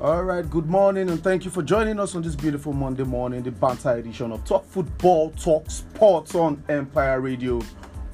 All 0.00 0.24
right, 0.24 0.48
good 0.48 0.64
morning, 0.64 1.10
and 1.10 1.22
thank 1.22 1.44
you 1.44 1.50
for 1.50 1.62
joining 1.62 2.00
us 2.00 2.14
on 2.14 2.22
this 2.22 2.34
beautiful 2.34 2.72
Monday 2.72 3.04
morning, 3.04 3.42
the 3.42 3.50
banter 3.50 3.90
edition 3.90 4.32
of 4.32 4.42
Talk 4.46 4.64
Football, 4.64 5.28
Talk 5.32 5.70
Sports 5.70 6.34
on 6.34 6.64
Empire 6.70 7.20
Radio 7.20 7.60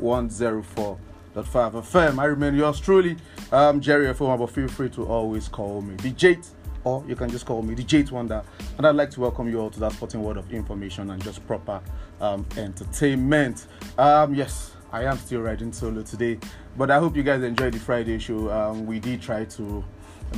104.5 0.00 0.98
FM. 1.36 2.18
I 2.18 2.24
remain 2.24 2.56
yours 2.56 2.80
truly, 2.80 3.16
um, 3.52 3.80
Jerry 3.80 4.06
FM, 4.06 4.36
but 4.36 4.50
feel 4.50 4.66
free 4.66 4.88
to 4.90 5.06
always 5.06 5.46
call 5.46 5.80
me 5.80 5.94
the 5.94 6.10
Jate, 6.10 6.48
or 6.82 7.04
you 7.06 7.14
can 7.14 7.30
just 7.30 7.46
call 7.46 7.62
me 7.62 7.74
the 7.74 7.84
Jate 7.84 8.10
Wonder. 8.10 8.42
And 8.78 8.84
I'd 8.84 8.96
like 8.96 9.10
to 9.10 9.20
welcome 9.20 9.48
you 9.48 9.60
all 9.60 9.70
to 9.70 9.78
that 9.78 9.92
sporting 9.92 10.24
world 10.24 10.38
of 10.38 10.52
information 10.52 11.10
and 11.10 11.22
just 11.22 11.46
proper 11.46 11.80
um, 12.20 12.44
entertainment. 12.56 13.68
Um, 13.96 14.34
yes, 14.34 14.72
I 14.90 15.04
am 15.04 15.18
still 15.18 15.42
riding 15.42 15.72
solo 15.72 16.02
today, 16.02 16.40
but 16.76 16.90
I 16.90 16.98
hope 16.98 17.14
you 17.14 17.22
guys 17.22 17.44
enjoyed 17.44 17.74
the 17.74 17.78
Friday 17.78 18.18
show. 18.18 18.50
Um, 18.50 18.86
we 18.86 18.98
did 18.98 19.22
try 19.22 19.44
to 19.44 19.84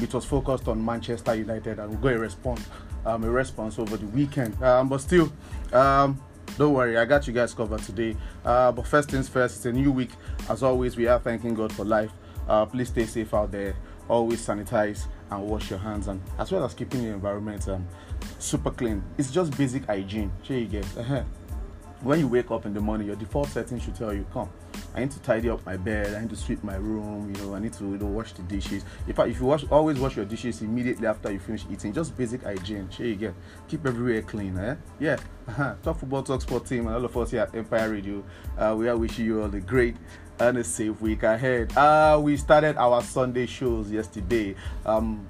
it 0.02 0.12
was 0.14 0.24
focused 0.24 0.68
on 0.68 0.84
Manchester 0.84 1.34
United 1.34 1.78
and 1.78 1.90
we 1.90 1.96
got 1.96 2.16
a 2.16 2.18
response, 2.18 2.66
um, 3.04 3.24
a 3.24 3.30
response 3.30 3.78
over 3.78 3.96
the 3.96 4.06
weekend. 4.06 4.60
Um, 4.62 4.88
but 4.88 5.00
still, 5.00 5.32
um, 5.72 6.20
don't 6.56 6.72
worry, 6.72 6.96
I 6.96 7.04
got 7.04 7.26
you 7.26 7.32
guys 7.32 7.54
covered 7.54 7.82
today. 7.82 8.16
Uh, 8.44 8.72
but 8.72 8.86
first 8.86 9.10
things 9.10 9.28
first, 9.28 9.56
it's 9.56 9.66
a 9.66 9.72
new 9.72 9.92
week. 9.92 10.10
As 10.48 10.62
always, 10.62 10.96
we 10.96 11.06
are 11.06 11.18
thanking 11.18 11.54
God 11.54 11.72
for 11.72 11.84
life. 11.84 12.10
Uh, 12.48 12.64
please 12.66 12.88
stay 12.88 13.06
safe 13.06 13.34
out 13.34 13.52
there. 13.52 13.76
Always 14.08 14.44
sanitize 14.44 15.06
and 15.30 15.46
wash 15.46 15.68
your 15.68 15.78
hands, 15.78 16.08
and 16.08 16.22
as 16.38 16.50
well 16.50 16.64
as 16.64 16.72
keeping 16.72 17.02
your 17.02 17.12
environment 17.12 17.68
um, 17.68 17.86
super 18.38 18.70
clean. 18.70 19.02
It's 19.18 19.30
just 19.30 19.56
basic 19.58 19.84
hygiene. 19.84 20.32
Sure, 20.42 20.56
you 20.56 20.66
get. 20.66 20.86
Uh-huh. 20.96 21.22
When 22.00 22.20
you 22.20 22.28
wake 22.28 22.50
up 22.50 22.64
in 22.64 22.72
the 22.72 22.80
morning, 22.80 23.06
your 23.06 23.16
default 23.16 23.48
setting 23.48 23.78
should 23.78 23.94
tell 23.96 24.14
you, 24.14 24.24
"Come, 24.32 24.48
I 24.94 25.00
need 25.00 25.10
to 25.12 25.20
tidy 25.20 25.50
up 25.50 25.64
my 25.64 25.76
bed. 25.76 26.14
I 26.14 26.20
need 26.20 26.30
to 26.30 26.36
sweep 26.36 26.62
my 26.64 26.76
room. 26.76 27.32
You 27.34 27.42
know, 27.42 27.54
I 27.54 27.58
need 27.58 27.72
to 27.74 27.84
you 27.84 27.98
know, 27.98 28.06
wash 28.06 28.32
the 28.32 28.42
dishes. 28.42 28.84
In 29.06 29.14
fact, 29.14 29.28
if 29.28 29.40
you 29.40 29.46
wash, 29.46 29.64
always 29.70 29.98
wash 29.98 30.16
your 30.16 30.24
dishes 30.24 30.62
immediately 30.62 31.06
after 31.06 31.30
you 31.30 31.38
finish 31.38 31.64
eating. 31.70 31.92
Just 31.92 32.16
basic 32.16 32.42
hygiene. 32.42 32.88
Sure 32.90 33.06
you 33.06 33.16
get. 33.16 33.34
Keep 33.68 33.86
everywhere 33.86 34.22
clean. 34.22 34.58
Eh? 34.58 34.76
Yeah. 34.98 35.16
Talk 35.82 35.98
football, 35.98 36.22
talk 36.22 36.42
sport 36.42 36.66
team, 36.66 36.86
and 36.86 36.96
all 36.96 37.04
of 37.04 37.16
us 37.16 37.30
here 37.30 37.40
at 37.40 37.54
Empire 37.54 37.90
Radio. 37.90 38.22
Uh, 38.58 38.74
we 38.76 38.88
are 38.88 38.96
wishing 38.96 39.24
you 39.24 39.42
all 39.42 39.54
a 39.54 39.60
great 39.60 39.96
and 40.40 40.58
a 40.58 40.64
safe 40.64 41.00
week 41.00 41.22
ahead. 41.22 41.76
Uh, 41.76 42.18
we 42.22 42.36
started 42.36 42.76
our 42.76 43.02
Sunday 43.02 43.46
shows 43.46 43.90
yesterday. 43.90 44.54
Um, 44.84 45.26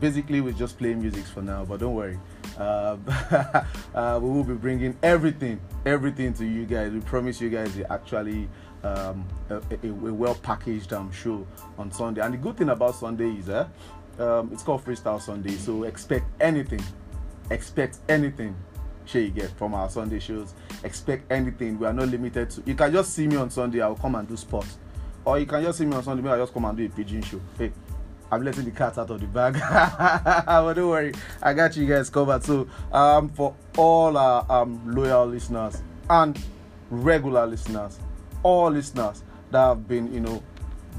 basically, 0.00 0.40
we're 0.40 0.52
just 0.52 0.78
playing 0.78 1.00
music 1.00 1.24
for 1.24 1.42
now, 1.42 1.64
but 1.64 1.80
don't 1.80 1.94
worry. 1.94 2.18
Uh, 2.58 2.96
uh, 3.94 4.18
we 4.20 4.28
will 4.28 4.44
be 4.44 4.54
bringing 4.54 4.96
everything, 5.02 5.60
everything 5.86 6.32
to 6.34 6.44
you 6.44 6.66
guys. 6.66 6.92
We 6.92 7.00
promise 7.00 7.40
you 7.40 7.48
guys 7.48 7.76
it 7.76 7.86
actually 7.90 8.48
um, 8.84 9.26
a, 9.48 9.56
a, 9.56 9.88
a, 9.88 9.92
well 9.92 10.34
packaged 10.34 10.92
um, 10.92 11.10
show 11.12 11.46
on 11.78 11.90
Sunday. 11.92 12.20
And 12.20 12.34
the 12.34 12.38
good 12.38 12.56
thing 12.56 12.70
about 12.70 12.94
Sunday 12.94 13.30
is 13.30 13.48
uh, 13.48 13.68
um, 14.18 14.50
it's 14.52 14.62
called 14.62 14.84
Freestyle 14.84 15.20
Sunday, 15.20 15.56
so 15.56 15.84
expect 15.84 16.26
anything. 16.40 16.82
Expect 17.50 17.98
anything. 18.08 18.54
Sure, 19.06 19.20
you 19.20 19.30
get 19.30 19.50
from 19.56 19.74
our 19.74 19.88
Sunday 19.90 20.20
shows. 20.20 20.54
Expect 20.84 21.30
anything. 21.32 21.78
We 21.78 21.86
are 21.86 21.92
not 21.92 22.08
limited 22.08 22.50
to. 22.50 22.62
You 22.66 22.74
can 22.74 22.92
just 22.92 23.14
see 23.14 23.26
me 23.26 23.36
on 23.36 23.50
Sunday. 23.50 23.80
I'll 23.80 23.96
come 23.96 24.14
and 24.14 24.28
do 24.28 24.36
sports, 24.36 24.78
or 25.24 25.38
you 25.38 25.46
can 25.46 25.62
just 25.62 25.78
see 25.78 25.86
me 25.86 25.96
on 25.96 26.02
Sunday. 26.02 26.28
I'll 26.28 26.38
just 26.38 26.52
come 26.52 26.64
and 26.64 26.76
do 26.76 26.84
a 26.84 26.88
pigeon 26.88 27.22
show. 27.22 27.40
Hey, 27.58 27.72
I'm 28.30 28.44
letting 28.44 28.64
the 28.64 28.70
cat 28.70 28.98
out 28.98 29.10
of 29.10 29.20
the 29.20 29.26
bag. 29.26 29.54
but 30.46 30.74
don't 30.74 30.88
worry, 30.88 31.12
I 31.42 31.52
got 31.52 31.76
you 31.76 31.86
guys 31.86 32.10
covered. 32.10 32.44
So, 32.44 32.68
um, 32.92 33.28
for 33.30 33.54
all 33.76 34.16
our 34.16 34.46
um, 34.48 34.80
loyal 34.94 35.26
listeners 35.26 35.82
and 36.08 36.38
regular 36.90 37.46
listeners, 37.46 37.98
all 38.42 38.70
listeners 38.70 39.22
that 39.50 39.58
have 39.58 39.88
been, 39.88 40.12
you 40.12 40.20
know, 40.20 40.42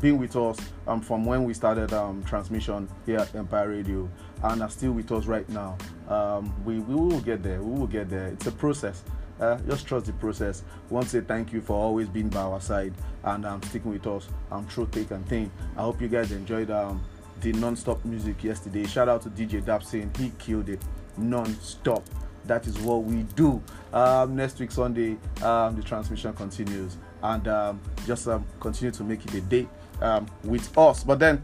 been 0.01 0.17
with 0.17 0.35
us 0.35 0.57
um, 0.87 0.99
from 0.99 1.25
when 1.25 1.43
we 1.43 1.53
started 1.53 1.93
um, 1.93 2.23
transmission 2.23 2.89
here 3.05 3.19
at 3.19 3.33
Empire 3.35 3.69
Radio 3.69 4.09
and 4.43 4.63
are 4.63 4.69
still 4.69 4.91
with 4.93 5.11
us 5.11 5.25
right 5.25 5.47
now. 5.49 5.77
Um, 6.07 6.53
we, 6.65 6.79
we 6.79 6.95
will 6.95 7.21
get 7.21 7.43
there. 7.43 7.61
We 7.61 7.79
will 7.79 7.87
get 7.87 8.09
there. 8.09 8.27
It's 8.27 8.47
a 8.47 8.51
process. 8.51 9.03
Uh, 9.39 9.57
just 9.67 9.87
trust 9.87 10.05
the 10.07 10.13
process. 10.13 10.63
We 10.89 10.95
want 10.95 11.05
to 11.07 11.11
say 11.11 11.21
thank 11.21 11.53
you 11.53 11.61
for 11.61 11.73
always 11.73 12.07
being 12.07 12.29
by 12.29 12.41
our 12.41 12.61
side 12.61 12.93
and 13.23 13.45
um, 13.45 13.61
sticking 13.63 13.91
with 13.91 14.05
us 14.07 14.27
um, 14.51 14.65
through 14.67 14.87
thick 14.87 15.11
and 15.11 15.27
thin. 15.27 15.51
I 15.77 15.81
hope 15.81 16.01
you 16.01 16.07
guys 16.07 16.31
enjoyed 16.31 16.69
um, 16.69 17.03
the 17.41 17.51
non-stop 17.53 18.03
music 18.05 18.43
yesterday. 18.43 18.85
Shout 18.85 19.09
out 19.09 19.23
to 19.23 19.29
DJ 19.29 19.63
Dapsin. 19.63 20.15
He 20.17 20.31
killed 20.37 20.69
it 20.69 20.81
non-stop. 21.17 22.03
That 22.45 22.65
is 22.67 22.77
what 22.79 23.03
we 23.03 23.23
do. 23.35 23.61
Um, 23.93 24.35
next 24.35 24.59
week 24.59 24.71
Sunday, 24.71 25.17
um, 25.43 25.75
the 25.75 25.83
transmission 25.83 26.33
continues 26.33 26.97
and 27.23 27.47
um, 27.47 27.81
just 28.05 28.27
um, 28.27 28.45
continue 28.59 28.91
to 28.91 29.03
make 29.03 29.23
it 29.25 29.33
a 29.33 29.41
day 29.41 29.67
um, 30.01 30.25
with 30.43 30.75
us. 30.77 31.03
But 31.03 31.19
then 31.19 31.43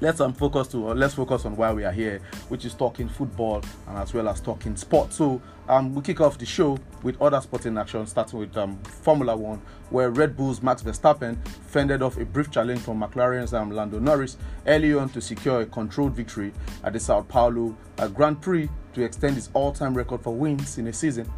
let's 0.00 0.20
um, 0.20 0.32
focus 0.32 0.68
to 0.68 0.90
uh, 0.90 0.94
let's 0.94 1.14
focus 1.14 1.44
on 1.44 1.56
why 1.56 1.72
we 1.72 1.84
are 1.84 1.92
here, 1.92 2.20
which 2.48 2.64
is 2.64 2.74
talking 2.74 3.08
football 3.08 3.62
and 3.88 3.98
as 3.98 4.12
well 4.12 4.28
as 4.28 4.40
talking 4.40 4.76
sport. 4.76 5.12
So 5.12 5.40
um, 5.68 5.94
we 5.94 6.02
kick 6.02 6.20
off 6.20 6.36
the 6.38 6.46
show 6.46 6.78
with 7.02 7.20
other 7.22 7.40
sporting 7.40 7.78
action, 7.78 8.06
starting 8.06 8.38
with 8.38 8.56
um, 8.56 8.76
Formula 8.82 9.36
One, 9.36 9.62
where 9.90 10.10
Red 10.10 10.36
Bull's 10.36 10.62
Max 10.62 10.82
Verstappen 10.82 11.36
fended 11.46 12.02
off 12.02 12.18
a 12.18 12.24
brief 12.24 12.50
challenge 12.50 12.80
from 12.80 13.00
McLaren's 13.00 13.54
um, 13.54 13.70
Lando 13.70 13.98
Norris 13.98 14.36
early 14.66 14.94
on 14.94 15.08
to 15.10 15.20
secure 15.20 15.62
a 15.62 15.66
controlled 15.66 16.12
victory 16.12 16.52
at 16.82 16.92
the 16.92 17.00
Sao 17.00 17.22
Paulo 17.22 17.76
uh, 17.98 18.08
Grand 18.08 18.40
Prix 18.42 18.68
to 18.92 19.02
extend 19.02 19.36
his 19.36 19.48
all-time 19.54 19.94
record 19.94 20.20
for 20.20 20.34
wins 20.34 20.78
in 20.78 20.86
a 20.86 20.92
season. 20.92 21.30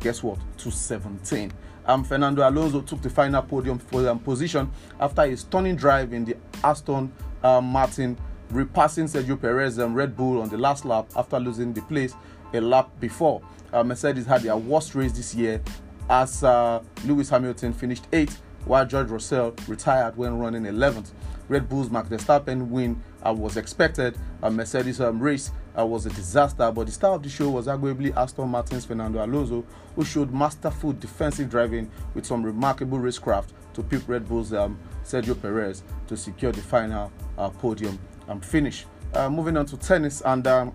Guess 0.00 0.22
what? 0.22 0.38
To 0.58 0.70
17 0.70 1.52
um, 1.86 2.04
Fernando 2.04 2.48
Alonso 2.48 2.80
took 2.82 3.00
the 3.02 3.10
final 3.10 3.42
podium 3.42 3.78
for, 3.78 4.08
um, 4.08 4.18
position 4.18 4.70
after 5.00 5.22
a 5.22 5.36
stunning 5.36 5.76
drive 5.76 6.12
in 6.12 6.24
the 6.24 6.36
Aston 6.62 7.12
uh, 7.42 7.60
Martin, 7.60 8.18
repassing 8.50 9.06
Sergio 9.06 9.40
Perez 9.40 9.78
and 9.78 9.94
Red 9.94 10.16
Bull 10.16 10.40
on 10.40 10.48
the 10.48 10.58
last 10.58 10.84
lap 10.84 11.06
after 11.16 11.38
losing 11.38 11.72
the 11.72 11.82
place 11.82 12.14
a 12.52 12.60
lap 12.60 12.90
before. 13.00 13.42
Uh, 13.72 13.82
Mercedes 13.82 14.26
had 14.26 14.42
their 14.42 14.56
worst 14.56 14.94
race 14.94 15.12
this 15.12 15.34
year 15.34 15.60
as 16.08 16.44
uh, 16.44 16.82
Lewis 17.04 17.28
Hamilton 17.28 17.72
finished 17.72 18.10
8th 18.10 18.38
while 18.64 18.84
George 18.86 19.08
Russell 19.08 19.54
retired 19.68 20.16
when 20.16 20.38
running 20.38 20.62
11th. 20.62 21.12
Red 21.48 21.68
Bull's 21.68 21.90
Max 21.90 22.08
Verstappen 22.08 22.68
win 22.68 23.00
uh, 23.24 23.32
was 23.32 23.56
expected. 23.56 24.18
A 24.42 24.50
Mercedes 24.50 25.00
um, 25.00 25.20
race 25.20 25.52
uh, 25.78 25.84
was 25.84 26.06
a 26.06 26.10
disaster, 26.10 26.70
but 26.72 26.86
the 26.86 26.92
star 26.92 27.14
of 27.14 27.22
the 27.22 27.28
show 27.28 27.50
was 27.50 27.66
arguably 27.66 28.16
Aston 28.16 28.48
Martin's 28.48 28.84
Fernando 28.84 29.24
Alonso, 29.24 29.64
who 29.94 30.04
showed 30.04 30.32
masterful 30.32 30.92
defensive 30.92 31.50
driving 31.50 31.90
with 32.14 32.26
some 32.26 32.42
remarkable 32.42 32.98
racecraft 32.98 33.48
to 33.74 33.82
pip 33.82 34.02
Red 34.06 34.26
Bull's 34.28 34.52
um, 34.52 34.78
Sergio 35.04 35.40
Perez 35.40 35.82
to 36.06 36.16
secure 36.16 36.52
the 36.52 36.62
final 36.62 37.12
uh, 37.36 37.50
podium 37.50 37.98
and 38.28 38.44
finish. 38.44 38.86
Uh, 39.14 39.28
moving 39.28 39.56
on 39.56 39.66
to 39.66 39.76
tennis, 39.76 40.22
and 40.24 40.46
um, 40.46 40.72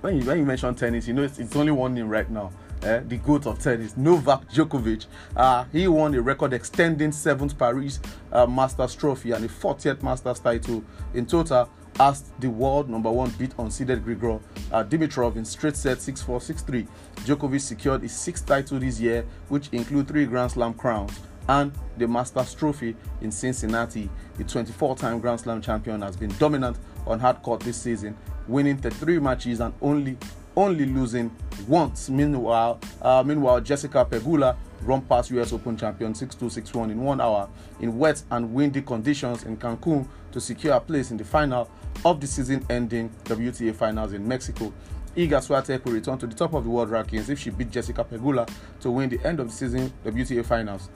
when 0.00 0.18
you 0.18 0.24
when 0.26 0.38
you 0.38 0.44
mention 0.44 0.74
tennis, 0.74 1.06
you 1.06 1.14
know 1.14 1.22
it's, 1.22 1.38
it's 1.38 1.54
only 1.56 1.72
one 1.72 1.94
name 1.94 2.08
right 2.08 2.30
now 2.30 2.50
eh, 2.82 3.00
the 3.06 3.16
goat 3.18 3.46
of 3.46 3.58
tennis, 3.58 3.96
Novak 3.96 4.48
Djokovic. 4.50 5.06
Uh, 5.36 5.64
he 5.72 5.86
won 5.88 6.14
a 6.14 6.20
record 6.20 6.52
extending 6.52 7.12
seventh 7.12 7.56
Paris 7.58 8.00
uh, 8.32 8.46
Masters 8.46 8.94
trophy 8.94 9.32
and 9.32 9.44
a 9.44 9.48
40th 9.48 10.02
Masters 10.02 10.40
title 10.40 10.82
in 11.14 11.26
total 11.26 11.68
as 12.00 12.30
the 12.38 12.48
world 12.48 12.88
number 12.88 13.10
one 13.10 13.30
beat 13.30 13.56
unseeded 13.56 14.04
Grigor 14.04 14.40
uh, 14.72 14.84
Dimitrov 14.84 15.36
in 15.36 15.44
straight 15.44 15.76
set 15.76 15.98
6-4, 15.98 16.64
6-3. 16.64 16.88
Djokovic 17.16 17.60
secured 17.60 18.02
his 18.02 18.12
sixth 18.12 18.46
title 18.46 18.78
this 18.78 19.00
year, 19.00 19.24
which 19.48 19.68
include 19.72 20.08
three 20.08 20.24
Grand 20.26 20.50
Slam 20.50 20.74
crowns 20.74 21.18
and 21.48 21.72
the 21.98 22.06
Masters 22.06 22.54
Trophy 22.54 22.96
in 23.20 23.30
Cincinnati. 23.30 24.08
The 24.38 24.44
24-time 24.44 25.20
Grand 25.20 25.40
Slam 25.40 25.60
champion 25.60 26.02
has 26.02 26.16
been 26.16 26.32
dominant 26.38 26.78
on 27.06 27.18
hard 27.18 27.42
court 27.42 27.60
this 27.60 27.80
season, 27.80 28.16
winning 28.46 28.78
33 28.78 29.18
matches 29.18 29.60
and 29.60 29.74
only 29.80 30.16
only 30.54 30.84
losing 30.84 31.34
once. 31.66 32.10
Meanwhile, 32.10 32.78
uh, 33.00 33.22
meanwhile 33.24 33.58
Jessica 33.60 34.06
Pegula 34.08 34.56
run 34.82 35.00
past 35.02 35.30
US 35.30 35.52
Open 35.52 35.76
champion 35.76 36.12
6-2, 36.12 36.36
6-1 36.62 36.90
in 36.90 37.00
one 37.00 37.20
hour 37.20 37.48
in 37.80 37.96
wet 37.98 38.22
and 38.30 38.52
windy 38.52 38.82
conditions 38.82 39.44
in 39.44 39.56
Cancun 39.56 40.06
to 40.32 40.40
secure 40.40 40.74
a 40.74 40.80
place 40.80 41.10
in 41.10 41.16
the 41.16 41.24
final 41.24 41.70
of 42.04 42.20
the 42.20 42.26
season-ending 42.26 43.10
WTA 43.24 43.74
Finals 43.74 44.12
in 44.12 44.26
Mexico. 44.26 44.72
Iga 45.16 45.46
Swiatek 45.46 45.84
will 45.84 45.92
return 45.92 46.18
to 46.18 46.26
the 46.26 46.34
top 46.34 46.54
of 46.54 46.64
the 46.64 46.70
world 46.70 46.90
rankings 46.90 47.28
if 47.28 47.38
she 47.38 47.50
beat 47.50 47.70
Jessica 47.70 48.02
Pegula 48.04 48.48
to 48.80 48.90
win 48.90 49.08
the 49.10 49.24
end 49.26 49.40
of 49.40 49.48
the 49.48 49.52
season 49.52 49.92
WTA 50.04 50.44
Finals. 50.44 50.88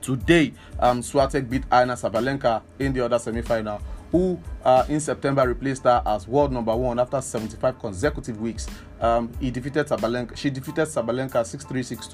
Today, 0.00 0.52
um, 0.78 1.02
Swiatek 1.02 1.50
beat 1.50 1.68
Aryna 1.68 1.98
Sabalenka 1.98 2.62
in 2.78 2.92
the 2.92 3.04
other 3.04 3.18
semi-final 3.18 3.80
who 4.10 4.40
uh, 4.64 4.84
in 4.88 5.00
September 5.00 5.46
replaced 5.46 5.84
her 5.84 6.02
as 6.06 6.26
world 6.26 6.52
number 6.52 6.74
one 6.74 6.98
after 6.98 7.20
75 7.20 7.78
consecutive 7.78 8.40
weeks. 8.40 8.66
Um, 9.00 9.30
he 9.40 9.50
defeated 9.50 9.86
Sabalenka. 9.86 10.36
She 10.36 10.50
defeated 10.50 10.86
Sabalenka 10.86 11.32
6-3, 11.32 11.98
6-2 11.98 12.10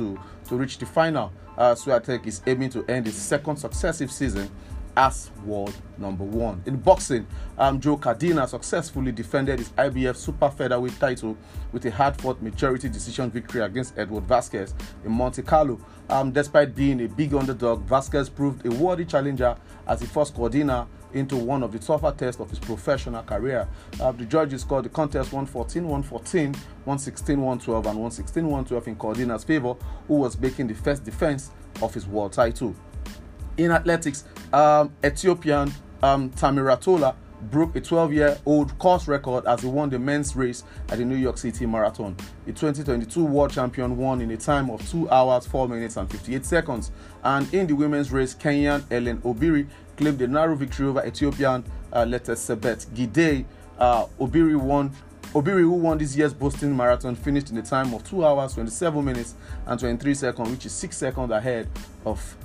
to 0.49 0.57
reach 0.57 0.79
the 0.79 0.87
final. 0.87 1.33
Uh, 1.57 1.75
Swiatek 1.75 2.27
is 2.27 2.43
aiming 2.47 2.71
to 2.71 2.85
end 2.87 3.07
his 3.07 3.17
second 3.17 3.57
successive 3.57 4.11
season 4.11 4.51
as 4.97 5.31
world 5.45 5.75
number 5.99 6.25
one. 6.25 6.63
In 6.67 6.77
boxing, 6.77 7.27
um, 7.59 7.81
Joe 7.81 7.97
Cordina 7.97 8.49
successfully 8.49 9.13
defended 9.13 9.59
his 9.59 9.71
IBF 9.71 10.17
super 10.17 10.51
featherweight 10.51 10.99
title 10.99 11.37
with 11.73 11.85
a 11.87 11.91
hard-fought 11.91 12.41
majority 12.43 12.89
decision 12.89 13.31
victory 13.31 13.63
against 13.63 13.99
Edward 13.99 14.25
Vasquez 14.25 14.75
in 15.05 15.13
Monte 15.13 15.43
Carlo. 15.43 15.79
Um, 16.09 16.33
despite 16.33 16.75
being 16.75 17.01
a 17.03 17.09
big 17.09 17.35
underdog, 17.35 17.83
Vasquez 17.85 18.29
proved 18.29 18.65
a 18.67 18.71
worthy 18.71 19.05
challenger 19.05 19.57
as 19.87 20.01
he 20.01 20.07
forced 20.07 20.35
Cordina 20.35 20.87
into 21.13 21.37
one 21.37 21.63
of 21.63 21.73
the 21.73 21.79
tougher 21.79 22.13
tests 22.17 22.41
of 22.41 22.51
his 22.51 22.59
professional 22.59 23.23
career. 23.23 23.69
Uh, 24.01 24.13
the 24.13 24.25
judges 24.25 24.63
scored 24.63 24.85
the 24.85 24.89
contest 24.89 25.33
114, 25.33 25.83
114, 25.85 26.53
116, 26.53 27.41
112, 27.41 27.87
and 27.87 27.95
116, 27.95 28.45
112 28.45 28.89
in 28.89 28.97
Cordina's 28.97 29.45
favor, 29.45 29.75
who 30.09 30.15
was 30.15 30.39
making 30.39 30.67
the 30.67 30.75
first 30.75 31.05
defense 31.05 31.51
of 31.81 31.95
his 31.95 32.07
world 32.07 32.33
title. 32.33 32.75
In 33.57 33.71
athletics, 33.71 34.25
um, 34.55 34.95
Ethiopian 35.05 35.73
um, 36.03 36.31
Tamirat 36.31 36.81
Tola 36.81 37.17
broke 37.51 37.77
a 37.77 37.81
12 37.81 38.13
year 38.13 38.39
old 38.47 38.79
course 38.79 39.09
record 39.09 39.45
as 39.47 39.61
he 39.63 39.67
won 39.67 39.91
the 39.91 39.99
men's 39.99 40.35
race 40.37 40.65
at 40.89 40.99
the 40.99 41.05
New 41.05 41.17
York 41.17 41.37
City 41.37 41.67
Marathon. 41.67 42.17
The 42.47 42.53
2022 42.53 43.25
world 43.25 43.53
champion 43.53 43.97
won 43.97 44.21
in 44.21 44.31
a 44.31 44.37
time 44.37 44.71
of 44.71 44.89
2 44.91 45.11
hours, 45.11 45.47
4 45.47 45.69
minutes, 45.69 45.97
and 45.97 46.11
58 46.11 46.45
seconds. 46.45 46.91
And 47.23 47.53
in 47.53 47.67
the 47.67 47.75
women's 47.75 48.13
race, 48.13 48.35
Kenyan 48.35 48.85
Ellen 48.91 49.21
Obiri 49.23 49.67
claimed 49.97 50.23
a 50.23 50.29
narrow 50.29 50.55
victory 50.55 50.87
over 50.87 51.05
Ethiopian 51.05 51.65
uh, 51.93 52.05
Sebet 52.05 52.87
Gidey. 52.95 53.45
Uh, 53.79 54.07
Obiri 54.21 54.57
won. 54.57 54.93
Obiri, 55.35 55.63
who 55.63 55.73
won 55.73 55.99
this 55.99 56.17
year's 56.17 56.33
Boston 56.33 56.77
Marathon, 56.77 57.17
finished 57.17 57.51
in 57.51 57.59
a 57.59 57.63
time 57.63 57.93
of 57.93 58.09
2 58.09 58.25
hours, 58.25 58.55
27 58.55 59.05
minutes, 59.05 59.35
and 59.67 59.81
23 59.81 60.15
seconds, 60.15 60.49
which 60.49 60.67
is 60.67 60.73
6 60.73 60.97
seconds 60.97 61.33
ahead 61.33 61.69
of 62.07 62.37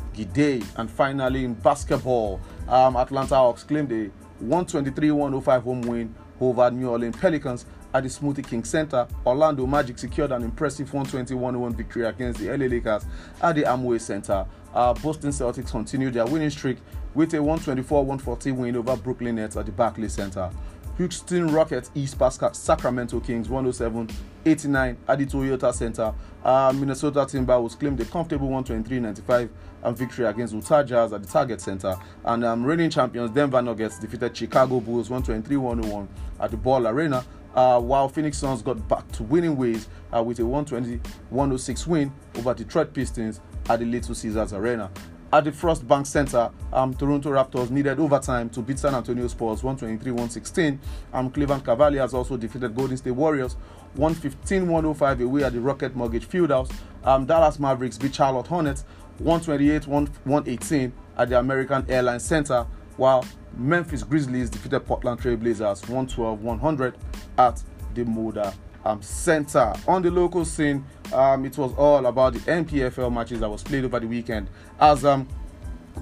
And 0.77 0.89
finally, 0.89 1.45
in 1.45 1.53
basketball, 1.53 2.39
um, 2.67 2.95
Atlanta 2.95 3.35
Hawks 3.35 3.63
claimed 3.63 3.91
a 3.91 4.09
123-105 4.43 5.63
home 5.63 5.81
win 5.81 6.15
over 6.39 6.71
New 6.71 6.89
Orleans 6.89 7.15
Pelicans 7.17 7.65
at 7.93 8.03
the 8.03 8.09
Smoothie 8.09 8.47
King 8.47 8.63
Center. 8.63 9.07
Orlando 9.25 9.65
Magic 9.65 9.97
secured 9.97 10.31
an 10.31 10.43
impressive 10.43 10.89
121-1 10.91 11.75
victory 11.75 12.05
against 12.05 12.39
the 12.39 12.47
LA 12.49 12.65
Lakers 12.65 13.05
at 13.41 13.55
the 13.55 13.63
Amway 13.63 13.99
Center. 13.99 14.45
Uh, 14.73 14.93
Boston 14.93 15.31
Celtics 15.31 15.71
continued 15.71 16.13
their 16.13 16.25
winning 16.25 16.49
streak 16.49 16.77
with 17.15 17.33
a 17.33 17.37
124-140 17.37 18.55
win 18.55 18.75
over 18.75 18.95
Brooklyn 18.95 19.35
Nets 19.35 19.57
at 19.57 19.65
the 19.65 19.71
Barclays 19.71 20.13
Center. 20.13 20.51
Houston 20.97 21.47
Rockets 21.47 21.91
East 21.95 22.19
Pascal 22.19 22.53
Sacramento 22.53 23.21
Kings 23.21 23.47
107-89 23.47 24.97
at 25.07 25.17
the 25.17 25.25
Toyota 25.25 25.73
Center. 25.73 26.13
Uh, 26.43 26.73
Minnesota 26.75 27.19
Timberwolves 27.19 27.79
claimed 27.79 27.99
a 28.01 28.05
comfortable 28.05 28.49
123-95 28.49 29.49
and 29.83 29.97
victory 29.97 30.25
against 30.25 30.53
Utah 30.53 30.83
Jazz 30.83 31.13
at 31.13 31.21
the 31.21 31.27
Target 31.27 31.61
Center. 31.61 31.97
And 32.25 32.43
um, 32.43 32.63
reigning 32.63 32.89
champions 32.89 33.31
Denver 33.31 33.61
Nuggets 33.61 33.99
defeated 33.99 34.35
Chicago 34.35 34.79
Bulls 34.79 35.09
123-101 35.09 36.07
at 36.39 36.51
the 36.51 36.57
Ball 36.57 36.87
Arena. 36.87 37.25
Uh, 37.55 37.79
while 37.79 38.07
Phoenix 38.07 38.37
Suns 38.37 38.61
got 38.61 38.87
back 38.87 39.11
to 39.11 39.23
winning 39.23 39.57
ways 39.57 39.89
uh, 40.15 40.21
with 40.21 40.39
a 40.39 40.43
120-106 40.43 41.87
win 41.87 42.11
over 42.37 42.53
Detroit 42.53 42.93
Pistons 42.93 43.41
at 43.69 43.79
the 43.79 43.85
Little 43.85 44.13
Caesars 44.13 44.53
Arena 44.53 44.91
at 45.31 45.43
the 45.43 45.51
Frost 45.51 45.87
Bank 45.87 46.05
Center, 46.05 46.49
um, 46.73 46.93
Toronto 46.93 47.29
Raptors 47.29 47.69
needed 47.69 47.99
overtime 47.99 48.49
to 48.49 48.61
beat 48.61 48.79
San 48.79 48.95
Antonio 48.95 49.27
Spurs 49.27 49.61
123-116. 49.61 50.79
Um, 51.13 51.29
Cleveland 51.29 51.63
Cavaliers 51.65 52.13
also 52.13 52.35
defeated 52.37 52.75
Golden 52.75 52.97
State 52.97 53.11
Warriors 53.11 53.55
115-105 53.97 55.23
away 55.23 55.43
at 55.43 55.53
the 55.53 55.61
Rocket 55.61 55.95
Mortgage 55.95 56.27
Fieldhouse. 56.27 56.71
Um, 57.03 57.25
Dallas 57.25 57.59
Mavericks 57.59 57.97
beat 57.97 58.15
Charlotte 58.15 58.47
Hornets 58.47 58.85
128-118 59.21 60.91
at 61.17 61.29
the 61.29 61.39
American 61.39 61.85
Airlines 61.89 62.23
Center, 62.23 62.65
while 62.97 63.25
Memphis 63.57 64.03
Grizzlies 64.03 64.49
defeated 64.49 64.79
Portland 64.81 65.19
Trail 65.19 65.35
Blazers 65.37 65.81
112-100 65.81 66.93
at 67.37 67.61
the 67.93 68.03
Moda 68.03 68.53
um, 68.85 69.01
Center. 69.01 69.73
On 69.87 70.01
the 70.01 70.11
local 70.11 70.45
scene, 70.45 70.85
um, 71.13 71.45
it 71.45 71.57
was 71.57 71.73
all 71.75 72.05
about 72.05 72.33
the 72.33 72.39
NPFL 72.39 73.11
matches 73.13 73.39
that 73.41 73.49
was 73.49 73.63
played 73.63 73.85
over 73.85 73.99
the 73.99 74.07
weekend. 74.07 74.49
As 74.79 75.03
um, 75.03 75.27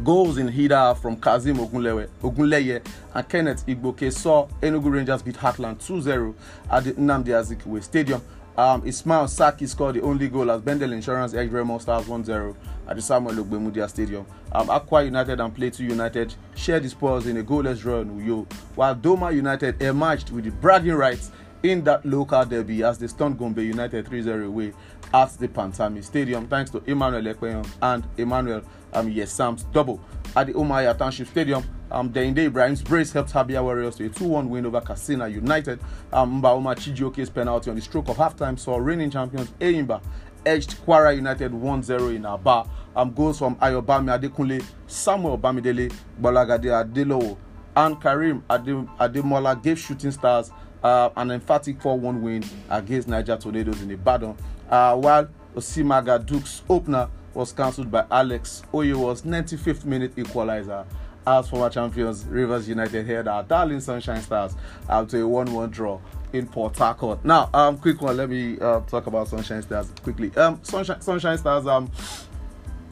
goals 0.04 0.38
in 0.38 0.48
Hida 0.48 0.98
from 0.98 1.18
Kazim 1.18 1.58
Ogunleye, 1.58 2.08
Ogunleye 2.22 2.86
and 3.14 3.30
Kenneth 3.30 3.66
Igboke 3.66 4.12
saw 4.14 4.48
Enugu 4.62 4.92
Rangers 4.92 5.22
beat 5.22 5.36
Heartland 5.36 5.78
2-0 5.86 6.34
at 6.70 6.84
the 6.84 6.94
Nnamdi 6.94 7.28
Azikiwe 7.28 7.84
Stadium. 7.84 8.22
Um, 8.58 8.82
Ismail 8.88 9.28
Saki 9.28 9.68
scored 9.68 9.96
the 9.96 10.02
only 10.02 10.30
goal 10.30 10.50
as 10.50 10.62
Bendel 10.62 10.92
Insurance 10.92 11.36
edged 11.36 11.54
Remo 11.54 11.78
Stars 11.78 12.06
1-0 12.06 12.56
at 12.88 12.96
the 12.96 13.02
Samuel 13.02 13.44
Ogbemudia 13.44 13.88
Stadium. 13.88 14.26
Um, 14.52 14.72
Aqua 14.72 15.04
United 15.04 15.40
and 15.40 15.54
Plateau 15.54 15.84
United 15.84 16.34
shared 16.56 16.84
the 16.84 16.90
spoils 16.90 17.28
in 17.28 17.38
a 17.38 17.44
goalless 17.44 17.80
draw 17.80 18.02
in 18.02 18.20
Uyo, 18.20 18.52
while 18.74 18.96
Doma 18.96 19.32
United 19.34 19.80
emerged 19.82 20.32
with 20.32 20.46
the 20.46 20.52
bragging 20.52 20.96
rights 20.96 21.32
in 21.62 21.84
that 21.84 22.04
local 22.04 22.44
derby 22.46 22.84
as 22.84 22.98
they 22.98 23.08
stunned 23.08 23.38
Gombe 23.38 23.60
United 23.60 24.06
3-0 24.06 24.48
away 24.48 24.74
at 25.14 25.30
the 25.38 25.48
Pantami 25.48 26.04
Stadium 26.04 26.48
thanks 26.48 26.72
to 26.72 26.82
Emmanuel 26.88 27.34
Ekpeyon 27.34 27.68
and 27.82 28.04
Emmanuel 28.18 28.62
um, 28.94 29.08
Yesam's 29.12 29.64
double. 29.66 30.00
At 30.36 30.48
the 30.48 30.54
Omaya 30.54 30.98
Township 30.98 31.28
Stadium, 31.28 31.64
um, 31.92 32.10
Deinde 32.12 32.40
Ibrahim's 32.46 32.82
brace 32.82 33.12
helped 33.12 33.32
Habia 33.32 33.64
Warriors 33.64 33.96
to 33.98 34.06
a 34.06 34.10
2-1 34.10 34.48
win 34.48 34.66
over 34.66 34.82
Katsina 34.82 35.28
United. 35.28 35.80
Um, 36.12 36.42
Mbaoma 36.42 36.76
Chijioke's 36.76 37.30
penalty 37.30 37.70
on 37.70 37.76
the 37.76 37.82
stroke 37.82 38.10
of 38.10 38.18
halftime 38.18 38.58
saw 38.60 38.78
reigning 38.78 39.10
champions 39.10 39.50
Eyimba 39.60 40.02
edged 40.46 40.78
Kwara 40.86 41.16
United 41.16 41.52
1-0 41.52 42.16
in 42.16 42.26
Aba. 42.26 42.68
Um, 42.96 43.14
goals 43.14 43.38
from 43.40 43.56
Ayobami 43.58 44.18
Adekunle, 44.20 44.64
Samuel 44.88 45.38
Bamidele, 45.38 45.94
Bolagade 46.22 46.66
Adelowo, 46.66 47.38
and 47.76 48.02
Karim 48.02 48.44
Ademola 48.50 49.62
gave 49.62 49.78
Shooting 49.80 50.12
Stars 50.12 50.52
uh, 50.84 51.10
an 51.16 51.32
emphatic 51.32 51.82
4 51.82 52.00
1 52.00 52.22
win 52.22 52.44
against 52.70 53.08
Niger 53.08 53.38
Tornadoes 53.38 53.82
in 53.82 53.92
Ibadan. 53.92 54.36
Uh, 54.70 54.96
while 54.96 55.28
Osimaga 55.56 56.24
Duke's 56.26 56.64
opener 56.70 57.10
was 57.34 57.52
cancelled 57.54 57.92
by 57.92 58.06
Alex 58.10 58.64
Oyewo's 58.74 59.22
95th 59.22 59.86
minute 59.86 60.14
equalizer. 60.18 60.86
As 61.28 61.50
former 61.50 61.70
champions 61.70 62.24
Rivers 62.24 62.70
United 62.70 63.06
head 63.06 63.28
our 63.28 63.44
darling 63.44 63.82
Sunshine 63.82 64.22
Stars 64.22 64.56
after 64.88 65.22
a 65.22 65.28
1 65.28 65.54
1 65.54 65.70
draw 65.70 66.00
in 66.32 66.48
Port 66.48 66.78
Harcourt. 66.78 67.24
Now, 67.26 67.50
um, 67.54 67.78
quick 67.78 68.02
one, 68.02 68.16
let 68.16 68.30
me 68.30 68.58
uh, 68.62 68.80
talk 68.82 69.08
about 69.08 69.28
Sunshine 69.28 69.62
Stars 69.62 69.92
quickly. 70.04 70.34
Um, 70.38 70.60
Sunshine, 70.64 71.02
Sunshine 71.02 71.38
Stars, 71.38 71.68
um, 71.68 71.92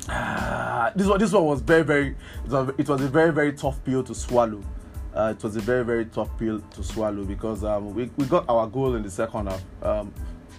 uh, 0.09 0.91
this 0.97 1.07
one, 1.07 1.17
this 1.17 1.31
one 1.31 1.45
was 1.45 1.61
very, 1.61 1.83
very, 1.83 2.09
it 2.43 2.51
was, 2.51 2.73
it 2.77 2.89
was 2.89 3.01
a 3.01 3.07
very, 3.07 3.31
very 3.31 3.53
tough 3.53 3.81
pill 3.85 4.03
to 4.03 4.13
swallow 4.13 4.61
uh, 5.15 5.33
it 5.35 5.41
was 5.41 5.55
a 5.55 5.61
very 5.61 5.85
very 5.85 6.05
tough 6.05 6.29
pill 6.37 6.59
to 6.59 6.83
swallow 6.83 7.23
because 7.23 7.63
um, 7.63 7.95
we, 7.95 8.11
we 8.17 8.25
got 8.25 8.43
our 8.49 8.67
goal 8.67 8.95
in 8.95 9.03
the 9.03 9.09
second 9.09 9.47
half 9.47 9.63
um, 9.81 10.13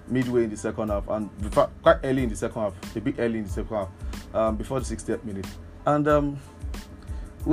midway 0.09 0.45
in 0.45 0.51
the 0.51 0.57
second 0.57 0.89
half 0.89 1.07
and 1.09 1.37
before, 1.43 1.69
quite 1.83 1.99
early 2.05 2.23
in 2.23 2.29
the 2.31 2.37
second 2.37 2.63
half 2.63 2.97
a 2.97 3.01
bit 3.01 3.17
early 3.19 3.39
in 3.39 3.45
the 3.45 3.51
second 3.51 3.77
half 3.77 3.89
um, 4.35 4.57
before 4.57 4.81
the 4.81 4.97
60th 4.97 5.23
minute 5.25 5.47
and 5.87 6.09
um, 6.09 6.39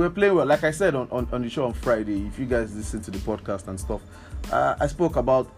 were 0.00 0.10
playing 0.10 0.34
well. 0.34 0.46
Like 0.46 0.64
i 0.64 0.70
said 0.70 0.94
on, 0.94 1.08
on, 1.10 1.28
on, 1.32 1.42
the 1.42 1.48
show 1.48 1.64
on 1.66 1.72
friday 1.72 2.26
if 2.26 2.38
you 2.38 2.46
guys 2.46 2.74
listen 2.74 3.00
to 3.02 3.10
the 3.10 3.18
podcast 3.18 3.68
and 3.68 3.78
stuff 3.78 4.02
uh, 4.52 4.74
i 4.80 4.86
spoke 4.86 5.16
about 5.16 5.50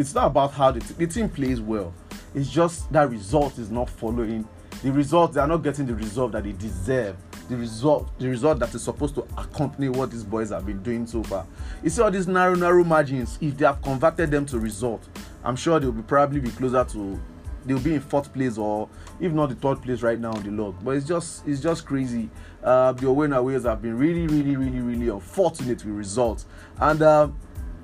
it's 0.00 0.14
not 0.14 0.26
about 0.28 0.52
how 0.52 0.70
the, 0.70 0.80
t- 0.80 0.94
the 0.96 1.06
team 1.06 1.28
plays 1.28 1.60
well. 1.60 1.92
It's 2.34 2.48
just 2.48 2.90
that 2.92 3.10
result 3.10 3.58
is 3.58 3.70
not 3.70 3.90
following. 3.90 4.48
The 4.82 4.90
result 4.90 5.34
they 5.34 5.40
are 5.40 5.46
not 5.46 5.58
getting 5.58 5.84
the 5.84 5.94
result 5.94 6.32
that 6.32 6.44
they 6.44 6.52
deserve. 6.52 7.16
The 7.50 7.56
result 7.56 8.18
the 8.18 8.28
result 8.28 8.60
that 8.60 8.74
is 8.74 8.82
supposed 8.82 9.14
to 9.16 9.22
accompany 9.36 9.90
what 9.90 10.10
these 10.10 10.24
boys 10.24 10.50
have 10.50 10.64
been 10.64 10.82
doing 10.82 11.06
so 11.06 11.22
far. 11.22 11.46
You 11.82 11.90
see 11.90 12.00
all 12.00 12.10
these 12.10 12.28
narrow 12.28 12.54
narrow 12.54 12.82
margins. 12.82 13.36
If 13.42 13.58
they 13.58 13.66
have 13.66 13.82
converted 13.82 14.30
them 14.30 14.46
to 14.46 14.58
result 14.58 15.06
i'm 15.44 15.56
sure 15.56 15.80
they'll 15.80 15.92
be 15.92 16.02
probably 16.02 16.40
be 16.40 16.50
closer 16.50 16.84
to 16.84 17.20
they'll 17.64 17.80
be 17.80 17.94
in 17.94 18.00
fourth 18.00 18.32
place 18.32 18.58
or 18.58 18.88
if 19.20 19.32
not 19.32 19.48
the 19.48 19.54
third 19.54 19.82
place 19.82 20.02
right 20.02 20.18
now 20.18 20.32
on 20.32 20.42
the 20.42 20.50
log 20.50 20.74
but 20.82 20.92
it's 20.92 21.06
just 21.06 21.46
it's 21.46 21.60
just 21.60 21.86
crazy. 21.86 22.28
Uh, 22.62 22.92
the 22.92 23.06
away 23.06 23.28
ways 23.28 23.64
have 23.64 23.82
been 23.82 23.96
really 23.96 24.26
really 24.26 24.56
really 24.56 24.80
really 24.80 25.08
unfortunate 25.08 25.84
with 25.84 25.94
results. 25.94 26.46
And 26.78 27.02
uh, 27.02 27.28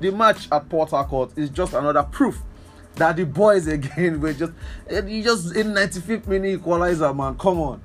the 0.01 0.13
match 0.13 0.49
at 0.53 0.69
port 0.69 0.91
harcourt 0.91 1.37
is 1.37 1.51
just 1.51 1.75
another 1.75 2.03
proof 2.03 2.41
that 2.97 3.17
the 3.17 3.25
boys 3.25 3.67
again 3.67 4.21
were 4.21 4.33
just 4.33 4.53
you 4.91 5.23
just 5.23 5.55
in 5.55 5.69
95th 5.69 6.27
minute 6.27 6.55
equalizer 6.55 7.13
man. 7.13 7.37
Come 7.37 7.61
on. 7.61 7.83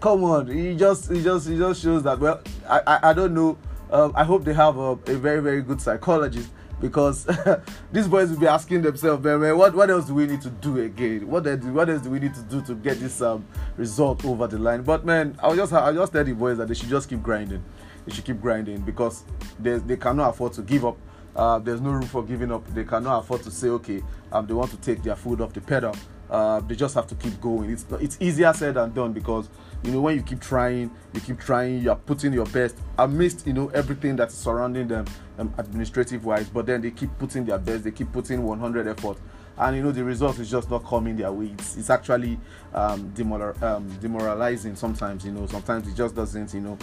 Come 0.00 0.24
on. 0.24 0.48
He 0.48 0.76
just 0.76 1.10
he 1.10 1.22
just 1.22 1.48
he 1.48 1.56
just 1.56 1.82
shows 1.82 2.02
that 2.04 2.18
well 2.18 2.40
i 2.68 2.80
i, 2.86 3.10
I 3.10 3.12
don't 3.12 3.34
know. 3.34 3.58
Um, 3.90 4.12
i 4.16 4.24
hope 4.24 4.44
they 4.44 4.54
have 4.54 4.78
a, 4.78 4.92
a, 4.92 5.16
very 5.16 5.42
very 5.42 5.60
good 5.60 5.78
psychologist 5.78 6.48
because 6.82 7.26
these 7.92 8.08
boys 8.08 8.28
will 8.28 8.38
be 8.40 8.46
asking 8.46 8.82
themselves 8.82 9.24
man, 9.24 9.40
man 9.40 9.56
what 9.56 9.74
what 9.74 9.88
else 9.88 10.04
do 10.06 10.14
we 10.14 10.26
need 10.26 10.42
to 10.42 10.50
do 10.50 10.78
again? 10.82 11.26
What 11.28 11.46
what 11.46 11.88
else 11.88 12.02
do 12.02 12.10
we 12.10 12.18
need 12.18 12.34
to 12.34 12.42
do 12.42 12.60
to 12.62 12.74
get 12.74 13.00
this 13.00 13.22
um 13.22 13.46
result 13.78 14.22
over 14.26 14.46
the 14.46 14.58
line? 14.58 14.82
But 14.82 15.06
man 15.06 15.38
i'll 15.42 15.56
just 15.56 15.72
i'll 15.72 15.94
just 15.94 16.12
tell 16.12 16.24
the 16.24 16.34
boys 16.34 16.58
that 16.58 16.68
they 16.68 16.74
should 16.74 16.90
just 16.90 17.08
keep 17.08 17.22
grinding. 17.22 17.64
They 18.04 18.12
should 18.12 18.24
keep 18.24 18.40
grinding 18.42 18.80
because 18.80 19.24
they, 19.60 19.78
they 19.78 19.96
cannot 19.96 20.30
afford 20.30 20.52
to 20.54 20.62
give 20.62 20.84
up. 20.84 20.98
Uh, 21.36 21.60
there's 21.60 21.80
no 21.80 21.90
room 21.92 22.02
for 22.02 22.22
giving 22.24 22.52
up. 22.52 22.66
They 22.74 22.84
cannot 22.84 23.20
afford 23.20 23.42
to 23.44 23.50
say 23.50 23.68
okay 23.68 24.02
um, 24.32 24.46
they 24.46 24.54
want 24.54 24.70
to 24.72 24.76
take 24.78 25.02
their 25.02 25.16
foot 25.16 25.40
off 25.40 25.52
the 25.52 25.60
pedal. 25.60 25.94
Uh, 26.28 26.60
they 26.60 26.74
just 26.74 26.94
have 26.94 27.06
to 27.06 27.14
keep 27.14 27.40
going. 27.40 27.70
It's 27.70 27.86
it's 28.00 28.16
easier 28.20 28.52
said 28.52 28.74
than 28.74 28.92
done 28.92 29.12
because 29.12 29.48
you 29.82 29.90
know 29.90 30.00
when 30.00 30.16
you 30.16 30.22
keep 30.22 30.40
trying 30.40 30.90
you 31.12 31.20
keep 31.20 31.38
trying 31.38 31.82
you 31.82 31.90
are 31.90 31.96
putting 31.96 32.32
your 32.32 32.46
best 32.46 32.76
amidst 32.98 33.46
you 33.46 33.52
know 33.52 33.68
everything 33.68 34.16
that's 34.16 34.34
surrounding 34.34 34.86
them 34.88 35.04
um, 35.38 35.52
administrative 35.58 36.24
wise 36.24 36.48
but 36.48 36.66
then 36.66 36.80
they 36.80 36.90
keep 36.90 37.10
putting 37.18 37.44
their 37.44 37.58
best 37.58 37.84
they 37.84 37.90
keep 37.90 38.10
putting 38.12 38.42
100 38.42 38.86
effort 38.86 39.18
and 39.58 39.76
you 39.76 39.82
know 39.82 39.92
the 39.92 40.02
result 40.02 40.38
is 40.38 40.50
just 40.50 40.70
not 40.70 40.84
coming 40.84 41.16
their 41.16 41.32
way 41.32 41.46
it's, 41.46 41.76
it's 41.76 41.90
actually 41.90 42.38
um, 42.74 43.10
demoral, 43.10 43.60
um, 43.62 43.88
demoralizing 43.98 44.76
sometimes 44.76 45.24
you 45.24 45.32
know 45.32 45.46
sometimes 45.46 45.86
it 45.88 45.94
just 45.94 46.14
doesn't 46.14 46.54
you 46.54 46.60
know 46.60 46.78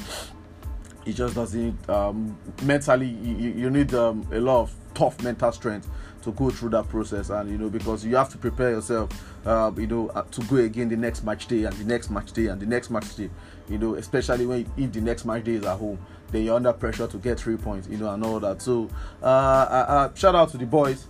it 1.05 1.13
just 1.15 1.35
doesn't 1.35 1.89
um, 1.89 2.37
mentally. 2.63 3.07
You, 3.07 3.49
you 3.51 3.69
need 3.69 3.93
um, 3.93 4.27
a 4.31 4.39
lot 4.39 4.61
of 4.61 4.75
tough 4.93 5.21
mental 5.23 5.51
strength 5.51 5.89
to 6.23 6.31
go 6.33 6.49
through 6.49 6.69
that 6.69 6.87
process, 6.89 7.29
and 7.29 7.49
you 7.49 7.57
know 7.57 7.69
because 7.69 8.05
you 8.05 8.15
have 8.15 8.29
to 8.29 8.37
prepare 8.37 8.71
yourself, 8.71 9.09
uh, 9.45 9.71
you 9.77 9.87
know, 9.87 10.09
uh, 10.09 10.23
to 10.23 10.41
go 10.43 10.57
again 10.57 10.89
the 10.89 10.97
next 10.97 11.23
match 11.23 11.47
day 11.47 11.63
and 11.63 11.75
the 11.75 11.85
next 11.85 12.09
match 12.09 12.31
day 12.31 12.47
and 12.47 12.61
the 12.61 12.65
next 12.65 12.89
match 12.89 13.15
day. 13.15 13.29
You 13.69 13.77
know, 13.77 13.95
especially 13.95 14.45
when 14.45 14.71
if 14.77 14.91
the 14.91 15.01
next 15.01 15.25
match 15.25 15.43
day 15.43 15.53
is 15.53 15.65
at 15.65 15.77
home, 15.77 15.99
then 16.31 16.43
you're 16.43 16.55
under 16.55 16.73
pressure 16.73 17.07
to 17.07 17.17
get 17.17 17.39
three 17.39 17.57
points. 17.57 17.87
You 17.87 17.97
know, 17.97 18.09
and 18.09 18.23
all 18.23 18.39
that. 18.39 18.61
So, 18.61 18.89
uh, 19.21 19.25
uh, 19.25 19.85
uh 19.87 20.13
shout 20.15 20.35
out 20.35 20.49
to 20.49 20.57
the 20.57 20.65
boys. 20.65 21.07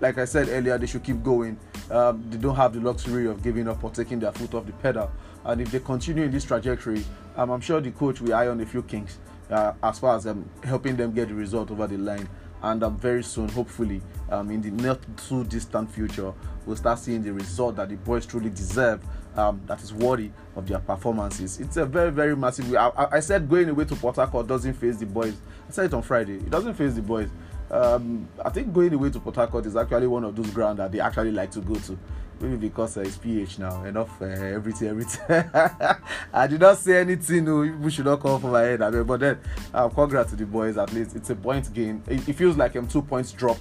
Like 0.00 0.18
I 0.18 0.24
said 0.24 0.48
earlier, 0.48 0.78
they 0.78 0.86
should 0.86 1.02
keep 1.02 1.22
going. 1.22 1.58
Um, 1.90 2.24
they 2.30 2.36
don't 2.36 2.54
have 2.54 2.72
the 2.72 2.80
luxury 2.80 3.26
of 3.26 3.42
giving 3.42 3.66
up 3.68 3.82
or 3.82 3.90
taking 3.90 4.20
their 4.20 4.32
foot 4.32 4.54
off 4.54 4.66
the 4.66 4.72
pedal. 4.74 5.10
And 5.44 5.60
if 5.60 5.72
they 5.72 5.80
continue 5.80 6.24
in 6.24 6.30
this 6.30 6.44
trajectory, 6.44 7.04
um, 7.36 7.50
I'm 7.50 7.60
sure 7.60 7.80
the 7.80 7.90
coach 7.90 8.20
will 8.20 8.34
eye 8.34 8.48
on 8.48 8.60
a 8.60 8.66
few 8.66 8.82
kinks 8.82 9.18
uh, 9.50 9.72
as 9.82 9.98
far 9.98 10.16
as 10.16 10.26
um, 10.26 10.48
helping 10.62 10.96
them 10.96 11.12
get 11.12 11.28
the 11.28 11.34
result 11.34 11.70
over 11.70 11.86
the 11.86 11.96
line 11.96 12.28
and 12.62 12.82
um, 12.82 12.96
very 12.96 13.22
soon, 13.22 13.48
hopefully, 13.48 14.00
um, 14.30 14.50
in 14.50 14.60
the 14.60 14.70
not 14.70 14.98
too 15.16 15.44
distant 15.44 15.90
future, 15.90 16.32
we'll 16.66 16.76
start 16.76 16.98
seeing 16.98 17.22
the 17.22 17.32
result 17.32 17.76
that 17.76 17.88
the 17.88 17.96
boys 17.96 18.26
truly 18.26 18.50
deserve. 18.50 19.02
Um, 19.36 19.60
that 19.66 19.80
is 19.82 19.94
worthy 19.94 20.32
of 20.56 20.66
their 20.66 20.80
performances. 20.80 21.60
It's 21.60 21.76
a 21.76 21.86
very, 21.86 22.10
very 22.10 22.34
massive. 22.34 22.74
I, 22.74 22.90
I, 23.12 23.20
said 23.20 23.48
going 23.48 23.68
away 23.68 23.84
to 23.84 23.94
Port 23.94 24.16
Harcourt 24.16 24.48
doesn't 24.48 24.74
face 24.74 24.96
the 24.96 25.06
boys. 25.06 25.36
I 25.68 25.70
said 25.70 25.84
it 25.84 25.94
on 25.94 26.02
Friday. 26.02 26.38
It 26.38 26.50
doesn't 26.50 26.74
face 26.74 26.94
the 26.94 27.02
boys. 27.02 27.28
Um, 27.70 28.28
I 28.44 28.50
think 28.50 28.72
going 28.72 28.92
away 28.94 29.10
to 29.10 29.20
Port 29.20 29.36
Harcourt 29.36 29.66
is 29.66 29.76
actually 29.76 30.06
one 30.06 30.24
of 30.24 30.34
those 30.34 30.50
grounds 30.50 30.78
that 30.78 30.90
they 30.90 31.00
actually 31.00 31.32
like 31.32 31.50
to 31.52 31.60
go 31.60 31.74
to 31.74 31.98
maybe 32.40 32.56
because 32.68 32.96
uh, 32.96 33.00
it's 33.00 33.16
PH 33.16 33.58
now, 33.58 33.84
enough 33.84 34.20
uh, 34.22 34.26
everything, 34.26 34.88
everything. 34.88 35.50
I 36.32 36.46
did 36.46 36.60
not 36.60 36.78
say 36.78 37.00
anything, 37.00 37.44
people 37.44 37.90
should 37.90 38.04
not 38.04 38.20
come 38.20 38.40
for 38.40 38.50
my 38.50 38.62
head. 38.62 38.82
I 38.82 38.90
mean, 38.90 39.04
but 39.04 39.20
then, 39.20 39.38
uh, 39.74 39.88
congrats 39.88 40.30
to 40.30 40.36
the 40.36 40.46
boys 40.46 40.78
at 40.78 40.92
least. 40.92 41.16
It's 41.16 41.30
a 41.30 41.36
point 41.36 41.72
gain. 41.74 42.02
It, 42.06 42.28
it 42.28 42.34
feels 42.34 42.56
like 42.56 42.74
I'm 42.74 42.84
um, 42.84 42.88
two 42.88 43.02
points 43.02 43.32
drop 43.32 43.58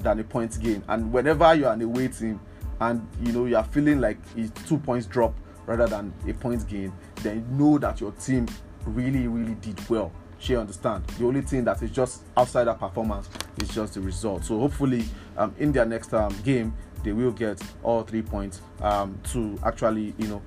than 0.00 0.20
a 0.20 0.24
point 0.24 0.58
gain. 0.60 0.82
And 0.88 1.12
whenever 1.12 1.54
you're 1.54 1.70
on 1.70 1.80
a 1.80 1.84
away 1.84 2.08
team 2.08 2.40
and 2.80 3.06
you 3.22 3.32
know 3.32 3.46
you're 3.46 3.64
feeling 3.64 4.00
like 4.00 4.18
it's 4.36 4.50
two 4.66 4.78
points 4.78 5.06
drop 5.06 5.34
rather 5.66 5.86
than 5.86 6.12
a 6.28 6.32
point 6.32 6.66
gain, 6.68 6.92
then 7.22 7.36
you 7.36 7.58
know 7.58 7.78
that 7.78 8.00
your 8.00 8.12
team 8.12 8.46
really, 8.86 9.28
really 9.28 9.54
did 9.56 9.88
well. 9.88 10.12
She 10.44 10.56
understand. 10.56 11.06
The 11.18 11.24
only 11.24 11.40
thing 11.40 11.64
that 11.64 11.82
is 11.82 11.90
just 11.90 12.24
outside 12.36 12.64
that 12.64 12.78
performance 12.78 13.30
is 13.62 13.70
just 13.70 13.94
the 13.94 14.02
result. 14.02 14.44
So 14.44 14.58
hopefully, 14.58 15.06
um, 15.38 15.54
in 15.58 15.72
their 15.72 15.86
next 15.86 16.12
um, 16.12 16.36
game, 16.44 16.74
they 17.02 17.12
will 17.12 17.30
get 17.30 17.62
all 17.82 18.02
three 18.02 18.20
points 18.20 18.60
um, 18.82 19.18
to 19.32 19.58
actually, 19.64 20.14
you 20.18 20.28
know, 20.28 20.42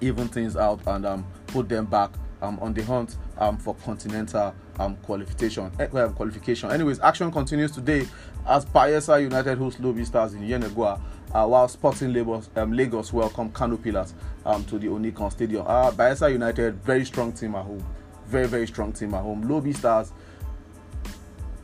even 0.00 0.28
things 0.28 0.56
out 0.56 0.80
and 0.86 1.04
um, 1.04 1.26
put 1.48 1.68
them 1.68 1.86
back 1.86 2.12
um, 2.40 2.60
on 2.60 2.72
the 2.72 2.84
hunt 2.84 3.16
um, 3.38 3.56
for 3.56 3.74
continental 3.84 4.54
um, 4.78 4.94
qualification. 4.98 5.72
Eh, 5.80 5.86
qualification. 5.86 6.70
Anyways, 6.70 7.00
action 7.00 7.32
continues 7.32 7.72
today 7.72 8.06
as 8.46 8.64
Bayelsa 8.64 9.20
United 9.20 9.58
host 9.58 9.80
Lobi 9.80 10.04
Stars 10.04 10.34
in 10.34 10.42
Yenagoa, 10.42 11.00
uh, 11.34 11.46
while 11.48 11.66
Sporting 11.66 12.12
Lagos, 12.12 12.48
um, 12.54 12.72
Lagos 12.72 13.12
welcome 13.12 13.50
Kano 13.50 13.76
Pillars 13.76 14.14
um, 14.46 14.64
to 14.66 14.78
the 14.78 14.86
Onikan 14.86 15.32
Stadium. 15.32 15.64
Uh, 15.66 15.90
Bayelsa 15.90 16.30
United, 16.30 16.76
very 16.84 17.04
strong 17.04 17.32
team 17.32 17.56
at 17.56 17.64
home. 17.64 17.84
Very, 18.30 18.46
very 18.46 18.66
strong 18.66 18.92
team 18.92 19.12
at 19.14 19.22
home. 19.22 19.42
Lobi 19.48 19.72
Stars, 19.72 20.12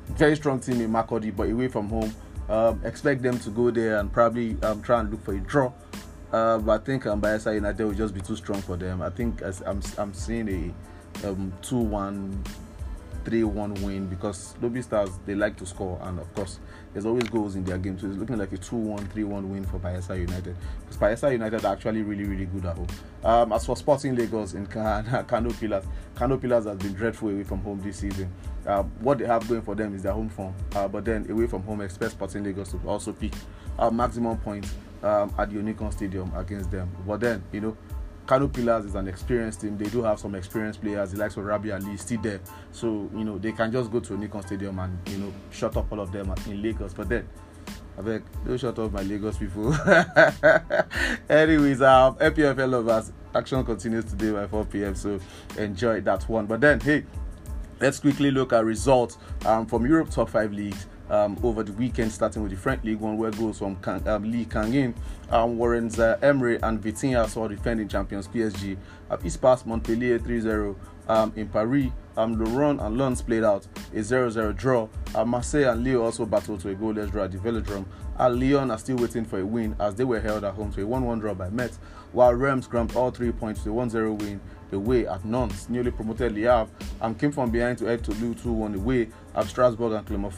very 0.08 0.34
strong 0.34 0.58
team 0.58 0.80
in 0.80 0.90
Makurdi, 0.90 1.34
but 1.34 1.48
away 1.48 1.68
from 1.68 1.88
home. 1.88 2.12
Um, 2.48 2.80
expect 2.84 3.22
them 3.22 3.38
to 3.38 3.50
go 3.50 3.70
there 3.70 3.98
and 3.98 4.12
probably 4.12 4.56
um, 4.62 4.82
try 4.82 5.00
and 5.00 5.10
look 5.10 5.22
for 5.24 5.34
a 5.34 5.38
draw. 5.38 5.72
Uh, 6.32 6.58
but 6.58 6.80
I 6.80 6.84
think 6.84 7.06
um, 7.06 7.20
Bayelsa 7.20 7.54
United 7.54 7.84
will 7.84 7.94
just 7.94 8.14
be 8.14 8.20
too 8.20 8.34
strong 8.34 8.60
for 8.62 8.76
them. 8.76 9.00
I 9.00 9.10
think 9.10 9.42
I'm, 9.64 9.80
I'm 9.96 10.12
seeing 10.12 10.74
a 11.22 11.28
um, 11.28 11.52
2 11.62 11.76
1 11.76 12.44
3 13.24 13.44
1 13.44 13.74
win 13.82 14.06
because 14.08 14.54
Lobi 14.60 14.82
Stars 14.82 15.10
they 15.24 15.34
like 15.34 15.56
to 15.58 15.66
score, 15.66 15.98
and 16.02 16.18
of 16.18 16.34
course, 16.34 16.58
there's 16.96 17.04
always 17.04 17.28
goals 17.28 17.56
in 17.56 17.64
their 17.64 17.76
game. 17.76 17.98
So 17.98 18.06
it's 18.06 18.16
looking 18.16 18.38
like 18.38 18.52
a 18.52 18.56
2 18.56 18.74
1 18.74 19.08
3 19.08 19.24
1 19.24 19.50
win 19.50 19.64
for 19.66 19.78
Bayelsa 19.78 20.18
United 20.18 20.56
because 20.80 20.96
Bayelsa 20.96 21.30
United 21.30 21.62
are 21.66 21.74
actually 21.74 22.00
really, 22.00 22.24
really 22.24 22.46
good 22.46 22.64
at 22.64 22.74
home. 22.74 22.86
Um, 23.22 23.52
as 23.52 23.66
for 23.66 23.76
Sporting 23.76 24.16
Lagos 24.16 24.54
in 24.54 24.66
Kano 25.26 25.50
Pillars, 25.50 25.84
Kano 26.14 26.38
Pillars 26.38 26.64
has 26.64 26.78
been 26.78 26.94
dreadful 26.94 27.28
away 27.28 27.44
from 27.44 27.60
home 27.60 27.82
this 27.82 27.98
season. 27.98 28.32
Uh, 28.66 28.82
what 29.00 29.18
they 29.18 29.26
have 29.26 29.46
going 29.46 29.60
for 29.60 29.74
them 29.74 29.94
is 29.94 30.04
their 30.04 30.14
home 30.14 30.30
form, 30.30 30.54
uh, 30.74 30.88
but 30.88 31.04
then 31.04 31.30
away 31.30 31.46
from 31.46 31.62
home, 31.64 31.82
expect 31.82 32.12
Sporting 32.12 32.44
Lagos 32.44 32.70
to 32.70 32.80
also 32.86 33.12
pick 33.12 33.34
uh, 33.78 33.90
maximum 33.90 34.38
points 34.38 34.72
um, 35.02 35.30
at 35.36 35.50
the 35.50 35.56
Onikan 35.56 35.92
Stadium 35.92 36.34
against 36.34 36.70
them. 36.70 36.90
But 37.06 37.20
then, 37.20 37.44
you 37.52 37.60
know, 37.60 37.76
Kano 38.26 38.48
Pillars 38.48 38.84
is 38.84 38.94
an 38.96 39.06
experienced 39.06 39.60
team. 39.60 39.78
They 39.78 39.88
do 39.88 40.02
have 40.02 40.18
some 40.18 40.34
experienced 40.34 40.82
players. 40.82 41.12
The 41.12 41.18
likes 41.18 41.36
of 41.36 41.44
Rabi 41.44 41.70
Ali 41.70 41.96
still 41.96 42.20
there. 42.20 42.40
So, 42.72 43.08
you 43.14 43.24
know, 43.24 43.38
they 43.38 43.52
can 43.52 43.70
just 43.70 43.90
go 43.90 44.00
to 44.00 44.18
Nikon 44.18 44.42
Stadium 44.42 44.78
and, 44.80 44.98
you 45.08 45.18
know, 45.18 45.32
shut 45.50 45.76
up 45.76 45.90
all 45.92 46.00
of 46.00 46.10
them 46.10 46.34
in 46.46 46.60
Lagos. 46.60 46.92
But 46.92 47.08
then, 47.08 47.28
I 47.96 48.02
beg, 48.02 48.24
don't 48.44 48.58
shut 48.58 48.78
up 48.78 48.92
my 48.92 49.02
Lagos 49.02 49.38
people. 49.38 49.72
Anyways, 51.28 51.82
um, 51.82 52.16
NPFL 52.16 52.70
lovers, 52.70 53.12
action 53.34 53.64
continues 53.64 54.04
today 54.06 54.32
by 54.32 54.46
4 54.48 54.64
p.m. 54.64 54.94
So 54.96 55.20
enjoy 55.56 56.00
that 56.00 56.28
one. 56.28 56.46
But 56.46 56.60
then, 56.60 56.80
hey, 56.80 57.04
let's 57.80 58.00
quickly 58.00 58.32
look 58.32 58.52
at 58.52 58.64
results 58.64 59.18
um, 59.44 59.66
from 59.66 59.86
Europe 59.86 60.10
top 60.10 60.30
five 60.30 60.52
leagues 60.52 60.86
um, 61.10 61.38
over 61.42 61.62
the 61.62 61.72
weekend, 61.72 62.12
starting 62.12 62.42
with 62.42 62.52
the 62.52 62.56
French 62.56 62.84
League 62.84 62.98
One, 62.98 63.16
where 63.16 63.30
goals 63.30 63.58
from 63.58 63.76
Kang, 63.76 64.06
um, 64.08 64.30
Lee 64.30 64.44
Kangin, 64.44 64.94
um, 65.30 65.58
Warren's 65.58 65.98
uh, 65.98 66.18
Emery, 66.22 66.58
and 66.62 66.82
Vitinha 66.82 67.28
saw 67.28 67.48
defending 67.48 67.88
champions 67.88 68.28
PSG. 68.28 68.76
Uh, 69.10 69.16
East 69.24 69.40
Pass 69.40 69.64
Montpellier 69.64 70.18
3 70.18 70.40
0 70.40 70.76
um, 71.08 71.32
in 71.36 71.48
Paris. 71.48 71.90
Um, 72.16 72.42
Lorient 72.42 72.80
and 72.80 72.96
Lens 72.96 73.20
played 73.20 73.44
out 73.44 73.66
a 73.94 74.02
0 74.02 74.30
0 74.30 74.52
draw. 74.52 74.88
Uh, 75.14 75.24
Marseille 75.24 75.70
and 75.70 75.84
Lille 75.84 76.02
also 76.02 76.24
battled 76.24 76.60
to 76.60 76.70
a 76.70 76.74
goalless 76.74 77.10
draw 77.10 77.24
at 77.24 77.32
the 77.32 77.38
Velodrome. 77.38 77.84
Uh, 78.18 78.30
Lyon 78.30 78.70
are 78.70 78.78
still 78.78 78.96
waiting 78.96 79.24
for 79.24 79.40
a 79.40 79.44
win 79.44 79.76
as 79.78 79.94
they 79.94 80.04
were 80.04 80.20
held 80.20 80.42
at 80.42 80.54
home 80.54 80.72
to 80.72 80.82
a 80.82 80.86
1 80.86 81.04
1 81.04 81.18
draw 81.18 81.34
by 81.34 81.50
Metz, 81.50 81.78
while 82.12 82.32
Reims 82.32 82.66
grabbed 82.66 82.96
all 82.96 83.10
three 83.10 83.32
points 83.32 83.62
to 83.64 83.70
a 83.70 83.72
1 83.72 83.90
0 83.90 84.12
win 84.14 84.40
away 84.72 85.06
at 85.06 85.24
Nantes, 85.24 85.68
newly 85.68 85.90
promoted 85.90 86.32
Le 86.32 86.40
Havre, 86.40 86.70
and 87.00 87.18
came 87.18 87.32
from 87.32 87.50
behind 87.50 87.78
to 87.78 87.86
head 87.86 88.04
to 88.04 88.12
Lille 88.12 88.34
2 88.34 88.52
1 88.52 88.74
away 88.74 89.08
at 89.34 89.46
Strasbourg 89.46 89.92
and 89.92 90.06
Clermont 90.06 90.34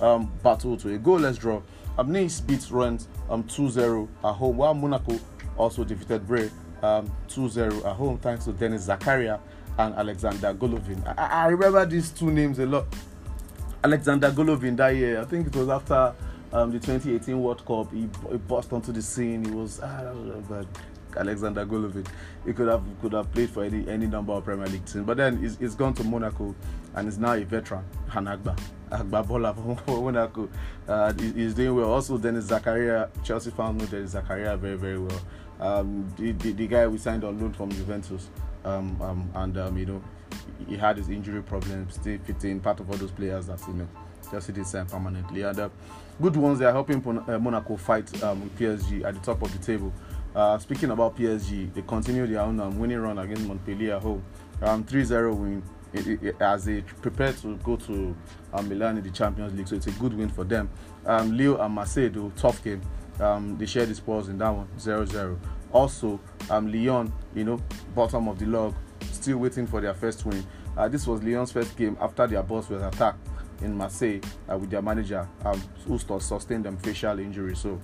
um, 0.00 0.30
to 0.42 0.94
a 0.94 0.98
goalless 0.98 1.38
draw. 1.38 1.62
Um, 1.98 2.10
nice 2.10 2.40
beats 2.40 2.70
Rennes 2.70 3.08
um, 3.28 3.44
2 3.44 3.70
0 3.70 4.08
at 4.24 4.32
home, 4.32 4.56
while 4.56 4.74
Monaco 4.74 5.18
also 5.56 5.84
defeated 5.84 6.26
Bray 6.26 6.50
um, 6.82 7.10
2 7.28 7.48
0 7.48 7.76
at 7.78 7.96
home 7.96 8.18
thanks 8.18 8.44
to 8.46 8.52
Denis 8.52 8.86
Zakaria 8.86 9.40
and 9.78 9.94
Alexander 9.94 10.54
Golovin. 10.54 11.02
I, 11.18 11.44
I 11.44 11.46
remember 11.48 11.84
these 11.86 12.10
two 12.10 12.30
names 12.30 12.58
a 12.58 12.66
lot. 12.66 12.86
Alexander 13.84 14.30
Golovin 14.30 14.76
that 14.76 14.94
year, 14.94 15.20
I 15.20 15.24
think 15.24 15.48
it 15.48 15.56
was 15.56 15.68
after 15.68 16.14
um, 16.52 16.70
the 16.70 16.78
2018 16.78 17.40
World 17.40 17.64
Cup, 17.64 17.92
he, 17.92 18.08
he 18.30 18.36
burst 18.36 18.72
onto 18.72 18.92
the 18.92 19.02
scene. 19.02 19.44
He 19.44 19.50
was, 19.50 19.80
ah, 19.82 20.12
Alexander 21.16 21.66
Golovin. 21.66 22.06
He 22.44 22.52
could 22.52 22.68
have 22.68 22.82
could 23.00 23.12
have 23.12 23.32
played 23.32 23.50
for 23.50 23.64
any 23.64 23.88
any 23.88 24.06
number 24.06 24.32
of 24.32 24.44
Premier 24.44 24.66
League 24.66 24.84
teams, 24.84 25.06
but 25.06 25.16
then 25.16 25.38
he's, 25.38 25.56
he's 25.58 25.74
gone 25.74 25.94
to 25.94 26.04
Monaco 26.04 26.54
and 26.94 27.08
is 27.08 27.18
now 27.18 27.32
a 27.32 27.44
veteran. 27.44 27.84
Hanagba, 28.08 28.58
Agba 28.90 29.26
Bola 29.26 29.54
for 29.86 30.02
Monaco. 30.02 30.48
Uh, 30.86 31.12
he's 31.14 31.54
doing 31.54 31.74
well. 31.76 31.92
Also, 31.92 32.18
Denis 32.18 32.46
Zakaria, 32.46 33.08
Chelsea 33.24 33.50
fans 33.50 33.80
know 33.80 33.86
Denis 33.86 34.14
Zakaria 34.14 34.58
very 34.58 34.76
very 34.76 34.98
well. 34.98 35.20
Um, 35.60 36.12
the, 36.16 36.32
the, 36.32 36.52
the 36.52 36.66
guy 36.66 36.86
we 36.88 36.98
signed 36.98 37.22
on 37.24 37.38
loan 37.38 37.52
from 37.52 37.70
Juventus, 37.70 38.28
um, 38.64 39.00
um, 39.00 39.30
and 39.34 39.56
um, 39.58 39.78
you 39.78 39.86
know 39.86 40.02
he 40.68 40.76
had 40.76 40.96
his 40.96 41.08
injury 41.08 41.42
problems, 41.42 41.94
still 41.94 42.18
fitting 42.24 42.60
part 42.60 42.80
of 42.80 42.90
all 42.90 42.96
those 42.96 43.10
players 43.10 43.46
that 43.46 43.60
you 43.68 43.74
know 43.74 43.88
Chelsea 44.30 44.52
did 44.52 44.66
sign 44.66 44.86
permanently. 44.86 45.42
And 45.42 45.58
uh, 45.58 45.68
good 46.20 46.36
ones 46.36 46.58
they 46.58 46.66
are 46.66 46.72
helping 46.72 47.04
uh, 47.06 47.38
Monaco 47.38 47.76
fight 47.76 48.22
um, 48.22 48.50
PSG 48.58 49.04
at 49.04 49.14
the 49.14 49.20
top 49.20 49.42
of 49.42 49.52
the 49.52 49.64
table. 49.64 49.92
Uh, 50.34 50.58
speaking 50.58 50.90
about 50.90 51.16
PSG, 51.16 51.72
they 51.74 51.82
continue 51.82 52.26
their 52.26 52.40
own 52.40 52.58
um, 52.60 52.78
winning 52.78 52.98
run 52.98 53.18
against 53.18 53.46
Montpellier 53.46 53.96
at 53.96 54.02
home. 54.02 54.24
Um, 54.62 54.84
3-0 54.84 55.36
win 55.36 55.62
it, 55.92 56.22
it, 56.22 56.36
as 56.40 56.64
they 56.64 56.80
prepare 56.80 57.32
to 57.34 57.56
go 57.58 57.76
to 57.76 58.16
um, 58.54 58.68
Milan 58.68 58.96
in 58.96 59.04
the 59.04 59.10
Champions 59.10 59.54
League. 59.54 59.68
So 59.68 59.76
it's 59.76 59.88
a 59.88 59.92
good 59.92 60.14
win 60.14 60.28
for 60.30 60.44
them. 60.44 60.70
Um, 61.04 61.36
Lille 61.36 61.60
and 61.60 61.74
Marseille, 61.74 62.32
tough 62.36 62.62
game. 62.64 62.80
Um, 63.20 63.58
they 63.58 63.66
share 63.66 63.86
the 63.86 63.94
spoils 63.94 64.28
in 64.28 64.38
that 64.38 64.50
one, 64.50 64.68
0-0. 64.78 65.38
Also, 65.72 66.18
um, 66.50 66.72
Lyon, 66.72 67.12
you 67.34 67.44
know, 67.44 67.60
bottom 67.94 68.28
of 68.28 68.38
the 68.38 68.46
log, 68.46 68.74
still 69.10 69.38
waiting 69.38 69.66
for 69.66 69.80
their 69.80 69.94
first 69.94 70.24
win. 70.24 70.44
Uh, 70.76 70.88
this 70.88 71.06
was 71.06 71.22
Lyon's 71.22 71.52
first 71.52 71.76
game 71.76 71.96
after 72.00 72.26
their 72.26 72.42
boss 72.42 72.68
was 72.68 72.82
attacked 72.82 73.28
in 73.60 73.76
Marseille 73.76 74.20
uh, 74.50 74.56
with 74.56 74.70
their 74.70 74.82
manager 74.82 75.28
um, 75.44 75.62
who 75.86 75.98
sustained 75.98 76.64
them 76.64 76.76
facial 76.78 77.18
injury. 77.18 77.54
So 77.54 77.80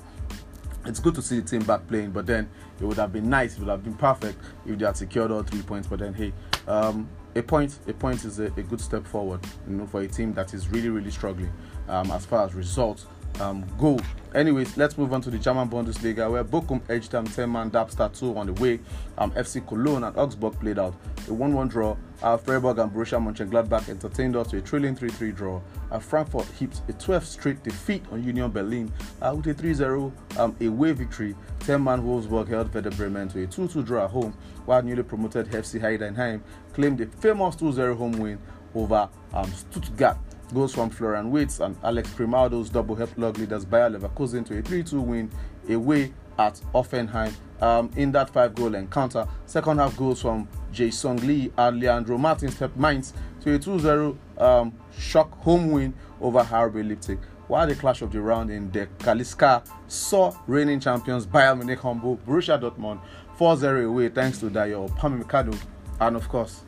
it's 0.88 1.00
good 1.00 1.14
to 1.14 1.23
see 1.23 1.40
the 1.40 1.47
team 1.47 1.62
back 1.62 1.87
playing, 1.87 2.11
but 2.11 2.26
then 2.26 2.49
it 2.80 2.85
would 2.85 2.97
have 2.97 3.12
been 3.12 3.28
nice, 3.28 3.54
it 3.54 3.61
would 3.61 3.68
have 3.68 3.85
been 3.85 3.95
perfect 3.95 4.40
if 4.66 4.78
they 4.78 4.85
had 4.85 4.97
secured 4.97 5.30
all 5.30 5.42
three 5.42 5.62
points. 5.62 5.87
But 5.87 6.00
then, 6.00 6.14
hey, 6.14 6.33
um, 6.66 7.09
a 7.37 7.42
point, 7.42 7.78
a 7.87 7.92
point 7.92 8.25
is 8.25 8.40
a, 8.40 8.47
a, 8.47 8.62
good 8.62 8.80
step 8.80 9.07
forward, 9.07 9.40
you 9.68 9.76
know, 9.76 9.87
for 9.87 10.00
a 10.00 10.09
team 10.09 10.33
that 10.35 10.54
is 10.54 10.68
really, 10.68 10.88
really 10.88 11.11
struggling 11.11 11.52
um, 11.88 12.11
as 12.11 12.25
far 12.25 12.45
as 12.45 12.54
results 12.54 13.07
um, 13.40 13.64
goal. 13.78 14.00
Anyways, 14.35 14.76
let's 14.76 14.99
move 14.99 15.14
on 15.14 15.23
to 15.23 15.30
the 15.30 15.38
German 15.38 15.70
Bundesliga 15.70 16.30
where 16.30 16.44
Bochum 16.44 16.82
edged 16.90 17.14
um, 17.14 17.26
10 17.26 17.50
man 17.50 17.70
Darmstadt 17.70 18.12
2 18.12 18.37
on 18.37 18.47
the 18.47 18.52
way. 18.54 18.78
Um, 19.16 19.30
FC 19.32 19.66
Cologne 19.66 20.04
and 20.04 20.16
Augsburg 20.16 20.61
played 20.61 20.78
out 20.78 20.94
a 21.28 21.32
1 21.35 21.54
1 21.54 21.68
draw. 21.68 21.97
Uh, 22.23 22.37
Freiburg 22.37 22.78
and 22.78 22.92
Borussia 22.92 23.18
Mönchengladbach 23.18 23.88
entertained 23.88 24.37
us 24.37 24.49
to 24.49 24.58
a 24.58 24.61
thrilling 24.61 24.94
3 24.94 25.08
3 25.08 25.32
draw. 25.32 25.61
Uh, 25.90 25.99
Frankfurt 25.99 26.47
heaped 26.58 26.82
a 26.88 26.92
12th 26.92 27.25
straight 27.25 27.62
defeat 27.62 28.04
on 28.12 28.23
Union 28.23 28.50
Berlin 28.50 28.92
uh, 29.23 29.32
with 29.35 29.47
a 29.47 29.54
3 29.54 29.73
0 29.73 30.12
um, 30.38 30.54
away 30.61 30.92
victory. 30.92 31.35
10 31.61 31.82
man 31.82 32.02
Wolfsburg 32.02 32.49
held 32.49 32.73
Werder 32.75 32.90
Bremen 32.90 33.28
to 33.28 33.42
a 33.42 33.47
2 33.47 33.68
2 33.68 33.82
draw 33.82 34.04
at 34.04 34.11
home, 34.11 34.37
while 34.66 34.82
newly 34.82 35.02
promoted 35.02 35.47
FC 35.47 35.80
Heidenheim 35.80 36.42
claimed 36.75 37.00
a 37.00 37.06
famous 37.06 37.56
2 37.56 37.73
0 37.73 37.94
home 37.94 38.12
win 38.12 38.38
over 38.75 39.08
um, 39.32 39.50
Stuttgart 39.52 40.18
goals 40.55 40.75
from 40.75 40.90
Florian 40.90 41.31
Wirtz 41.31 41.61
and 41.61 41.76
Alex 41.83 42.11
Grimaldo's 42.14 42.71
double 42.71 42.95
helped 42.95 43.19
log 43.19 43.38
leaders 43.38 43.64
Bayer 43.64 43.90
Leverkusen 43.90 44.45
to 44.47 44.59
a 44.59 44.62
3 44.62 44.83
2 44.83 45.00
win 45.00 45.31
away 45.69 46.12
at 46.38 46.61
Hoffenheim 46.73 47.33
um, 47.61 47.90
in 47.97 48.12
that 48.12 48.31
five 48.31 48.55
goal 48.55 48.75
encounter. 48.75 49.26
Second 49.47 49.78
half 49.78 49.97
goals 49.97 50.23
from 50.23 50.49
Jason 50.73 51.17
Lee 51.26 51.52
and 51.59 51.81
Leandro 51.81 52.17
Martins 52.17 52.59
helped 52.59 52.76
Mainz 52.76 53.12
to 53.40 53.55
a 53.55 53.59
2 53.59 53.78
0 53.78 54.19
um, 54.38 54.73
shock 54.97 55.33
home 55.43 55.71
win 55.71 55.95
over 56.21 56.43
RB 56.43 56.88
Leipzig. 56.88 57.19
While 57.49 57.67
the 57.67 57.75
clash 57.75 58.02
of 58.02 58.12
the 58.12 58.21
round 58.21 58.50
in 58.50 58.71
the 58.71 58.87
Klassiker 58.99 59.67
saw 59.87 60.35
reigning 60.47 60.81
champions 60.81 61.26
Bayern 61.26 61.59
Munich 61.59 61.81
humble 61.81 62.19
Borussia 62.19 62.61
Dortmund 62.61 63.00
4 63.37 63.57
0 63.57 63.88
away 63.88 64.09
thanks 64.11 64.38
to 64.40 64.50
Dayot 64.50 64.90
Upamecano 64.90 65.59
and, 66.00 66.14
of 66.14 66.28
course, 66.28 66.62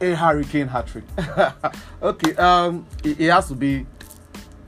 a 0.00 0.14
Harry 0.14 0.44
Kane 0.44 0.68
hat 0.68 0.86
trick. 0.86 1.04
okay, 2.02 2.34
um, 2.36 2.86
it, 3.04 3.20
it, 3.20 3.30
has 3.30 3.48
to 3.48 3.54
be, 3.54 3.86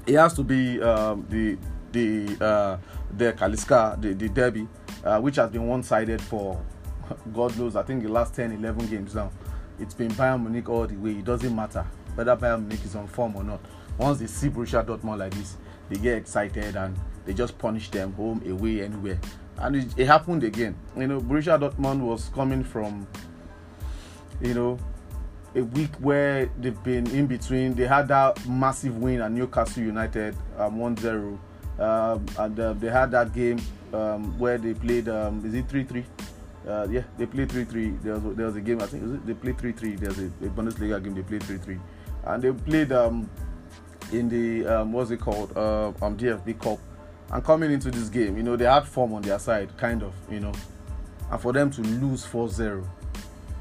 it 0.07 0.17
has 0.17 0.35
to 0.35 0.43
be 0.43 0.81
um, 0.83 1.27
the 1.29 1.57
the 1.93 2.45
uh, 2.45 2.79
the 3.17 3.33
Klassiker, 3.33 4.01
the, 4.01 4.15
the 4.15 4.29
derby, 4.29 4.69
uh, 5.05 5.21
which 5.21 5.37
has 5.37 5.51
been 5.51 5.67
one-sided 5.67 6.21
for 6.21 6.61
God 7.33 7.57
knows. 7.59 7.77
I 7.77 7.83
think 7.83 8.03
the 8.03 8.09
last 8.09 8.35
10, 8.35 8.53
11 8.53 8.87
games 8.89 9.15
now. 9.15 9.31
It's 9.79 9.95
been 9.95 10.11
Bayern 10.11 10.43
Munich 10.43 10.69
all 10.69 10.87
the 10.87 10.97
way. 10.97 11.13
It 11.13 11.25
doesn't 11.25 11.55
matter 11.55 11.87
whether 12.15 12.37
Bayern 12.37 12.61
Munich 12.61 12.85
is 12.85 12.95
on 12.95 13.07
form 13.07 13.37
or 13.37 13.45
not. 13.45 13.61
Once 13.99 14.19
they 14.19 14.27
see 14.27 14.49
Borussia 14.49 14.85
Dortmund 14.85 15.19
like 15.19 15.35
this, 15.35 15.57
they 15.89 15.97
get 15.97 16.17
excited 16.17 16.77
and 16.77 16.97
they 17.25 17.33
just 17.33 17.57
punish 17.59 17.91
them 17.91 18.13
home, 18.13 18.43
away, 18.49 18.83
anywhere. 18.83 19.19
And 19.59 19.77
it, 19.77 19.99
it 19.99 20.07
happened 20.07 20.45
again. 20.45 20.77
You 20.97 21.07
know, 21.07 21.21
Borussia 21.21 21.59
Dortmund 21.59 22.01
was 22.01 22.29
coming 22.35 22.63
from, 22.63 23.07
you 24.41 24.55
know, 24.55 24.79
a 25.55 25.63
week 25.63 25.91
where 25.99 26.51
they've 26.59 26.83
been 26.83 27.07
in 27.11 27.27
between. 27.27 27.75
They 27.75 27.87
had 27.87 28.09
that 28.09 28.47
massive 28.47 28.97
win 28.99 29.21
at 29.21 29.33
Newcastle 29.33 29.83
United, 29.83 30.37
um, 30.59 30.79
1-0. 30.79 31.39
Um, 31.79 32.27
and 32.39 32.61
uh, 32.61 32.73
they 32.75 32.91
had 32.91 33.11
that 33.13 33.33
game 33.33 33.61
um, 33.93 34.39
where 34.39 34.59
they 34.59 34.75
played, 34.75 35.09
um, 35.09 35.45
is 35.45 35.55
it 35.55 35.67
3-3? 35.69 36.05
Uh, 36.69 36.87
yeah, 36.91 37.03
they 37.17 37.27
played 37.27 37.49
3-3. 37.49 38.03
There 38.03 38.19
was, 38.19 38.37
there 38.37 38.47
was 38.47 38.57
a 38.57 38.61
game, 38.61 38.81
I 38.81 38.87
think, 38.87 39.27
they 39.27 39.35
played 39.35 39.57
3-3. 39.57 39.99
There's 39.99 40.19
a, 40.19 40.27
a 40.27 40.51
Bundesliga 40.51 41.03
game, 41.03 41.15
they 41.15 41.23
played 41.23 41.43
3-3. 41.43 41.81
And 42.25 42.43
they 42.43 42.53
played 42.53 42.93
um, 42.93 43.29
in 44.13 44.29
the, 44.29 44.85
what's 44.85 45.11
it 45.11 45.21
called, 45.21 45.57
uh, 45.57 45.89
um, 46.03 46.17
DFB 46.17 46.61
Cup. 46.61 46.79
And 47.33 47.45
coming 47.45 47.71
into 47.71 47.91
this 47.91 48.09
game, 48.09 48.37
you 48.37 48.43
know, 48.43 48.57
they 48.57 48.65
had 48.65 48.87
form 48.87 49.15
on 49.15 49.23
their 49.23 49.39
side, 49.39 49.77
kind 49.77 50.03
of, 50.03 50.13
you 50.31 50.41
know. 50.41 50.53
And 51.31 51.41
for 51.41 51.53
them 51.53 51.71
to 51.71 51.81
lose 51.81 52.27
4-0, 52.27 52.85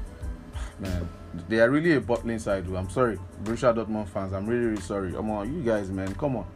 man, 0.80 1.08
they 1.48 1.60
are 1.60 1.70
really 1.70 1.94
a 1.94 2.00
bottling 2.00 2.38
side. 2.38 2.66
I'm 2.66 2.90
sorry, 2.90 3.18
Borussia 3.44 3.74
Dortmund 3.74 4.08
fans. 4.08 4.32
I'm 4.32 4.46
really, 4.46 4.66
really 4.66 4.82
sorry. 4.82 5.12
Come 5.12 5.30
on, 5.30 5.54
you 5.54 5.62
guys, 5.62 5.90
man, 5.90 6.14
come 6.14 6.36
on. 6.36 6.46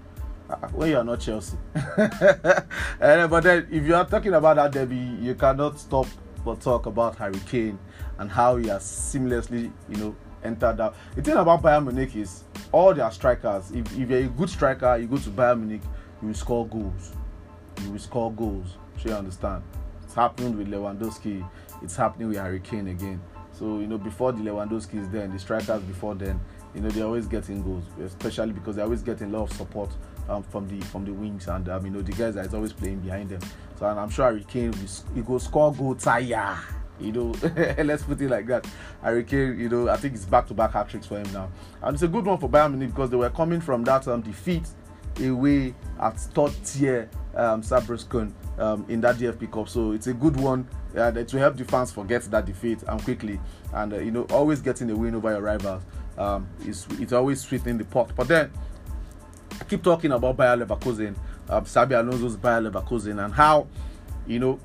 Uh, 0.50 0.56
when 0.68 0.90
you 0.90 0.98
are 0.98 1.04
not 1.04 1.20
Chelsea, 1.20 1.56
and, 1.74 3.30
but 3.30 3.42
then 3.42 3.66
if 3.70 3.82
you 3.84 3.94
are 3.94 4.04
talking 4.04 4.34
about 4.34 4.56
that 4.56 4.72
derby, 4.72 4.96
you 4.96 5.34
cannot 5.34 5.80
stop 5.80 6.06
but 6.44 6.60
talk 6.60 6.86
about 6.86 7.16
Harry 7.16 7.40
Kane 7.48 7.78
and 8.18 8.30
how 8.30 8.56
he 8.56 8.68
has 8.68 8.82
seamlessly, 8.82 9.72
you 9.88 9.96
know, 9.96 10.14
entered 10.42 10.76
that. 10.76 10.94
The 11.16 11.22
thing 11.22 11.36
about 11.36 11.62
Bayern 11.62 11.84
Munich 11.84 12.14
is 12.14 12.44
all 12.70 12.92
their 12.92 13.10
strikers. 13.10 13.70
If, 13.70 13.98
if 13.98 14.10
you're 14.10 14.20
a 14.20 14.24
good 14.24 14.50
striker, 14.50 14.96
you 14.96 15.06
go 15.06 15.16
to 15.16 15.30
Bayern 15.30 15.60
Munich, 15.60 15.82
you 16.20 16.28
will 16.28 16.34
score 16.34 16.66
goals. 16.66 17.12
You 17.82 17.92
will 17.92 17.98
score 17.98 18.30
goals. 18.32 18.76
So 18.98 19.08
you 19.08 19.14
understand? 19.14 19.62
It's 20.02 20.14
happened 20.14 20.58
with 20.58 20.68
Lewandowski. 20.68 21.48
It's 21.82 21.96
happening 21.96 22.28
with 22.28 22.36
Harry 22.36 22.60
Kane 22.60 22.88
again. 22.88 23.20
So 23.64 23.78
you 23.78 23.86
know, 23.86 23.96
before 23.96 24.30
the 24.30 24.42
Lewandowski's 24.42 25.08
then, 25.08 25.32
the 25.32 25.38
strikers 25.38 25.80
before 25.84 26.14
then, 26.14 26.38
you 26.74 26.82
know, 26.82 26.90
they're 26.90 27.06
always 27.06 27.26
getting 27.26 27.62
goals, 27.62 27.84
especially 27.98 28.52
because 28.52 28.76
they're 28.76 28.84
always 28.84 29.00
getting 29.00 29.32
a 29.32 29.38
lot 29.38 29.50
of 29.50 29.56
support 29.56 29.88
um, 30.28 30.42
from 30.42 30.68
the 30.68 30.84
from 30.88 31.06
the 31.06 31.12
wings 31.14 31.48
and 31.48 31.66
um, 31.70 31.82
you 31.86 31.90
know 31.90 32.02
the 32.02 32.12
guys 32.12 32.34
that 32.34 32.44
is 32.44 32.52
always 32.52 32.74
playing 32.74 32.98
behind 32.98 33.30
them. 33.30 33.40
So 33.78 33.86
and 33.86 33.98
I'm 33.98 34.10
sure 34.10 34.26
Harry 34.26 34.44
Kane 34.46 34.70
will 34.70 35.14
he 35.14 35.22
go 35.22 35.38
score 35.38 35.72
goal 35.72 35.94
tire. 35.94 36.58
You 37.00 37.12
know, 37.12 37.34
let's 37.82 38.02
put 38.02 38.20
it 38.20 38.28
like 38.28 38.46
that. 38.48 38.66
Harry 39.00 39.24
Kane, 39.24 39.58
you 39.58 39.70
know, 39.70 39.88
I 39.88 39.96
think 39.96 40.12
it's 40.14 40.26
back-to-back 40.26 40.72
hat 40.72 40.90
tricks 40.90 41.06
for 41.06 41.16
him 41.16 41.32
now, 41.32 41.50
and 41.82 41.94
it's 41.94 42.02
a 42.02 42.08
good 42.08 42.26
one 42.26 42.36
for 42.36 42.50
Bayern 42.50 42.72
Munich 42.72 42.90
because 42.90 43.08
they 43.08 43.16
were 43.16 43.30
coming 43.30 43.62
from 43.62 43.82
that 43.84 44.06
um, 44.08 44.20
defeat 44.20 44.68
away 45.20 45.74
at 46.00 46.18
third 46.18 46.52
tier 46.64 47.08
um, 47.34 47.62
Saarbrücken 47.62 48.32
um, 48.58 48.84
in 48.88 49.00
that 49.00 49.16
DFB 49.16 49.50
Cup. 49.50 49.68
So 49.68 49.92
it's 49.92 50.06
a 50.06 50.14
good 50.14 50.36
one 50.36 50.68
uh, 50.96 51.10
to 51.10 51.38
help 51.38 51.56
the 51.56 51.64
fans 51.64 51.92
forget 51.92 52.22
that 52.22 52.46
defeat 52.46 52.82
and 52.86 53.02
quickly. 53.02 53.40
And 53.72 53.92
uh, 53.92 53.98
you 53.98 54.10
know, 54.10 54.24
always 54.30 54.60
getting 54.60 54.90
a 54.90 54.96
win 54.96 55.14
over 55.14 55.30
your 55.30 55.40
rivals 55.40 55.82
um, 56.18 56.48
is 56.66 56.86
it's 56.92 57.12
always 57.12 57.40
sweetening 57.40 57.78
the 57.78 57.84
pot. 57.84 58.10
But 58.16 58.28
then 58.28 58.50
I 59.60 59.64
keep 59.64 59.82
talking 59.82 60.12
about 60.12 60.36
Bayer 60.36 60.56
Leverkusen, 60.56 61.16
um, 61.48 61.64
Xabi 61.64 61.98
Alonso's 61.98 62.36
Bayer 62.36 62.60
Leverkusen, 62.60 63.24
and 63.24 63.34
how 63.34 63.66
you 64.26 64.38
know 64.38 64.60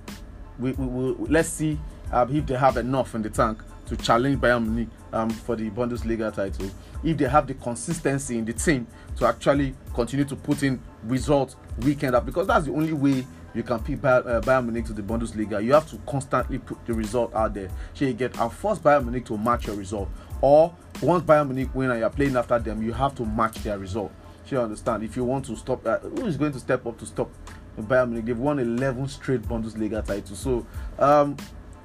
we, 0.60 0.72
we, 0.74 0.86
we 0.86 1.28
let's 1.28 1.50
see 1.50 1.80
um, 2.12 2.36
if 2.36 2.46
they 2.46 2.56
have 2.56 2.78
enough 2.78 3.16
in 3.16 3.22
the 3.22 3.30
tank 3.30 3.62
to 3.88 3.98
challenge 3.98 4.40
Bayern 4.40 4.64
Munich 4.66 4.90
um, 5.14 5.30
for 5.30 5.56
the 5.56 5.70
Bundesliga 5.70 6.34
title. 6.34 6.70
If 7.04 7.18
they 7.18 7.28
have 7.28 7.48
the 7.48 7.54
consistency 7.56 8.38
in 8.38 8.46
the 8.46 8.54
team 8.54 8.88
to 9.18 9.26
actually 9.26 9.76
continue 9.94 10.26
to 10.26 10.36
put 10.36 10.64
in 10.64 10.82
results 11.04 11.56
weekend 11.80 12.16
up, 12.16 12.26
because 12.26 12.48
that's 12.48 12.66
the 12.66 12.72
only 12.72 12.94
way 12.94 13.26
you 13.54 13.64
can 13.64 13.80
pick 13.80 14.00
Bayern, 14.00 14.28
uh, 14.28 14.42
Bayern 14.42 14.66
Munich 14.66 14.86
to 14.86 14.94
the 14.94 15.02
Bundesliga. 15.02 15.64
You 15.64 15.74
have 15.74 15.90
to 15.90 15.98
constantly 16.08 16.60
put 16.60 16.86
the 16.86 16.94
result 16.94 17.34
out 17.34 17.54
there. 17.54 17.70
So 17.94 18.06
you 18.06 18.14
get 18.14 18.40
and 18.40 18.52
force 18.52 18.80
Bayern 18.80 19.04
Munich 19.04 19.26
to 19.26 19.38
match 19.38 19.68
your 19.68 19.76
result. 19.76 20.10
Or 20.42 20.74
once 21.02 21.24
Bayern 21.24 21.48
Munich 21.48 21.74
win 21.74 21.92
and 21.92 22.00
you're 22.00 22.10
playing 22.10 22.36
after 22.36 22.60
them, 22.60 22.84
you 22.84 22.94
have 22.94 23.16
to 23.16 23.26
match 23.26 23.56
their 23.64 23.78
result. 23.78 24.12
So 24.46 24.56
you 24.56 24.62
understand? 24.62 25.04
If 25.04 25.16
you 25.16 25.24
want 25.24 25.46
to 25.46 25.56
stop, 25.56 25.86
uh, 25.86 26.00
who 26.00 26.26
is 26.26 26.38
going 26.38 26.52
to 26.54 26.60
step 26.60 26.86
up 26.86 26.98
to 27.00 27.06
stop 27.06 27.30
Bayern 27.78 28.10
Munich? 28.10 28.26
They've 28.26 28.38
won 28.38 28.60
11 28.60 29.08
straight 29.08 29.42
Bundesliga 29.42 30.06
titles. 30.06 30.40
So 30.40 30.66
um, 30.98 31.36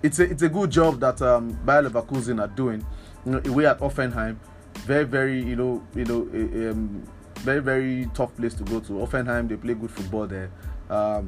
it's 0.02 0.18
a 0.18 0.24
it's 0.30 0.42
a 0.42 0.48
good 0.48 0.70
job 0.70 1.00
that 1.00 1.20
um, 1.22 1.52
Bayer 1.64 1.88
Leverkusen 1.88 2.40
are 2.40 2.48
doing. 2.48 2.84
You 3.26 3.32
know, 3.32 3.42
away 3.44 3.66
at 3.66 3.80
Hoffenheim, 3.80 4.37
very 4.87 5.04
very 5.04 5.42
you 5.42 5.56
know 5.56 5.87
you 5.94 6.04
know 6.04 6.22
um, 6.70 7.06
very 7.40 7.60
very 7.60 8.08
tough 8.14 8.34
place 8.37 8.54
to 8.54 8.64
go 8.64 8.80
to. 8.80 8.92
Hoffenheim 8.92 9.48
they 9.48 9.56
play 9.56 9.74
good 9.74 9.90
football 9.90 10.26
there. 10.26 10.50
Um, 10.90 11.26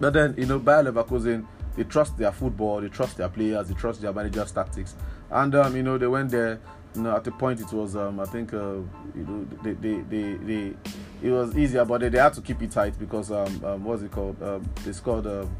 but 0.00 0.12
then, 0.12 0.34
you 0.38 0.46
know, 0.46 0.58
Bayer 0.58 0.84
Leverkusen, 0.84 1.46
they 1.76 1.84
trust 1.84 2.16
their 2.16 2.32
football, 2.32 2.80
they 2.80 2.88
trust 2.88 3.16
their 3.16 3.28
players, 3.28 3.68
they 3.68 3.74
trust 3.74 4.00
their 4.00 4.12
manager's 4.12 4.52
tactics. 4.52 4.94
And, 5.30 5.54
um, 5.54 5.76
you 5.76 5.82
know, 5.82 5.98
they 5.98 6.06
went 6.06 6.30
there, 6.30 6.60
you 6.94 7.02
know, 7.02 7.16
at 7.16 7.24
the 7.24 7.32
point 7.32 7.60
it 7.60 7.72
was, 7.72 7.96
um, 7.96 8.20
I 8.20 8.24
think, 8.24 8.54
uh, 8.54 8.76
you 9.14 9.24
know, 9.26 9.46
they, 9.62 9.72
they, 9.72 10.00
they, 10.02 10.34
they, 10.34 10.74
it 11.22 11.30
was 11.30 11.56
easier, 11.56 11.84
but 11.84 12.00
they, 12.00 12.08
they 12.08 12.18
had 12.18 12.32
to 12.34 12.40
keep 12.40 12.62
it 12.62 12.70
tight 12.70 12.98
because, 12.98 13.30
um, 13.30 13.64
um 13.64 13.84
what's 13.84 14.02
it 14.02 14.10
called? 14.10 14.40
Um, 14.42 14.68
they 14.84 14.92
scored, 14.92 15.26
um, 15.26 15.54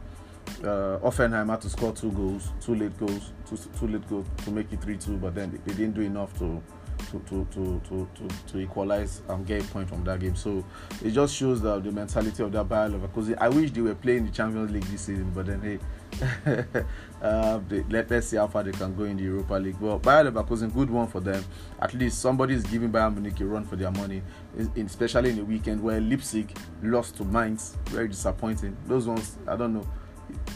uh, 0.64 1.10
had 1.10 1.60
to 1.60 1.70
score 1.70 1.92
two 1.92 2.12
goals, 2.12 2.50
two 2.60 2.74
late 2.74 2.96
goals, 2.98 3.32
two, 3.48 3.56
two 3.78 3.88
late 3.88 4.08
goals 4.08 4.26
to 4.44 4.50
make 4.50 4.72
it 4.72 4.82
3 4.82 4.96
2, 4.96 5.16
but 5.18 5.34
then 5.34 5.50
they, 5.50 5.58
they 5.72 5.78
didn't 5.78 5.94
do 5.94 6.02
enough 6.02 6.36
to 6.38 6.62
to 7.10 7.18
to 7.20 7.46
to 7.52 7.80
to, 7.88 8.08
to, 8.14 8.28
to 8.46 8.58
equalize 8.58 9.22
and 9.28 9.46
get 9.46 9.62
a 9.62 9.68
point 9.68 9.88
from 9.88 10.04
that 10.04 10.20
game. 10.20 10.36
So 10.36 10.64
it 11.02 11.10
just 11.10 11.34
shows 11.34 11.60
the, 11.60 11.78
the 11.80 11.92
mentality 11.92 12.42
of 12.42 12.52
that 12.52 12.68
Bayer 12.68 12.90
Leverkusen. 12.90 13.38
I 13.40 13.48
wish 13.48 13.70
they 13.70 13.80
were 13.80 13.94
playing 13.94 14.26
the 14.26 14.32
Champions 14.32 14.70
League 14.70 14.84
this 14.84 15.02
season, 15.02 15.30
but 15.34 15.46
then 15.46 15.60
hey, 15.62 16.84
uh, 17.22 17.60
they, 17.68 17.82
let, 17.84 18.10
us 18.12 18.28
see 18.28 18.36
how 18.36 18.46
far 18.46 18.62
they 18.62 18.72
can 18.72 18.94
go 18.94 19.04
in 19.04 19.16
the 19.16 19.22
Europa 19.22 19.54
League. 19.54 19.78
Well, 19.80 19.98
Bayer 19.98 20.30
Leverkusen, 20.30 20.72
good 20.72 20.90
one 20.90 21.06
for 21.06 21.20
them. 21.20 21.44
At 21.80 21.94
least 21.94 22.20
somebody 22.20 22.54
is 22.54 22.64
giving 22.64 22.90
Bayern 22.90 23.14
Munich 23.14 23.40
a 23.40 23.46
run 23.46 23.64
for 23.64 23.76
their 23.76 23.90
money, 23.90 24.22
especially 24.76 25.30
in 25.30 25.36
the 25.36 25.44
weekend 25.44 25.82
where 25.82 26.00
Leipzig 26.00 26.56
lost 26.82 27.16
to 27.16 27.24
Mainz. 27.24 27.76
Very 27.86 28.08
disappointing. 28.08 28.76
Those 28.86 29.06
ones, 29.06 29.38
I 29.46 29.56
don't 29.56 29.74
know 29.74 29.86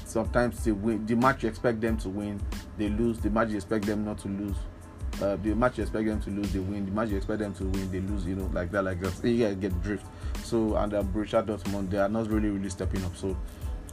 sometimes 0.04 0.64
they 0.64 0.72
win 0.72 1.04
the 1.06 1.14
match 1.14 1.42
you 1.42 1.48
expect 1.48 1.80
them 1.80 1.96
to 1.96 2.08
win 2.08 2.40
they 2.78 2.88
lose 2.88 3.18
the 3.18 3.30
match 3.30 3.48
you 3.50 3.56
expect 3.56 3.87
them 3.87 4.04
not 4.04 4.18
to 4.18 4.28
lose 4.28 4.56
uh, 5.20 5.37
the 5.37 5.54
match 5.54 5.76
you 5.78 5.82
expect 5.82 6.06
them 6.06 6.20
to 6.20 6.30
lose, 6.30 6.52
they 6.52 6.58
win. 6.58 6.87
The 6.87 6.90
match 6.90 7.11
you 7.11 7.16
expect 7.16 7.40
them 7.40 7.54
to 7.54 7.64
win, 7.64 7.92
they 7.92 8.00
lose. 8.00 8.24
You 8.24 8.35
know, 8.35 8.50
like 8.52 8.70
that, 8.72 8.82
like 8.82 9.00
that. 9.00 9.22
You 9.22 9.37
get, 9.37 9.61
get 9.61 9.82
drift. 9.82 10.06
So 10.42 10.74
and 10.76 10.92
uh, 10.94 11.02
Borussia 11.02 11.44
Dortmund, 11.44 11.90
they 11.90 11.98
are 11.98 12.08
not 12.08 12.28
really, 12.28 12.48
really 12.48 12.70
stepping 12.70 13.04
up. 13.04 13.14
So 13.16 13.37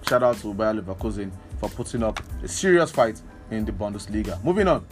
shout 0.07 0.23
out 0.23 0.37
to 0.37 0.53
Bayer 0.53 0.73
Leverkusen 0.73 1.29
for 1.59 1.69
putting 1.69 2.03
up 2.03 2.19
a 2.41 2.47
serious 2.47 2.91
fight 2.91 3.21
in 3.51 3.65
the 3.65 3.71
Bundesliga. 3.71 4.41
Moving 4.43 4.67
on. 4.69 4.85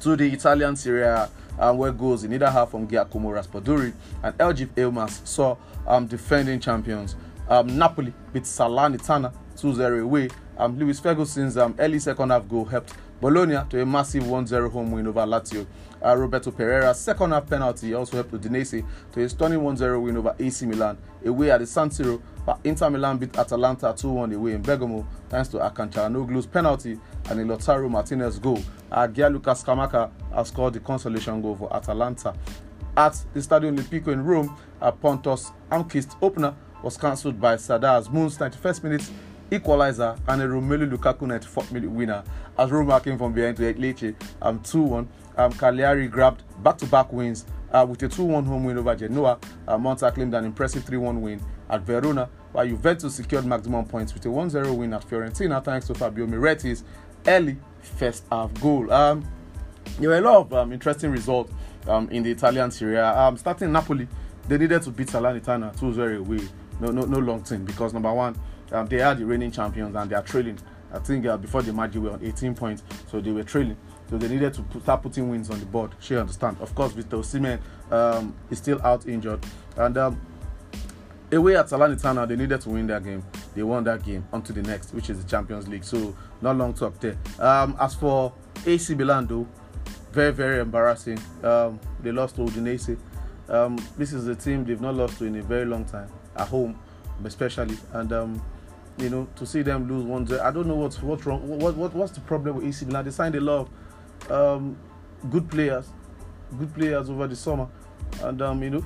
to 0.00 0.16
the 0.16 0.32
Italian 0.32 0.76
Serie 0.76 1.02
A, 1.02 1.30
um, 1.58 1.78
where 1.78 1.92
goals 1.92 2.24
in 2.24 2.32
either 2.32 2.50
half 2.50 2.70
from 2.70 2.88
Giacomo 2.88 3.30
Raspadori 3.30 3.92
and 4.22 4.36
LG 4.38 4.68
Elmas 4.76 5.26
saw 5.26 5.56
um, 5.86 6.06
defending 6.06 6.60
champions. 6.60 7.16
Um, 7.48 7.76
Napoli 7.78 8.12
beat 8.32 8.44
Salernitana 8.44 9.32
2-0 9.62 10.02
away. 10.02 10.28
Um, 10.58 10.78
Lewis 10.78 11.00
Ferguson's 11.00 11.56
um, 11.56 11.74
early 11.78 11.98
second 11.98 12.30
half 12.30 12.48
goal 12.48 12.64
helped 12.64 12.94
Bologna 13.20 13.58
to 13.68 13.82
a 13.82 13.86
massive 13.86 14.22
1-0 14.22 14.70
home 14.72 14.92
win 14.92 15.06
over 15.06 15.20
Lazio. 15.20 15.66
Uh, 16.02 16.16
Roberto 16.16 16.50
Pereyra's 16.50 16.98
second 16.98 17.32
half 17.32 17.46
penalty 17.46 17.92
also 17.92 18.16
helped 18.16 18.32
Udinese 18.32 18.84
to 19.12 19.22
a 19.22 19.28
stunning 19.28 19.60
1-0 19.60 20.02
win 20.02 20.16
over 20.16 20.34
AC 20.38 20.64
Milan 20.64 20.96
away 21.24 21.50
at 21.50 21.60
the 21.60 21.66
San 21.66 21.90
Siro. 21.90 22.20
But 22.46 22.60
Inter 22.64 22.88
Milan 22.88 23.18
beat 23.18 23.38
Atalanta 23.38 23.86
2-1 23.86 24.34
away 24.34 24.52
in 24.52 24.62
Bergamo 24.62 25.06
thanks 25.28 25.48
to 25.50 25.58
Hakan 25.58 25.92
Çalhanoğlu's 25.92 26.46
penalty 26.46 26.98
and 27.28 27.40
a 27.40 27.44
Lautaro 27.44 27.90
Martinez 27.90 28.38
goal. 28.38 28.58
Uh, 28.90 29.06
Gianluca 29.06 29.50
Scamacca 29.50 30.10
has 30.34 30.48
scored 30.48 30.72
the 30.74 30.80
consolation 30.80 31.42
goal 31.42 31.56
for 31.56 31.74
Atalanta. 31.74 32.34
At 32.96 33.22
the 33.34 33.40
Stadio 33.40 33.76
Olimpico 33.76 34.08
in 34.08 34.24
Rome, 34.24 34.56
a 34.80 34.90
Pontus 34.90 35.52
Almqvist 35.70 36.16
opener 36.22 36.54
was 36.82 36.96
cancelled 36.96 37.40
by 37.40 37.56
Sardar 37.56 38.00
Azmoun's 38.00 38.38
91st 38.38 38.82
minute 38.82 39.10
equalizer 39.50 40.16
and 40.28 40.42
a 40.42 40.46
Romelu 40.46 40.90
Lukaku 40.90 41.20
94th 41.20 41.72
minute 41.72 41.90
winner 41.90 42.22
as 42.58 42.70
Roma 42.70 43.00
came 43.00 43.18
from 43.18 43.32
behind 43.32 43.56
to 43.56 43.74
Lecce 43.74 44.14
um, 44.42 44.60
2-1. 44.60 45.06
Um, 45.36 45.52
Cagliari 45.52 46.08
grabbed 46.08 46.42
back-to-back 46.62 47.12
wins 47.12 47.46
uh, 47.72 47.86
with 47.88 48.02
a 48.02 48.08
2-1 48.08 48.46
home 48.46 48.64
win 48.64 48.78
over 48.78 48.94
Genoa. 48.94 49.38
Uh, 49.66 49.78
Monza 49.78 50.10
claimed 50.10 50.34
an 50.34 50.44
impressive 50.44 50.84
3-1 50.84 51.20
win 51.20 51.40
at 51.68 51.82
Verona, 51.82 52.28
while 52.52 52.66
Juventus 52.66 53.14
secured 53.14 53.46
maximum 53.46 53.84
points 53.86 54.12
with 54.12 54.24
a 54.26 54.28
1-0 54.28 54.76
win 54.76 54.92
at 54.92 55.08
Fiorentina 55.08 55.64
thanks 55.64 55.86
to 55.86 55.94
Fabio 55.94 56.26
Miretti's 56.26 56.84
early 57.26 57.56
first 57.80 58.24
half 58.30 58.52
goal. 58.60 58.92
Um, 58.92 59.26
there 59.98 60.10
were 60.10 60.18
a 60.18 60.20
lot 60.20 60.36
of 60.38 60.52
um, 60.52 60.72
interesting 60.72 61.10
results 61.10 61.52
um, 61.88 62.08
in 62.10 62.22
the 62.22 62.30
Italian 62.30 62.70
Serie. 62.70 62.98
Um, 62.98 63.36
starting 63.36 63.72
Napoli, 63.72 64.08
they 64.48 64.58
needed 64.58 64.82
to 64.82 64.90
beat 64.90 65.08
Salernitana 65.08 65.76
2-0 65.78 66.18
away. 66.18 66.40
No, 66.80 66.90
no, 66.90 67.02
no 67.02 67.18
long 67.18 67.42
thing 67.42 67.64
because 67.64 67.92
number 67.92 68.12
one, 68.12 68.34
um, 68.72 68.86
they 68.86 69.00
are 69.00 69.14
the 69.14 69.24
reigning 69.24 69.50
champions 69.50 69.94
and 69.94 70.10
they 70.10 70.16
are 70.16 70.22
trailing. 70.22 70.58
I 70.92 70.98
think 70.98 71.26
uh, 71.26 71.36
before 71.36 71.62
the 71.62 71.72
match 71.72 71.92
they 71.92 71.98
were 71.98 72.10
on 72.10 72.24
18 72.24 72.54
points, 72.54 72.82
so 73.10 73.20
they 73.20 73.30
were 73.30 73.44
trailing. 73.44 73.76
So 74.08 74.18
they 74.18 74.28
needed 74.28 74.54
to 74.54 74.62
put, 74.62 74.82
start 74.82 75.02
putting 75.02 75.30
wins 75.30 75.50
on 75.50 75.60
the 75.60 75.66
board. 75.66 75.92
She 76.00 76.16
understand. 76.16 76.56
Of 76.60 76.74
course, 76.74 76.92
Victor 76.92 77.18
Osimhen 77.18 77.60
um, 77.92 78.34
is 78.50 78.58
still 78.58 78.82
out 78.82 79.06
injured, 79.06 79.44
and 79.76 79.96
um, 79.96 80.20
away 81.30 81.56
at 81.56 81.66
Salernitana, 81.66 82.26
they 82.26 82.36
needed 82.36 82.60
to 82.62 82.70
win 82.70 82.86
that 82.88 83.04
game. 83.04 83.22
They 83.54 83.62
won 83.62 83.84
that 83.84 84.04
game 84.04 84.26
onto 84.32 84.52
the 84.52 84.62
next, 84.62 84.92
which 84.94 85.10
is 85.10 85.22
the 85.22 85.28
Champions 85.28 85.68
League. 85.68 85.84
So 85.84 86.16
not 86.40 86.56
long 86.56 86.74
talk 86.74 86.98
there. 87.00 87.16
Um, 87.38 87.76
as 87.80 87.94
for 87.94 88.32
AC 88.66 88.94
Milan, 88.94 89.26
though, 89.26 89.46
very 90.12 90.32
very 90.32 90.60
embarrassing. 90.60 91.20
Um, 91.44 91.78
they 92.02 92.10
lost 92.10 92.36
to 92.36 92.42
Udinese. 92.42 92.98
Um, 93.48 93.78
this 93.96 94.12
is 94.12 94.26
a 94.28 94.34
team 94.34 94.64
they've 94.64 94.80
not 94.80 94.94
lost 94.94 95.18
to 95.18 95.24
in 95.24 95.36
a 95.36 95.42
very 95.42 95.64
long 95.66 95.84
time 95.84 96.08
at 96.36 96.48
home, 96.48 96.78
especially, 97.24 97.76
and 97.92 98.12
um, 98.12 98.42
you 98.98 99.08
know 99.10 99.28
to 99.36 99.46
see 99.46 99.62
them 99.62 99.88
lose 99.88 100.04
one. 100.04 100.30
I 100.40 100.50
don't 100.50 100.66
know 100.66 100.74
what's 100.76 101.02
what's 101.02 101.26
wrong. 101.26 101.46
What, 101.58 101.74
what 101.76 101.94
what's 101.94 102.12
the 102.12 102.20
problem 102.20 102.56
with 102.56 102.66
AC 102.66 102.86
Milan? 102.86 103.04
They 103.04 103.10
signed 103.10 103.34
a 103.34 103.40
lot 103.40 103.68
of 104.28 104.30
um, 104.30 104.76
good 105.30 105.50
players, 105.50 105.88
good 106.58 106.72
players 106.74 107.10
over 107.10 107.26
the 107.26 107.36
summer, 107.36 107.68
and 108.22 108.40
um, 108.42 108.62
you 108.62 108.70
know 108.70 108.84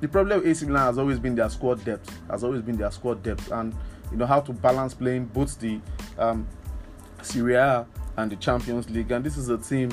the 0.00 0.08
problem 0.08 0.40
with 0.40 0.48
AC 0.48 0.66
Milan 0.66 0.86
has 0.86 0.98
always 0.98 1.18
been 1.18 1.34
their 1.34 1.48
squad 1.48 1.84
depth. 1.84 2.10
Has 2.30 2.44
always 2.44 2.62
been 2.62 2.76
their 2.76 2.90
squad 2.90 3.22
depth, 3.22 3.50
and 3.50 3.74
you 4.10 4.16
know 4.16 4.26
how 4.26 4.40
to 4.40 4.52
balance 4.52 4.94
playing 4.94 5.26
both 5.26 5.58
the 5.58 5.80
um, 6.18 6.46
Serie 7.22 7.54
A 7.54 7.86
and 8.16 8.30
the 8.30 8.36
Champions 8.36 8.88
League. 8.90 9.10
And 9.10 9.24
this 9.24 9.36
is 9.36 9.48
a 9.48 9.58
team 9.58 9.90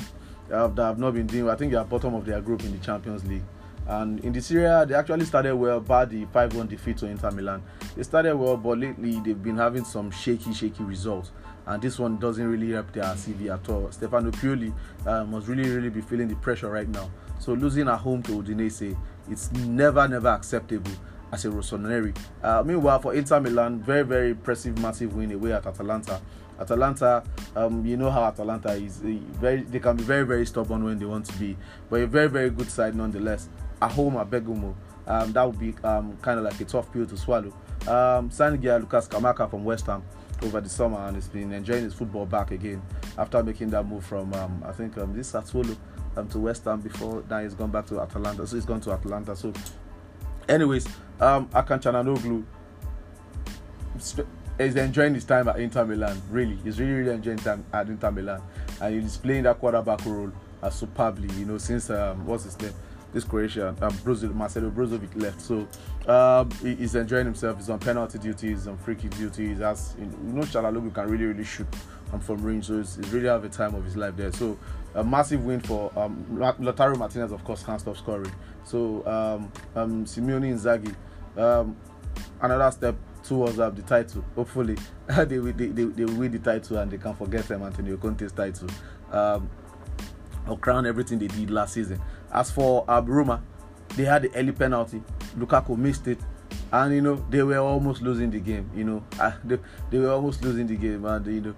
uh, 0.52 0.68
that 0.68 0.82
have 0.82 0.98
not 0.98 1.14
been 1.14 1.26
doing. 1.26 1.48
I 1.48 1.56
think 1.56 1.72
they 1.72 1.78
are 1.78 1.84
bottom 1.84 2.14
of 2.14 2.24
their 2.24 2.40
group 2.40 2.62
in 2.62 2.72
the 2.72 2.84
Champions 2.84 3.24
League. 3.24 3.42
And 3.86 4.20
in 4.20 4.32
the 4.32 4.40
Serie 4.40 4.64
A, 4.64 4.86
they 4.86 4.94
actually 4.94 5.24
started 5.24 5.54
well 5.56 5.80
by 5.80 6.04
the 6.04 6.24
5-1 6.26 6.68
defeat 6.68 6.96
to 6.98 7.06
Inter 7.06 7.30
Milan. 7.30 7.62
They 7.96 8.02
started 8.02 8.36
well, 8.36 8.56
but 8.56 8.78
lately 8.78 9.20
they've 9.20 9.42
been 9.42 9.56
having 9.56 9.84
some 9.84 10.10
shaky, 10.10 10.54
shaky 10.54 10.82
results. 10.84 11.32
And 11.66 11.80
this 11.82 11.98
one 11.98 12.18
doesn't 12.18 12.46
really 12.46 12.72
help 12.72 12.92
their 12.92 13.04
CV 13.04 13.52
at 13.52 13.68
all. 13.68 13.90
Stefano 13.90 14.30
Pioli 14.30 14.72
uh, 15.06 15.24
must 15.24 15.46
really, 15.48 15.68
really 15.68 15.90
be 15.90 16.00
feeling 16.00 16.28
the 16.28 16.36
pressure 16.36 16.70
right 16.70 16.88
now. 16.88 17.10
So 17.38 17.52
losing 17.52 17.88
at 17.88 17.98
home 17.98 18.22
to 18.24 18.42
Udinese, 18.42 18.96
it's 19.30 19.52
never, 19.52 20.06
never 20.08 20.28
acceptable 20.28 20.92
as 21.32 21.44
a 21.44 21.48
Rossoneri. 21.48 22.16
Uh, 22.42 22.62
meanwhile, 22.64 23.00
for 23.00 23.14
Inter 23.14 23.40
Milan, 23.40 23.80
very, 23.80 24.02
very 24.02 24.30
impressive, 24.30 24.78
massive 24.78 25.14
win 25.14 25.32
away 25.32 25.52
at 25.52 25.66
Atalanta. 25.66 26.20
Atalanta, 26.60 27.24
um, 27.56 27.84
you 27.84 27.96
know 27.96 28.10
how 28.10 28.24
Atalanta 28.24 28.72
is. 28.72 28.98
Very, 28.98 29.62
they 29.62 29.80
can 29.80 29.96
be 29.96 30.02
very, 30.02 30.24
very 30.24 30.46
stubborn 30.46 30.84
when 30.84 30.98
they 30.98 31.06
want 31.06 31.26
to 31.26 31.32
be, 31.38 31.56
but 31.90 32.00
a 32.00 32.06
very, 32.06 32.28
very 32.28 32.50
good 32.50 32.70
side 32.70 32.94
nonetheless. 32.94 33.48
At 33.82 33.90
home 33.90 34.16
at 34.16 34.30
Bergamo, 34.30 34.76
um, 35.08 35.32
that 35.32 35.42
would 35.44 35.58
be 35.58 35.74
um, 35.82 36.16
kind 36.22 36.38
of 36.38 36.44
like 36.44 36.60
a 36.60 36.64
tough 36.64 36.92
pill 36.92 37.04
to 37.04 37.16
swallow. 37.16 37.52
Um, 37.82 38.30
Sangia 38.30 38.80
Lucas 38.80 39.08
Kamaka 39.08 39.50
from 39.50 39.64
West 39.64 39.86
Ham 39.86 40.04
over 40.42 40.60
the 40.60 40.68
summer 40.68 40.98
and 41.06 41.16
he's 41.16 41.28
been 41.28 41.52
enjoying 41.52 41.82
his 41.82 41.94
football 41.94 42.26
back 42.26 42.52
again 42.52 42.80
after 43.18 43.42
making 43.42 43.70
that 43.70 43.84
move 43.86 44.04
from 44.04 44.32
um, 44.34 44.62
I 44.66 44.72
think 44.72 44.96
um, 44.98 45.14
this 45.16 45.32
Sassuolo 45.32 45.76
um, 46.16 46.28
to 46.28 46.38
West 46.38 46.64
Ham 46.64 46.80
before 46.80 47.24
now 47.28 47.42
he's 47.42 47.54
gone 47.54 47.70
back 47.70 47.86
to 47.86 48.00
Atalanta. 48.00 48.46
So 48.46 48.56
he's 48.56 48.64
gone 48.64 48.80
to 48.82 48.92
Atalanta. 48.92 49.34
So, 49.34 49.52
anyways, 50.48 50.86
um, 51.20 51.48
Hakan 51.48 51.82
Çalhanoğlu 51.82 52.44
is 54.58 54.76
enjoying 54.76 55.14
his 55.14 55.24
time 55.24 55.48
at 55.48 55.58
Inter 55.58 55.84
Milan. 55.84 56.20
Really, 56.30 56.56
he's 56.64 56.78
really 56.78 56.92
really 56.92 57.14
enjoying 57.14 57.38
time 57.38 57.64
at 57.72 57.88
Inter 57.88 58.10
Milan, 58.10 58.42
and 58.80 59.02
he's 59.02 59.16
playing 59.16 59.44
that 59.44 59.58
quarterback 59.58 60.04
role 60.04 60.32
uh, 60.62 60.70
superbly. 60.70 61.32
You 61.34 61.46
know, 61.46 61.58
since 61.58 61.90
um, 61.90 62.26
what's 62.26 62.44
his 62.44 62.60
name, 62.60 62.74
this 63.12 63.24
Croatian, 63.24 63.76
um, 63.82 63.92
Brozovic, 64.04 64.34
Marcelo 64.34 64.70
Brozovic 64.70 65.20
left. 65.20 65.40
So 65.40 65.66
um, 66.10 66.50
he, 66.62 66.74
he's 66.74 66.94
enjoying 66.94 67.26
himself. 67.26 67.58
He's 67.58 67.70
on 67.70 67.78
penalty 67.78 68.18
duties, 68.18 68.66
on 68.66 68.78
free 68.78 68.94
kick 68.94 69.16
duties. 69.16 69.60
As 69.60 69.94
you 69.98 70.06
know, 70.06 70.42
Çalhanoğlu 70.42 70.94
can 70.94 71.08
really 71.08 71.26
really 71.26 71.44
shoot 71.44 71.66
um, 72.12 72.20
from 72.20 72.42
range, 72.42 72.66
so 72.66 72.78
he's, 72.78 72.96
he's 72.96 73.10
really 73.12 73.28
have 73.28 73.44
a 73.44 73.48
time 73.48 73.74
of 73.74 73.84
his 73.84 73.96
life 73.96 74.16
there. 74.16 74.32
So 74.32 74.58
a 74.94 75.04
massive 75.04 75.44
win 75.44 75.60
for 75.60 75.92
um, 75.96 76.26
Lautaro 76.30 76.96
Martinez, 76.96 77.32
of 77.32 77.44
course, 77.44 77.62
can't 77.62 77.80
stop 77.80 77.96
scoring. 77.96 78.32
So 78.64 79.06
um, 79.06 79.52
um, 79.74 80.04
Simeone 80.04 80.52
Inzaghi, 80.52 80.94
um, 81.40 81.76
another 82.40 82.70
step 82.70 82.96
towards 83.22 83.58
uh, 83.58 83.70
the 83.70 83.82
title. 83.82 84.24
Hopefully, 84.34 84.76
they, 85.08 85.24
they, 85.24 85.50
they, 85.52 85.84
they 85.84 86.04
win 86.04 86.32
the 86.32 86.38
title 86.38 86.78
and 86.78 86.90
they 86.90 86.98
can 86.98 87.14
forget 87.14 87.46
them 87.48 87.62
Antonio 87.62 87.96
Conte's 87.96 88.32
title. 88.32 88.68
Um, 89.10 89.48
or 90.48 90.58
crown 90.58 90.86
everything 90.86 91.18
they 91.18 91.28
did 91.28 91.50
last 91.50 91.74
season. 91.74 92.00
As 92.32 92.50
for 92.50 92.84
uh, 92.88 93.00
Roma, 93.00 93.42
they 93.96 94.04
had 94.04 94.22
the 94.22 94.34
early 94.34 94.52
penalty. 94.52 95.02
Lukaku 95.38 95.76
missed 95.76 96.06
it, 96.08 96.18
and 96.72 96.94
you 96.94 97.00
know 97.00 97.24
they 97.30 97.42
were 97.42 97.58
almost 97.58 98.02
losing 98.02 98.30
the 98.30 98.40
game. 98.40 98.70
You 98.74 98.84
know, 98.84 99.04
uh, 99.20 99.32
they, 99.44 99.58
they 99.90 99.98
were 99.98 100.10
almost 100.10 100.42
losing 100.42 100.66
the 100.66 100.76
game, 100.76 101.04
and 101.04 101.26
you 101.26 101.40
know, 101.40 101.54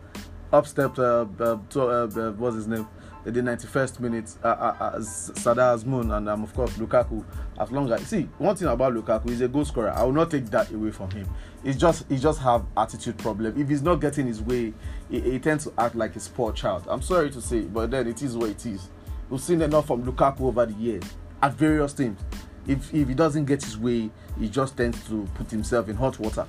up 0.52 0.66
stepped 0.66 0.98
uh, 0.98 1.26
uh, 1.40 1.58
uh, 1.76 1.80
uh, 1.80 2.32
what's 2.32 2.56
his 2.56 2.66
name? 2.66 2.86
The 3.32 3.40
91st 3.40 4.00
minute, 4.00 4.30
uh, 4.44 4.48
uh, 4.48 4.76
uh, 4.80 4.98
Azmoun 4.98 6.14
and 6.16 6.28
um, 6.28 6.42
of 6.42 6.52
course 6.52 6.72
Lukaku. 6.74 7.24
As 7.58 7.70
long 7.72 7.90
as 7.90 8.06
see 8.06 8.28
one 8.38 8.54
thing 8.54 8.68
about 8.68 8.92
Lukaku, 8.92 9.30
he's 9.30 9.40
a 9.40 9.48
goal 9.48 9.64
scorer. 9.64 9.90
I 9.90 10.02
will 10.04 10.12
not 10.12 10.30
take 10.30 10.46
that 10.46 10.70
away 10.70 10.90
from 10.90 11.10
him. 11.10 11.28
It's 11.64 11.78
just 11.78 12.04
he 12.10 12.18
just 12.18 12.40
have 12.40 12.66
attitude 12.76 13.16
problem. 13.18 13.58
If 13.60 13.68
he's 13.68 13.82
not 13.82 13.96
getting 13.96 14.26
his 14.26 14.42
way, 14.42 14.74
he, 15.10 15.20
he 15.20 15.38
tends 15.38 15.64
to 15.64 15.72
act 15.78 15.94
like 15.94 16.14
a 16.16 16.20
spoiled 16.20 16.56
child. 16.56 16.84
I'm 16.88 17.00
sorry 17.00 17.30
to 17.30 17.40
say, 17.40 17.62
but 17.62 17.90
then 17.90 18.06
it 18.06 18.22
is 18.22 18.36
what 18.36 18.50
it 18.50 18.66
is. 18.66 18.88
We've 19.30 19.40
seen 19.40 19.62
enough 19.62 19.86
from 19.86 20.04
Lukaku 20.04 20.42
over 20.42 20.66
the 20.66 20.74
years 20.74 21.04
at 21.42 21.54
various 21.54 21.94
teams. 21.94 22.20
If 22.66 22.92
if 22.92 23.08
he 23.08 23.14
doesn't 23.14 23.46
get 23.46 23.64
his 23.64 23.78
way, 23.78 24.10
he 24.38 24.48
just 24.50 24.76
tends 24.76 25.02
to 25.08 25.26
put 25.34 25.50
himself 25.50 25.88
in 25.88 25.96
hot 25.96 26.18
water. 26.18 26.46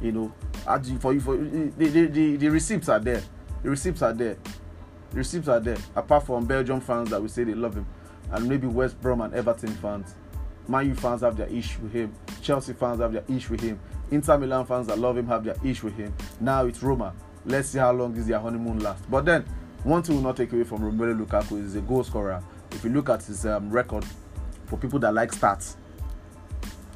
You 0.00 0.12
know, 0.12 0.32
for 1.00 1.12
you 1.12 1.20
for 1.20 1.36
the, 1.36 1.70
the, 1.76 2.06
the, 2.06 2.36
the 2.36 2.48
receipts 2.48 2.88
are 2.88 2.98
there. 2.98 3.22
The 3.62 3.70
receipts 3.70 4.00
are 4.02 4.12
there 4.12 4.36
the 4.38 4.63
receipts 5.14 5.48
are 5.48 5.60
there. 5.60 5.78
Apart 5.96 6.26
from 6.26 6.46
Belgium 6.46 6.80
fans 6.80 7.10
that 7.10 7.22
we 7.22 7.28
say 7.28 7.44
they 7.44 7.54
love 7.54 7.74
him, 7.74 7.86
and 8.32 8.48
maybe 8.48 8.66
West 8.66 9.00
Brom 9.00 9.20
and 9.20 9.34
Everton 9.34 9.70
fans. 9.74 10.14
Man 10.66 10.86
U 10.86 10.94
fans 10.94 11.20
have 11.20 11.36
their 11.36 11.48
issue 11.48 11.80
with 11.82 11.92
him. 11.92 12.14
Chelsea 12.42 12.72
fans 12.72 13.00
have 13.00 13.12
their 13.12 13.24
issue 13.28 13.52
with 13.52 13.60
him. 13.60 13.78
Inter 14.10 14.38
Milan 14.38 14.64
fans 14.66 14.86
that 14.86 14.98
love 14.98 15.16
him 15.16 15.26
have 15.26 15.44
their 15.44 15.56
issue 15.64 15.86
with 15.86 15.96
him. 15.96 16.14
Now 16.40 16.66
it's 16.66 16.82
Roma. 16.82 17.14
Let's 17.44 17.68
see 17.68 17.78
how 17.78 17.92
long 17.92 18.14
this 18.14 18.26
their 18.26 18.38
honeymoon 18.38 18.78
lasts. 18.78 19.04
But 19.10 19.26
then, 19.26 19.44
one 19.82 20.02
thing 20.02 20.16
will 20.16 20.22
not 20.22 20.36
take 20.36 20.52
away 20.52 20.64
from 20.64 20.80
Romelu 20.80 21.26
Lukaku 21.26 21.62
is 21.62 21.76
a 21.76 21.80
goal 21.82 22.02
scorer. 22.02 22.42
If 22.70 22.82
you 22.84 22.90
look 22.90 23.10
at 23.10 23.22
his 23.22 23.44
um, 23.44 23.70
record, 23.70 24.04
for 24.66 24.78
people 24.78 24.98
that 25.00 25.12
like 25.12 25.30
stats, 25.30 25.76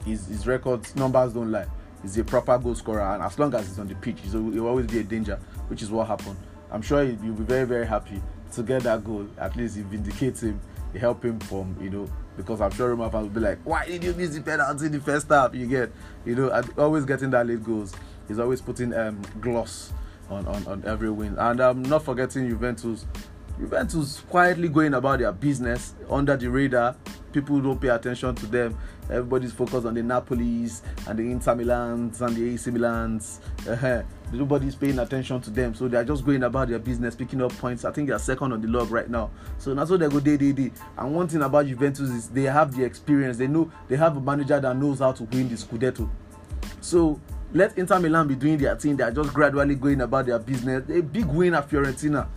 his, 0.06 0.26
his 0.26 0.46
records 0.46 0.96
numbers 0.96 1.34
don't 1.34 1.52
lie. 1.52 1.66
He's 2.00 2.16
a 2.16 2.24
proper 2.24 2.56
goal 2.58 2.74
scorer, 2.74 3.02
and 3.02 3.22
as 3.22 3.38
long 3.38 3.54
as 3.54 3.66
he's 3.68 3.78
on 3.78 3.88
the 3.88 3.94
pitch, 3.96 4.18
he 4.22 4.36
will 4.36 4.66
always 4.66 4.86
be 4.86 5.00
a 5.00 5.02
danger, 5.02 5.38
which 5.66 5.82
is 5.82 5.90
what 5.90 6.06
happened. 6.06 6.36
I'm 6.70 6.82
sure 6.82 7.02
you'll 7.02 7.34
be 7.34 7.44
very, 7.44 7.66
very 7.66 7.86
happy 7.86 8.22
to 8.52 8.62
get 8.62 8.82
that 8.82 9.04
goal. 9.04 9.26
At 9.38 9.56
least 9.56 9.76
it 9.76 9.84
vindicates 9.86 10.42
him, 10.42 10.60
it 10.94 11.00
help 11.00 11.24
him 11.24 11.38
from, 11.40 11.76
you 11.80 11.90
know, 11.90 12.10
because 12.36 12.60
I'm 12.60 12.70
sure 12.70 12.90
Roma 12.90 13.10
fans 13.10 13.24
will 13.24 13.34
be 13.34 13.40
like, 13.40 13.58
why 13.64 13.86
did 13.86 14.04
you 14.04 14.12
miss 14.14 14.30
the 14.30 14.40
penalty 14.40 14.86
in 14.86 14.92
the 14.92 15.00
first 15.00 15.28
half? 15.28 15.54
You 15.54 15.66
get, 15.66 15.92
you 16.24 16.34
know, 16.34 16.62
always 16.76 17.04
getting 17.04 17.30
that 17.30 17.46
late 17.46 17.64
goals. 17.64 17.94
He's 18.28 18.38
always 18.38 18.60
putting 18.60 18.94
um, 18.94 19.20
gloss 19.40 19.92
on, 20.30 20.46
on, 20.46 20.66
on 20.66 20.84
every 20.86 21.10
win. 21.10 21.36
And 21.38 21.60
I'm 21.60 21.82
not 21.82 22.04
forgetting 22.04 22.48
Juventus 22.48 23.06
Juventus 23.58 24.20
quietly 24.28 24.68
going 24.68 24.94
about 24.94 25.18
their 25.18 25.32
business 25.32 25.94
under 26.08 26.36
the 26.36 26.48
radar. 26.48 26.94
People 27.32 27.60
don't 27.60 27.80
pay 27.80 27.88
attention 27.88 28.34
to 28.34 28.46
them. 28.46 28.78
Everybody's 29.10 29.52
focused 29.52 29.86
on 29.86 29.94
the 29.94 30.02
Napolis 30.02 30.82
and 31.06 31.18
the 31.18 31.22
Inter 31.22 31.54
Milans 31.54 32.20
and 32.20 32.36
the 32.36 32.54
AC 32.54 32.70
Milans. 32.70 33.38
Uh-huh. 33.68 34.02
Nobody's 34.32 34.74
paying 34.74 34.98
attention 34.98 35.40
to 35.40 35.50
them, 35.50 35.74
so 35.74 35.88
they're 35.88 36.04
just 36.04 36.24
going 36.24 36.42
about 36.42 36.68
their 36.68 36.78
business, 36.78 37.14
picking 37.14 37.40
up 37.40 37.52
points. 37.52 37.84
I 37.84 37.92
think 37.92 38.08
they're 38.08 38.18
second 38.18 38.52
on 38.52 38.60
the 38.60 38.68
log 38.68 38.90
right 38.90 39.08
now. 39.08 39.30
So 39.58 39.74
that's 39.74 39.90
what 39.90 40.00
they 40.00 40.08
go 40.08 40.20
day 40.20 40.36
day 40.36 40.52
day. 40.52 40.70
And 40.96 41.14
one 41.14 41.28
thing 41.28 41.42
about 41.42 41.66
Juventus 41.66 42.10
is 42.10 42.28
they 42.28 42.42
have 42.42 42.76
the 42.76 42.84
experience. 42.84 43.38
They 43.38 43.46
know 43.46 43.70
they 43.88 43.96
have 43.96 44.16
a 44.16 44.20
manager 44.20 44.60
that 44.60 44.76
knows 44.76 44.98
how 44.98 45.12
to 45.12 45.24
win 45.24 45.48
the 45.48 45.54
Scudetto. 45.54 46.08
So 46.80 47.20
let 47.52 47.78
Inter 47.78 47.98
Milan 47.98 48.28
be 48.28 48.34
doing 48.34 48.58
their 48.58 48.76
thing. 48.76 48.96
They 48.96 49.04
are 49.04 49.10
just 49.10 49.32
gradually 49.32 49.74
going 49.74 50.00
about 50.02 50.26
their 50.26 50.38
business. 50.38 50.88
A 50.90 51.00
big 51.00 51.26
win 51.26 51.54
at 51.54 51.68
Fiorentina. 51.68 52.28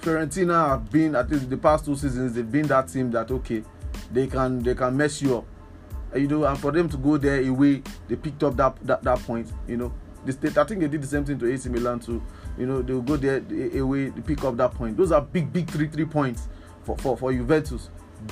Fiorentina 0.00 0.68
have 0.68 0.90
been 0.90 1.16
at 1.16 1.30
least 1.30 1.48
the 1.48 1.56
past 1.56 1.84
two 1.84 1.96
seasons. 1.96 2.34
They've 2.34 2.50
been 2.50 2.66
that 2.66 2.88
team 2.88 3.10
that 3.12 3.30
okay, 3.30 3.64
they 4.12 4.26
can 4.26 4.62
they 4.62 4.74
can 4.74 4.96
mess 4.96 5.20
you 5.22 5.38
up. 5.38 5.44
You 6.14 6.28
know, 6.28 6.44
and 6.44 6.58
for 6.58 6.72
them 6.72 6.88
to 6.88 6.96
go 6.96 7.16
there 7.16 7.46
away, 7.46 7.82
they 8.08 8.16
picked 8.16 8.42
up 8.42 8.56
that 8.56 8.76
that, 8.86 9.02
that 9.02 9.18
point. 9.20 9.52
You 9.66 9.76
know, 9.76 9.92
the 10.24 10.32
state. 10.32 10.56
I 10.58 10.64
think 10.64 10.80
they 10.80 10.88
did 10.88 11.02
the 11.02 11.06
same 11.06 11.24
thing 11.24 11.38
to 11.38 11.52
AC 11.52 11.68
Milan 11.68 12.00
too. 12.00 12.22
You 12.58 12.66
know, 12.66 12.82
they'll 12.82 13.02
go 13.02 13.16
there 13.16 13.42
away, 13.78 14.10
they 14.10 14.20
pick 14.22 14.44
up 14.44 14.56
that 14.56 14.72
point. 14.72 14.96
Those 14.96 15.12
are 15.12 15.20
big, 15.20 15.52
big 15.52 15.68
three 15.70 15.88
three 15.88 16.04
points 16.04 16.48
for 16.84 16.96
for 16.98 17.16
for 17.16 17.32
Juventus. 17.32 17.90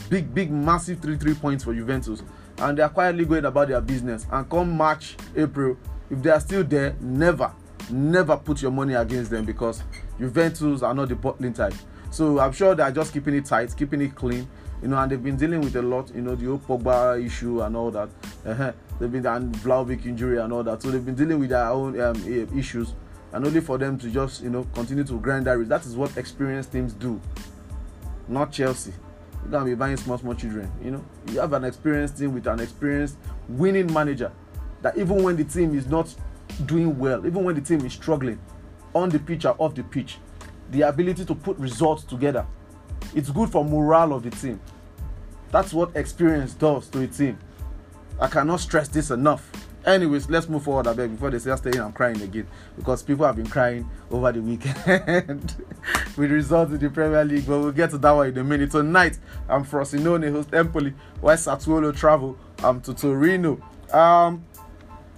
Big, 0.09 0.35
big, 0.35 0.51
massive 0.51 1.01
three 1.01 1.17
three 1.17 1.35
points 1.35 1.65
for 1.65 1.75
Juventus, 1.75 2.23
and 2.59 2.79
they 2.79 2.83
are 2.83 2.89
quietly 2.89 3.25
going 3.25 3.45
about 3.45 3.69
their 3.69 3.81
business. 3.81 4.27
And 4.31 4.49
come 4.49 4.77
March, 4.77 5.17
April, 5.37 5.77
if 6.11 6.23
they 6.23 6.31
are 6.31 6.41
still 6.41 6.65
there, 6.65 6.97
never, 7.01 7.53
never 7.91 8.37
put 8.37 8.63
your 8.63 8.71
money 8.71 8.95
against 8.95 9.31
them 9.31 9.45
because 9.45 9.83
Juventus 10.19 10.83
are 10.83 10.95
not 10.95 11.09
the 11.09 11.17
bottling 11.17 11.53
type. 11.53 11.75
So 12.11 12.39
I'm 12.39 12.53
sure 12.53 12.75
they 12.75 12.83
are 12.83 12.93
just 12.93 13.13
keeping 13.13 13.35
it 13.35 13.45
tight, 13.45 13.77
keeping 13.77 14.01
it 14.01 14.15
clean, 14.15 14.49
you 14.85 14.91
know, 14.91 14.99
and 14.99 15.11
they've 15.11 15.23
been 15.23 15.39
dealing 15.39 15.63
with 15.63 15.75
a 15.77 15.83
lot, 15.83 16.15
you 16.15 16.21
know, 16.21 16.35
the 16.35 16.45
Pogba 16.45 17.25
issue 17.25 17.63
and 17.63 17.75
all 17.75 17.91
that. 17.91 18.11
Uh-huh. 18.45 18.71
They've 19.01 19.11
been 19.11 19.25
and 19.25 19.55
Vlahovic 19.55 20.05
injury 20.05 20.37
and 20.37 20.53
all 20.53 20.63
that. 20.63 20.83
So 20.83 20.91
they've 20.91 21.05
been 21.05 21.15
dealing 21.15 21.41
with 21.41 21.49
their 21.49 21.69
own 21.69 21.99
um, 21.99 22.15
issues, 22.55 22.93
and 23.33 23.47
only 23.47 23.63
for 23.63 23.79
them 23.79 23.99
to 24.01 24.11
just, 24.11 24.43
you 24.43 24.51
know, 24.51 24.67
continue 24.75 25.03
to 25.05 25.19
grind 25.19 25.47
that. 25.47 25.67
That 25.71 25.87
is 25.87 25.97
what 25.97 26.15
experienced 26.19 26.71
teams 26.71 26.93
do, 26.93 27.19
not 28.29 28.53
Chelsea. 28.53 28.93
You're 29.41 29.53
gonna 29.53 29.65
be 29.65 29.75
buying 29.75 29.97
small, 29.97 30.19
small 30.19 30.35
children. 30.35 30.71
You 30.85 30.91
know, 30.91 31.05
you 31.29 31.41
have 31.41 31.55
an 31.55 31.65
experienced 31.65 32.19
team 32.19 32.35
with 32.35 32.47
an 32.47 32.61
experienced 32.61 33.17
winning 33.49 33.91
manager 33.91 34.31
that 34.83 34.99
even 34.99 35.23
when 35.23 35.37
the 35.37 35.45
team 35.45 35.75
is 35.75 35.87
not 35.87 36.15
doing 36.67 36.99
well, 36.99 37.27
even 37.27 37.43
when 37.43 37.55
the 37.55 37.63
team 37.63 37.87
is 37.87 37.95
struggling 37.95 38.39
on 38.93 39.09
the 39.09 39.19
pitch 39.19 39.47
or 39.47 39.57
off 39.59 39.75
the 39.75 39.83
pitch, 39.83 40.19
the 40.73 40.83
ability 40.83 41.25
to 41.25 41.35
put 41.35 41.57
results 41.57 42.05
together. 42.05 42.47
It's 43.15 43.31
good 43.31 43.49
for 43.49 43.65
morale 43.65 44.13
of 44.13 44.25
the 44.25 44.31
team. 44.31 44.61
That's 45.51 45.73
what 45.73 45.97
experience 45.97 46.55
does 46.55 46.89
to 46.89 47.03
a 47.03 47.07
team. 47.07 47.39
I 48.21 48.29
cannot 48.29 48.61
stress 48.61 48.89
this 48.89 49.11
enough. 49.11 49.51
Anyways, 49.85 50.31
let's 50.31 50.49
move 50.49 50.63
forward 50.63 50.87
a 50.87 50.95
bit 50.95 51.11
before 51.11 51.31
they 51.31 51.39
say 51.39 51.55
staying 51.57 51.79
I'm 51.79 51.93
crying 51.93 52.21
again 52.23 52.47
because 52.77 53.03
people 53.03 53.27
have 53.27 53.37
been 53.37 53.47
crying 53.47 53.89
over 54.11 54.33
the 54.33 54.41
weekend 54.41 55.55
with 56.17 56.31
results 56.31 56.73
in 56.73 56.79
the 56.79 56.89
Premier 56.89 57.25
League. 57.25 57.47
But 57.47 57.61
we'll 57.61 57.73
get 57.73 57.91
to 57.91 57.99
that 57.99 58.11
one 58.13 58.29
in 58.29 58.39
a 58.39 58.45
minute. 58.45 58.71
Tonight, 58.71 59.19
I'm 59.49 59.65
Frosinone 59.65 60.31
host 60.33 60.55
Empoli, 60.55 60.95
while 61.21 61.37
Sassuolo 61.37 61.95
travel 61.95 62.39
um, 62.63 62.81
to 62.81 62.95
Torino. 62.95 63.61
Um, 63.93 64.45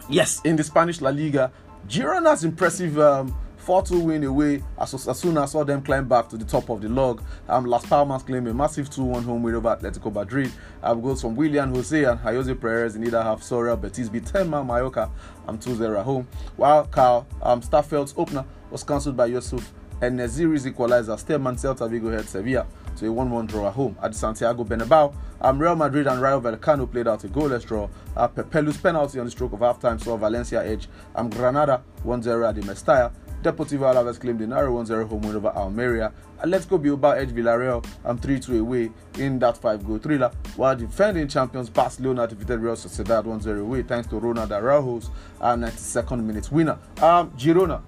Yes, 0.08 0.40
in 0.44 0.54
the 0.54 0.62
Spanish 0.62 1.00
La 1.00 1.10
Liga, 1.10 1.50
Girona's 1.88 2.44
impressive 2.44 2.98
um, 2.98 3.36
4-2 3.66 4.04
win 4.04 4.24
away 4.24 4.62
as, 4.78 5.08
as 5.08 5.18
soon 5.18 5.36
as 5.36 5.42
I 5.42 5.46
saw 5.46 5.64
them 5.64 5.82
climb 5.82 6.06
back 6.06 6.28
to 6.28 6.36
the 6.36 6.44
top 6.44 6.70
of 6.70 6.80
the 6.80 6.88
log. 6.88 7.22
Um, 7.48 7.64
Las 7.66 7.84
Palmas 7.84 8.22
claim 8.22 8.46
a 8.46 8.54
massive 8.54 8.88
2-1 8.88 9.24
home 9.24 9.42
win 9.42 9.56
over 9.56 9.76
Atletico 9.76 10.12
Madrid. 10.14 10.52
Um, 10.82 11.00
goals 11.00 11.20
from 11.20 11.34
William 11.34 11.74
Jose 11.74 12.04
and 12.04 12.20
Jose 12.20 12.54
Perez 12.54 12.94
in 12.94 13.04
either 13.04 13.22
half. 13.22 13.42
Soria 13.42 13.76
Betis 13.76 14.08
beat 14.08 14.24
10 14.24 14.48
man 14.48 14.66
Mallorca 14.66 15.10
um, 15.48 15.58
2-0 15.58 15.98
at 15.98 16.04
home. 16.04 16.28
While 16.56 16.84
Carl 16.86 17.26
um, 17.42 17.60
Starfelt's 17.60 18.14
opener 18.16 18.44
was 18.70 18.84
cancelled 18.84 19.16
by 19.16 19.26
Yusuf 19.26 19.72
and 20.00 20.18
Neziri's 20.18 20.66
equalizer. 20.66 21.14
Stearman 21.14 21.56
Celta 21.56 21.90
Vigo 21.90 22.10
had 22.10 22.28
Sevilla 22.28 22.66
to 22.96 23.06
a 23.08 23.12
1 23.12 23.30
1 23.30 23.46
draw 23.46 23.68
at 23.68 23.74
home 23.74 23.96
at 24.02 24.14
Santiago 24.14 24.64
Bernabeu. 24.64 25.14
Um, 25.40 25.58
Real 25.58 25.76
Madrid 25.76 26.06
and 26.06 26.20
Rayo 26.20 26.40
Vallecano 26.40 26.90
played 26.90 27.08
out 27.08 27.24
a 27.24 27.28
goalless 27.28 27.64
draw. 27.64 27.88
Uh, 28.16 28.28
Pepelu's 28.28 28.76
penalty 28.76 29.18
on 29.18 29.26
the 29.26 29.30
stroke 29.30 29.52
of 29.52 29.60
halftime 29.60 30.00
saw 30.02 30.16
Valencia 30.16 30.64
edge 30.64 30.88
um, 31.14 31.28
Granada 31.30 31.82
1 32.04 32.22
0 32.22 32.48
at 32.48 32.54
the 32.54 32.62
Mestalla. 32.62 33.12
Deportivo 33.46 33.86
Alaves 33.92 34.18
claimed 34.18 34.40
the 34.40 34.46
narrow 34.46 34.72
1 34.72 34.86
0 34.86 35.06
home 35.06 35.22
win 35.22 35.36
over 35.36 35.48
Almeria. 35.48 36.12
Atletico 36.42 36.82
Bilbao 36.82 37.12
edge 37.12 37.30
Villarreal 37.30 37.86
and 38.04 38.20
3 38.20 38.40
2 38.40 38.60
away 38.60 38.90
in 39.18 39.38
that 39.38 39.56
5 39.56 39.86
goal 39.86 39.98
thriller, 39.98 40.32
while 40.56 40.74
defending 40.74 41.28
champions 41.28 41.70
Barcelona 41.70 42.26
defeated 42.26 42.58
Real 42.58 42.74
Sociedad 42.74 43.24
1 43.24 43.40
0 43.40 43.60
away 43.60 43.82
thanks 43.82 44.08
to 44.08 44.18
Ronald 44.18 44.50
Araujo's 44.50 45.10
uh, 45.40 45.54
92nd 45.54 46.24
minute 46.24 46.50
winner. 46.50 46.78
Um, 47.00 47.30
Girona 47.32 47.82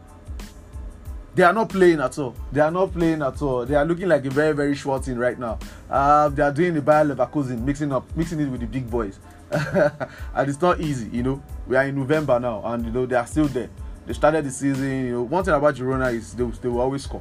they 1.34 1.44
are 1.44 1.52
not 1.52 1.68
playing 1.68 2.00
at 2.00 2.18
all. 2.18 2.34
They 2.50 2.60
are 2.60 2.70
not 2.70 2.92
playing 2.92 3.22
at 3.22 3.40
all. 3.42 3.64
They 3.64 3.76
are 3.76 3.84
looking 3.84 4.08
like 4.08 4.24
a 4.24 4.30
very, 4.30 4.52
very 4.54 4.74
short 4.74 5.04
team 5.04 5.18
right 5.18 5.38
now. 5.38 5.58
Uh, 5.88 6.28
they 6.30 6.42
are 6.42 6.50
doing 6.50 6.74
the 6.74 6.82
Bayer 6.82 7.04
Leverkusen, 7.04 7.62
mixing 7.62 7.92
up, 7.92 8.04
mixing 8.16 8.40
it 8.40 8.48
with 8.48 8.60
the 8.60 8.66
big 8.66 8.90
boys, 8.90 9.20
and 9.52 10.48
it's 10.50 10.60
not 10.60 10.80
easy. 10.80 11.08
You 11.12 11.22
know, 11.22 11.42
we 11.68 11.76
are 11.76 11.84
in 11.84 11.94
November 11.94 12.40
now, 12.40 12.62
and 12.64 12.84
you 12.84 12.90
know 12.90 13.06
they 13.06 13.14
are 13.14 13.26
still 13.26 13.46
there. 13.46 13.70
They 14.08 14.14
started 14.14 14.46
the 14.46 14.50
season. 14.50 15.04
You 15.04 15.12
know, 15.12 15.22
one 15.24 15.44
thing 15.44 15.52
about 15.52 15.74
Girona 15.74 16.14
is 16.14 16.32
they, 16.32 16.42
they 16.42 16.68
will 16.68 16.80
always 16.80 17.04
score. 17.04 17.20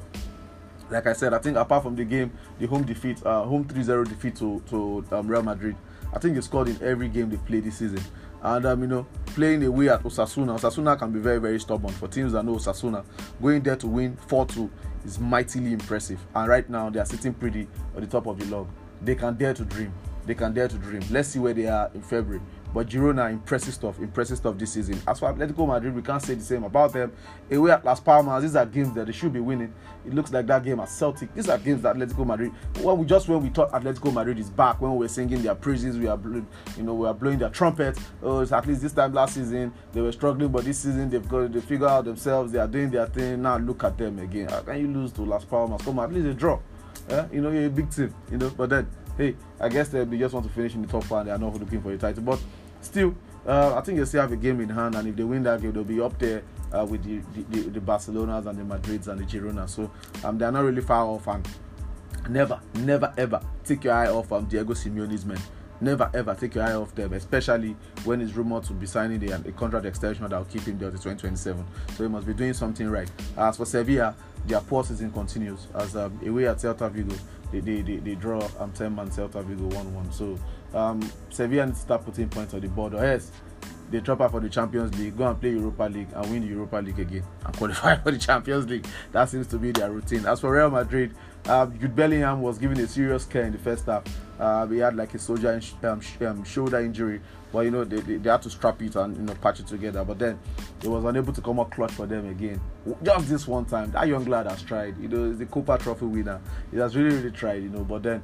Like 0.89 1.05
I 1.05 1.11
said, 1.11 1.33
I 1.33 1.37
think 1.37 1.57
apart 1.57 1.83
from 1.83 1.97
the 1.97 2.05
game, 2.05 2.31
the 2.59 2.65
home 2.65 2.85
defeat, 2.85 3.21
uh, 3.25 3.43
home 3.43 3.65
3-0 3.65 4.07
defeat 4.07 4.37
to 4.37 4.63
to 4.69 5.05
um, 5.11 5.27
Real 5.27 5.43
Madrid, 5.43 5.75
I 6.13 6.19
think 6.19 6.35
they 6.35 6.41
scored 6.41 6.69
in 6.69 6.81
every 6.81 7.09
game 7.09 7.29
they 7.29 7.35
played 7.35 7.65
this 7.65 7.79
season. 7.79 7.99
And 8.41 8.65
um, 8.65 8.81
you 8.81 8.87
know, 8.87 9.05
playing 9.25 9.65
away 9.65 9.89
at 9.89 10.01
Osasuna, 10.03 10.57
Osasuna 10.57 10.97
can 10.97 11.11
be 11.11 11.19
very, 11.19 11.39
very 11.41 11.59
stubborn. 11.59 11.91
For 11.91 12.07
teams 12.07 12.31
that 12.31 12.45
know 12.45 12.55
Osasuna, 12.55 13.03
going 13.41 13.63
there 13.63 13.75
to 13.75 13.87
win 13.87 14.15
4-2 14.29 14.69
is 15.03 15.19
mightily 15.19 15.73
impressive. 15.73 16.25
And 16.35 16.47
right 16.47 16.69
now, 16.69 16.89
they 16.89 17.01
are 17.01 17.05
sitting 17.05 17.33
pretty 17.33 17.67
at 17.97 18.01
the 18.01 18.07
top 18.07 18.27
of 18.27 18.39
the 18.39 18.45
log. 18.45 18.69
They 19.01 19.15
can 19.15 19.35
dare 19.35 19.53
to 19.55 19.65
dream. 19.65 19.93
They 20.25 20.35
can 20.35 20.53
dare 20.53 20.69
to 20.69 20.77
dream. 20.77 21.01
Let's 21.09 21.27
see 21.27 21.39
where 21.39 21.53
they 21.53 21.67
are 21.67 21.91
in 21.93 22.01
February. 22.01 22.41
But 22.73 22.87
Girona, 22.87 23.31
impressive 23.31 23.73
stuff, 23.73 23.99
impressive 23.99 24.37
stuff 24.37 24.57
this 24.57 24.73
season. 24.73 25.01
As 25.07 25.19
for 25.19 25.33
Atletico 25.33 25.67
Madrid, 25.67 25.95
we 25.95 26.01
can't 26.01 26.21
say 26.21 26.35
the 26.35 26.43
same 26.43 26.63
about 26.63 26.93
them. 26.93 27.11
Away 27.49 27.71
at 27.71 27.83
Las 27.83 27.99
Palmas, 27.99 28.43
these 28.43 28.55
are 28.55 28.65
games 28.65 28.93
that 28.93 29.07
they 29.07 29.13
should 29.13 29.33
be 29.33 29.39
winning. 29.39 29.73
It 30.05 30.13
looks 30.13 30.31
like 30.31 30.45
that 30.47 30.63
game 30.63 30.79
at 30.79 30.89
Celtic. 30.89 31.33
These 31.33 31.49
are 31.49 31.57
games 31.57 31.81
that 31.81 31.95
Atletico 31.95 32.25
Madrid. 32.25 32.51
Well, 32.81 32.97
we 32.97 33.05
just 33.05 33.27
when 33.27 33.41
we 33.41 33.49
thought 33.49 33.71
Atletico 33.71 34.13
Madrid 34.13 34.37
is 34.39 34.49
back, 34.49 34.81
when 34.81 34.91
we 34.91 34.99
were 34.99 35.07
singing 35.07 35.41
their 35.41 35.55
praises, 35.55 35.97
we 35.97 36.07
are, 36.07 36.19
you 36.77 36.83
know, 36.83 36.93
we 36.93 37.07
are 37.07 37.13
blowing 37.13 37.39
their 37.39 37.49
trumpet. 37.49 37.97
Oh, 38.21 38.41
at 38.41 38.67
least 38.67 38.81
this 38.81 38.93
time 38.93 39.13
last 39.13 39.35
season 39.35 39.73
they 39.93 40.01
were 40.01 40.11
struggling, 40.11 40.49
but 40.49 40.65
this 40.65 40.79
season 40.79 41.09
they've 41.09 41.27
got 41.27 41.51
they 41.51 41.61
figure 41.61 41.87
out 41.87 42.05
themselves. 42.05 42.51
They 42.51 42.59
are 42.59 42.67
doing 42.67 42.91
their 42.91 43.07
thing. 43.07 43.41
Now 43.41 43.57
look 43.57 43.83
at 43.83 43.97
them 43.97 44.19
again. 44.19 44.49
How 44.49 44.61
can 44.61 44.79
you 44.79 44.87
lose 44.87 45.11
to 45.13 45.23
Las 45.23 45.45
Palmas? 45.45 45.81
Come 45.81 45.99
on, 45.99 46.05
at 46.05 46.13
least 46.13 46.27
a 46.27 46.33
draw. 46.33 46.59
Yeah? 47.09 47.27
You 47.31 47.41
know, 47.41 47.51
you're 47.51 47.67
a 47.67 47.69
big 47.69 47.89
team. 47.89 48.13
You 48.31 48.37
know, 48.37 48.49
but 48.49 48.69
then 48.69 48.87
hey, 49.17 49.35
I 49.59 49.69
guess 49.69 49.89
they 49.89 50.05
just 50.05 50.33
want 50.33 50.45
to 50.45 50.51
finish 50.51 50.75
in 50.75 50.81
the 50.83 50.87
top 50.87 51.03
five. 51.03 51.25
They 51.25 51.31
are 51.31 51.37
not 51.37 51.53
looking 51.53 51.81
for 51.81 51.91
a 51.91 51.97
title, 51.97 52.23
but 52.23 52.39
still, 52.81 53.15
uh, 53.45 53.75
I 53.75 53.81
think 53.81 53.97
they 53.97 54.05
still 54.05 54.21
have 54.21 54.31
a 54.31 54.35
game 54.35 54.61
in 54.61 54.69
hand, 54.69 54.95
and 54.95 55.07
if 55.07 55.15
they 55.15 55.23
win 55.23 55.43
that 55.43 55.61
game, 55.61 55.71
they'll 55.71 55.83
be 55.83 55.99
up 56.01 56.17
there 56.19 56.43
uh, 56.71 56.85
with 56.85 57.03
the, 57.03 57.43
the, 57.49 57.69
the, 57.69 57.79
Barcelonas 57.79 58.45
and 58.45 58.59
the 58.59 58.63
Madrids 58.63 59.07
and 59.07 59.19
the 59.19 59.23
Girona. 59.23 59.67
So 59.69 59.89
um, 60.23 60.37
they're 60.37 60.51
not 60.51 60.63
really 60.63 60.81
far 60.81 61.05
off, 61.05 61.27
and 61.27 61.47
never, 62.29 62.59
never, 62.75 63.13
ever 63.17 63.41
take 63.63 63.83
your 63.85 63.93
eye 63.93 64.07
off 64.07 64.31
um, 64.31 64.45
Diego 64.45 64.73
Simeone's 64.73 65.25
men. 65.25 65.39
Never 65.79 66.09
ever 66.13 66.33
take 66.33 66.55
your 66.55 66.63
eye 66.63 66.73
off 66.73 66.95
them, 66.95 67.13
especially 67.13 67.75
when 68.03 68.19
it's 68.19 68.33
rumored 68.33 68.63
to 68.63 68.73
be 68.73 68.87
signing 68.87 69.19
the, 69.19 69.31
a 69.33 69.51
contract 69.51 69.85
extension 69.85 70.27
that 70.27 70.35
will 70.35 70.45
keep 70.45 70.63
him 70.63 70.79
there 70.79 70.89
to 70.89 70.97
2027. 70.97 71.63
So 71.95 72.03
he 72.03 72.09
must 72.09 72.25
be 72.25 72.33
doing 72.33 72.53
something 72.53 72.89
right. 72.89 73.09
As 73.37 73.57
for 73.57 73.65
Sevilla, 73.65 74.15
their 74.47 74.59
poor 74.61 74.83
season 74.83 75.11
continues 75.11 75.67
as 75.75 75.95
um, 75.95 76.19
away 76.25 76.47
at 76.47 76.57
Celta 76.57 76.89
Vigo 76.89 77.15
they, 77.51 77.59
they, 77.59 77.81
they, 77.81 77.97
they 77.97 78.15
draw 78.15 78.47
um, 78.59 78.71
10 78.71 78.95
man 78.95 79.09
Celta 79.09 79.43
Vigo 79.43 79.75
1 79.75 79.95
1. 79.95 80.11
So 80.11 80.37
um, 80.73 81.01
Sevilla 81.29 81.73
start 81.75 82.05
putting 82.05 82.29
points 82.29 82.53
on 82.53 82.61
the 82.61 82.67
board. 82.67 82.93
Or 82.93 83.03
else 83.03 83.31
they 83.89 83.99
drop 83.99 84.21
out 84.21 84.31
for 84.31 84.39
the 84.39 84.49
Champions 84.49 84.97
League, 84.99 85.17
go 85.17 85.27
and 85.27 85.39
play 85.39 85.51
Europa 85.51 85.83
League 85.83 86.09
and 86.13 86.31
win 86.31 86.41
the 86.41 86.47
Europa 86.47 86.77
League 86.77 86.99
again 86.99 87.23
and 87.45 87.57
qualify 87.57 87.95
for 87.95 88.11
the 88.11 88.17
Champions 88.17 88.67
League. 88.69 88.85
That 89.11 89.29
seems 89.29 89.47
to 89.47 89.57
be 89.57 89.71
their 89.71 89.91
routine. 89.91 90.25
As 90.25 90.41
for 90.41 90.51
Real 90.51 90.69
Madrid, 90.69 91.15
uh, 91.45 91.65
Jude 91.67 91.95
Bellingham 91.95 92.41
was 92.41 92.57
given 92.57 92.79
a 92.79 92.87
serious 92.87 93.25
care 93.25 93.43
in 93.43 93.53
the 93.53 93.59
first 93.59 93.85
half. 93.85 94.03
Uh, 94.39 94.67
he 94.67 94.77
had 94.77 94.95
like 94.95 95.13
a 95.13 95.19
soldier 95.19 95.59
um, 95.83 96.01
um, 96.21 96.43
shoulder 96.43 96.79
injury, 96.79 97.21
but 97.51 97.61
you 97.61 97.71
know 97.71 97.83
they, 97.83 97.99
they, 98.01 98.17
they, 98.17 98.29
had 98.29 98.41
to 98.41 98.49
strap 98.49 98.81
it 98.81 98.95
and 98.95 99.15
you 99.17 99.23
know 99.23 99.33
patch 99.35 99.59
it 99.59 99.67
together. 99.67 100.03
But 100.03 100.19
then 100.19 100.39
it 100.83 100.87
was 100.87 101.03
unable 101.05 101.33
to 101.33 101.41
come 101.41 101.59
out 101.59 101.71
clutch 101.71 101.91
for 101.91 102.05
them 102.05 102.29
again. 102.29 102.61
Just 103.03 103.29
this 103.29 103.47
one 103.47 103.65
time, 103.65 103.91
that 103.91 104.07
young 104.07 104.25
lad 104.25 104.47
has 104.47 104.61
tried. 104.61 104.97
You 105.01 105.07
know, 105.07 105.27
he's 105.27 105.39
the 105.39 105.45
Kopa 105.45 105.79
Trophy 105.79 106.05
winner. 106.05 106.39
He 106.71 106.77
has 106.77 106.95
really 106.95 107.15
really 107.15 107.31
tried. 107.31 107.63
You 107.63 107.69
know, 107.69 107.83
but 107.83 108.03
then 108.03 108.23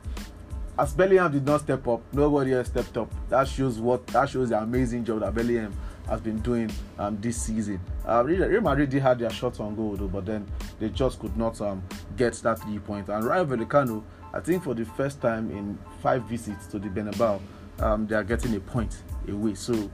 as 0.78 0.94
Bellingham 0.94 1.32
did 1.32 1.46
not 1.46 1.62
step 1.62 1.88
up, 1.88 2.02
nobody 2.14 2.54
else 2.54 2.68
stepped 2.68 2.98
up. 2.98 3.12
That 3.30 3.48
shows 3.48 3.80
what 3.80 4.06
that 4.08 4.30
shows 4.30 4.50
the 4.50 4.60
amazing 4.60 5.06
job 5.06 5.22
that 5.22 5.34
Bellingham 5.34 5.74
has 6.08 6.20
been 6.22 6.40
doing 6.40 6.72
um, 6.98 7.18
this 7.22 7.42
season. 7.42 7.80
Uh, 8.08 8.24
Real 8.26 8.62
Madrid 8.62 8.92
have 8.94 9.20
their 9.20 9.30
shots 9.30 9.60
on 9.60 9.76
goal 9.76 9.96
though, 9.96 10.08
but 10.08 10.26
then 10.26 10.46
they 10.80 10.90
just 10.90 11.20
could 11.20 11.36
not 11.38 11.60
um, 11.62 11.84
get 12.18 12.34
that 12.36 12.60
three 12.60 12.80
point. 12.80 13.10
And 13.10 13.24
Rayo 13.24 13.46
Vallecano, 13.46 14.04
I 14.34 14.40
think 14.40 14.64
for 14.64 14.74
the 14.74 14.86
first 14.86 15.22
time 15.22 15.52
in 15.52 15.78
five 16.02 16.24
visits 16.24 16.66
to 16.68 16.80
the 16.80 16.88
Bernabeu, 16.88 17.40
um, 17.80 18.08
they 18.08 18.16
are 18.16 18.24
getting 18.24 18.56
a 18.56 18.60
point 18.60 19.04
away. 19.28 19.54
So 19.54 19.90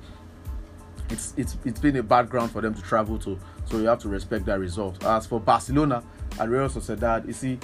it's 1.09 1.33
it's 1.37 1.57
it's 1.65 1.79
been 1.79 1.97
a 1.97 2.03
bad 2.03 2.29
ground 2.29 2.51
for 2.51 2.61
them 2.61 2.73
to 2.73 2.81
travel 2.81 3.17
to. 3.19 3.37
So 3.65 3.77
you 3.77 3.87
have 3.87 3.99
to 3.99 4.09
respect 4.09 4.45
that 4.45 4.59
result. 4.59 5.03
As 5.03 5.27
for 5.27 5.39
Barcelona 5.39 6.03
and 6.39 6.51
Real 6.51 6.69
Sociedad, 6.69 7.27
you 7.27 7.33
see, 7.33 7.59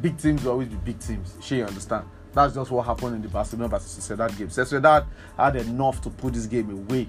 big 0.00 0.16
teams 0.18 0.42
will 0.42 0.52
always 0.52 0.68
be 0.68 0.76
big 0.76 0.98
teams. 0.98 1.36
Sure, 1.40 1.58
you 1.58 1.64
understand. 1.64 2.06
That's 2.32 2.54
just 2.54 2.70
what 2.70 2.84
happened 2.84 3.16
in 3.16 3.22
the 3.22 3.28
Barcelona 3.28 3.68
versus 3.68 4.08
Sociedad 4.08 4.36
game. 4.36 4.48
Sociedad 4.48 5.06
had 5.36 5.56
enough 5.56 6.00
to 6.02 6.10
put 6.10 6.34
this 6.34 6.46
game 6.46 6.70
away 6.70 7.08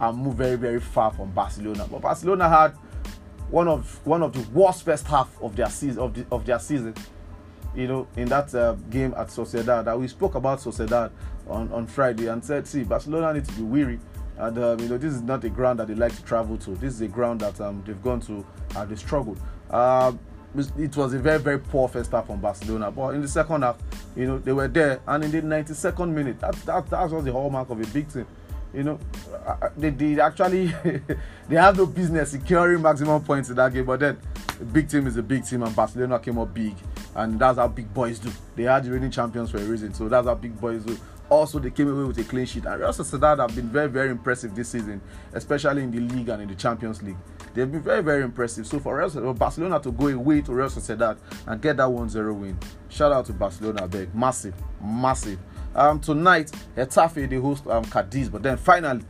and 0.00 0.18
move 0.18 0.34
very 0.36 0.56
very 0.56 0.80
far 0.80 1.12
from 1.12 1.30
Barcelona. 1.32 1.86
But 1.90 2.00
Barcelona 2.00 2.48
had 2.48 2.68
one 3.50 3.68
of 3.68 4.00
one 4.06 4.22
of 4.22 4.32
the 4.32 4.40
worst 4.50 4.84
first 4.84 5.06
half 5.06 5.30
of 5.42 5.56
their 5.56 5.70
season 5.70 6.02
of 6.02 6.14
the, 6.14 6.26
of 6.32 6.46
their 6.46 6.58
season. 6.58 6.94
You 7.74 7.86
know, 7.86 8.08
in 8.16 8.28
that 8.28 8.54
uh, 8.54 8.74
game 8.90 9.14
at 9.16 9.28
Sociedad, 9.28 9.84
that 9.84 9.98
we 9.98 10.08
spoke 10.08 10.34
about 10.34 10.58
Sociedad 10.58 11.10
on, 11.48 11.72
on 11.72 11.86
Friday 11.86 12.26
and 12.26 12.44
said, 12.44 12.66
see, 12.66 12.82
Barcelona 12.82 13.34
need 13.34 13.44
to 13.44 13.52
be 13.52 13.62
weary 13.62 14.00
and 14.38 14.56
um, 14.58 14.80
you 14.80 14.88
know, 14.88 14.98
this 14.98 15.14
is 15.14 15.22
not 15.22 15.42
a 15.44 15.50
ground 15.50 15.80
that 15.80 15.88
they 15.88 15.94
like 15.94 16.14
to 16.14 16.22
travel 16.22 16.56
to. 16.58 16.70
This 16.76 16.94
is 16.94 17.00
a 17.00 17.08
ground 17.08 17.40
that 17.40 17.60
um, 17.60 17.82
they've 17.84 18.00
gone 18.02 18.20
to 18.20 18.46
and 18.76 18.90
they 18.90 18.94
struggled. 18.94 19.40
Uh, 19.68 20.12
it 20.78 20.96
was 20.96 21.12
a 21.12 21.18
very, 21.18 21.38
very 21.38 21.58
poor 21.58 21.88
first 21.88 22.10
half 22.12 22.26
from 22.26 22.40
Barcelona. 22.40 22.90
But 22.90 23.14
in 23.14 23.20
the 23.20 23.28
second 23.28 23.62
half, 23.62 23.76
you 24.16 24.26
know, 24.26 24.38
they 24.38 24.52
were 24.52 24.68
there. 24.68 25.00
And 25.06 25.24
in 25.24 25.30
the 25.30 25.42
92nd 25.42 26.10
minute, 26.10 26.40
that, 26.40 26.54
that, 26.66 26.88
that 26.88 27.10
was 27.10 27.24
the 27.24 27.32
hallmark 27.32 27.68
of 27.70 27.80
a 27.80 27.86
big 27.86 28.10
team. 28.10 28.26
You 28.72 28.84
know, 28.84 28.98
uh, 29.46 29.56
uh, 29.62 29.70
they, 29.76 29.90
they 29.90 30.20
actually 30.20 30.66
they 31.48 31.56
have 31.56 31.76
no 31.76 31.86
business 31.86 32.30
securing 32.30 32.82
maximum 32.82 33.22
points 33.24 33.50
in 33.50 33.56
that 33.56 33.72
game. 33.72 33.86
But 33.86 34.00
then, 34.00 34.18
a 34.60 34.64
big 34.64 34.88
team 34.88 35.06
is 35.06 35.16
a 35.16 35.22
big 35.22 35.44
team, 35.44 35.62
and 35.62 35.74
Barcelona 35.74 36.18
came 36.18 36.38
up 36.38 36.52
big, 36.52 36.74
and 37.14 37.38
that's 37.38 37.58
how 37.58 37.68
big 37.68 37.92
boys 37.92 38.18
do. 38.18 38.30
They 38.56 38.66
are 38.66 38.80
the 38.80 38.90
reigning 38.90 39.10
champions 39.10 39.50
for 39.50 39.58
a 39.58 39.64
reason, 39.64 39.94
so 39.94 40.08
that's 40.08 40.26
how 40.26 40.34
big 40.34 40.58
boys 40.60 40.84
do. 40.84 40.98
Also, 41.30 41.58
they 41.58 41.70
came 41.70 41.88
away 41.92 42.04
with 42.04 42.18
a 42.18 42.24
clean 42.24 42.46
sheet. 42.46 42.64
And 42.64 42.80
Real 42.80 42.88
Sociedad 42.88 43.38
have 43.38 43.54
been 43.54 43.68
very, 43.68 43.88
very 43.88 44.10
impressive 44.10 44.54
this 44.54 44.70
season, 44.70 45.00
especially 45.34 45.82
in 45.82 45.90
the 45.90 46.00
league 46.00 46.28
and 46.30 46.42
in 46.42 46.48
the 46.48 46.54
Champions 46.54 47.02
League. 47.02 47.18
They've 47.52 47.70
been 47.70 47.82
very, 47.82 48.02
very 48.02 48.22
impressive. 48.22 48.66
So 48.66 48.80
for 48.80 48.96
Real 48.96 49.34
Barcelona 49.34 49.78
to 49.80 49.92
go 49.92 50.08
away 50.08 50.40
to 50.42 50.52
Real 50.52 50.68
Sociedad 50.68 51.18
and 51.46 51.60
get 51.60 51.76
that 51.76 51.88
1-0 51.88 52.34
win, 52.34 52.58
shout 52.88 53.12
out 53.12 53.26
to 53.26 53.34
Barcelona, 53.34 53.86
big, 53.86 54.14
massive, 54.14 54.54
massive. 54.82 55.38
Um, 55.74 56.00
tonight, 56.00 56.50
Getafe 56.76 57.28
they 57.28 57.36
host 57.36 57.66
um, 57.66 57.84
Cadiz, 57.84 58.30
but 58.30 58.42
then 58.42 58.56
finally, 58.56 59.04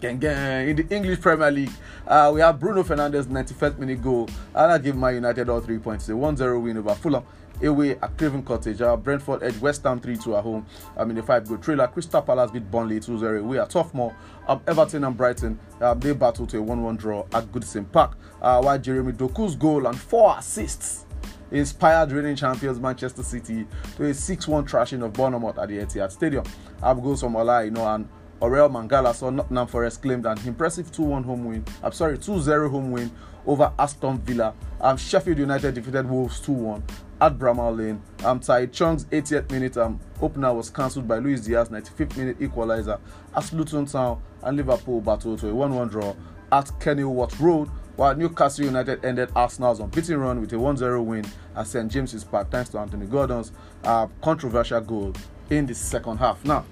gang, 0.00 0.18
gang, 0.18 0.68
in 0.68 0.76
the 0.76 0.94
English 0.94 1.20
Premier 1.20 1.50
League, 1.50 1.70
uh, 2.06 2.30
we 2.32 2.40
have 2.40 2.58
Bruno 2.58 2.82
Fernandes 2.82 3.26
91st 3.26 3.78
minute 3.78 4.02
goal, 4.02 4.28
and 4.54 4.72
I 4.72 4.78
give 4.78 4.96
Man 4.96 5.14
United 5.14 5.48
all 5.48 5.60
three 5.60 5.78
points. 5.78 6.08
A 6.08 6.12
1-0 6.12 6.62
win 6.62 6.78
over 6.78 6.94
Fulham 6.94 7.24
away 7.62 7.92
at 7.92 8.16
Craven 8.16 8.42
Cottage. 8.42 8.80
Uh, 8.80 8.96
Brentford 8.96 9.42
edge 9.42 9.58
West 9.58 9.84
Ham 9.84 10.00
3 10.00 10.16
2 10.16 10.36
at 10.36 10.42
home. 10.42 10.66
I 10.96 11.04
mean, 11.04 11.16
the 11.16 11.22
five 11.22 11.46
goal 11.46 11.58
trailer. 11.58 11.86
Crystal 11.86 12.22
Palace 12.22 12.50
beat 12.50 12.70
Burnley 12.70 12.98
2 12.98 13.18
0 13.18 13.40
away 13.40 13.58
at 13.58 13.70
Turf 13.70 13.92
Moor. 13.92 14.16
Um, 14.48 14.62
Everton 14.66 15.04
and 15.04 15.16
Brighton 15.16 15.58
um, 15.82 16.00
they 16.00 16.12
battle 16.12 16.46
to 16.46 16.58
a 16.58 16.62
1 16.62 16.82
1 16.82 16.96
draw 16.96 17.26
at 17.34 17.44
Goodison 17.52 17.90
Park. 17.92 18.16
Uh, 18.40 18.62
while 18.62 18.78
Jeremy 18.78 19.12
Doku's 19.12 19.54
goal 19.54 19.86
and 19.86 19.98
four 19.98 20.36
assists 20.38 21.04
inspired 21.50 22.12
reigning 22.12 22.36
champions 22.36 22.78
Manchester 22.78 23.22
City 23.22 23.66
to 23.96 24.04
a 24.04 24.14
6 24.14 24.48
1 24.48 24.66
thrashing 24.66 25.02
of 25.02 25.12
Bournemouth 25.12 25.58
at 25.58 25.68
the 25.68 25.76
Etihad 25.78 26.10
Stadium. 26.10 26.44
I've 26.82 27.02
goals 27.02 27.20
from 27.20 27.36
Ola, 27.36 27.64
you 27.64 27.70
know, 27.70 27.86
and 27.86 28.08
Orel 28.40 28.70
Mangala 28.70 29.14
saw 29.14 29.30
Nottingham 29.30 29.66
Forest 29.66 30.00
claimed 30.00 30.24
an 30.24 30.38
impressive 30.46 30.90
2 30.90 31.02
1 31.02 31.24
home 31.24 31.44
win. 31.44 31.64
I'm 31.82 31.92
sorry, 31.92 32.16
2 32.16 32.40
0 32.40 32.70
home 32.70 32.90
win 32.90 33.10
over 33.46 33.72
Aston 33.78 34.18
Villa. 34.18 34.54
Um, 34.80 34.96
Sheffield 34.96 35.38
United 35.38 35.74
defeated 35.74 36.08
Wolves 36.08 36.40
2 36.40 36.52
1 36.52 36.82
at 37.20 37.38
Bramall 37.38 37.76
Lane. 37.76 38.02
Um, 38.24 38.40
Tahith 38.40 38.72
Chong's 38.72 39.04
80th 39.06 39.50
minute 39.50 39.76
um, 39.76 40.00
opener 40.22 40.54
was 40.54 40.70
cancelled 40.70 41.06
by 41.06 41.18
Luis 41.18 41.42
Diaz 41.42 41.68
95th 41.68 42.16
minute 42.16 42.38
equaliser 42.40 42.98
as 43.36 43.52
Luton 43.52 43.84
Town 43.84 44.20
and 44.42 44.56
Liverpool 44.56 45.00
battled 45.00 45.40
to 45.40 45.48
a 45.48 45.52
1-1 45.52 45.90
draw 45.90 46.14
at 46.50 46.70
Kenilworth 46.80 47.38
Road 47.40 47.68
while 47.96 48.16
Newcastle 48.16 48.64
United 48.64 49.04
ended 49.04 49.30
Arsenal's 49.36 49.80
unbeaten 49.80 50.18
run 50.18 50.40
with 50.40 50.52
a 50.54 50.56
1-0 50.56 51.04
win 51.04 51.26
at 51.54 51.66
St 51.66 51.90
James's 51.92 52.24
Park 52.24 52.50
thanks 52.50 52.70
to 52.70 52.78
Anthony 52.78 53.04
Gordon's 53.04 53.52
uh, 53.84 54.06
controversial 54.22 54.80
goal 54.80 55.12
in 55.50 55.66
the 55.66 55.74
second 55.74 56.16
half. 56.16 56.42
Now, 56.44 56.64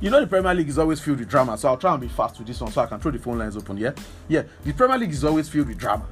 you 0.00 0.10
know 0.10 0.20
the 0.20 0.26
Premier 0.26 0.54
League 0.54 0.68
is 0.68 0.78
always 0.78 1.00
filled 1.00 1.18
with 1.18 1.28
drama, 1.28 1.56
so 1.58 1.68
I'll 1.68 1.76
try 1.76 1.92
and 1.92 2.00
be 2.00 2.08
fast 2.08 2.38
with 2.38 2.46
this 2.46 2.60
one 2.60 2.72
so 2.72 2.82
I 2.82 2.86
can 2.86 3.00
throw 3.00 3.10
the 3.10 3.18
phone 3.18 3.38
lines 3.38 3.56
open. 3.56 3.76
Yeah, 3.76 3.92
yeah. 4.28 4.42
The 4.64 4.72
Premier 4.72 4.98
League 4.98 5.12
is 5.12 5.24
always 5.24 5.48
filled 5.48 5.68
with 5.68 5.78
drama, 5.78 6.06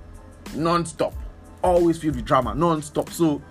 non-stop 0.55 1.15
always 1.63 1.99
filled 1.99 2.17
with 2.17 2.25
drama 2.25 2.55
non-stop. 2.55 3.11
So 3.11 3.43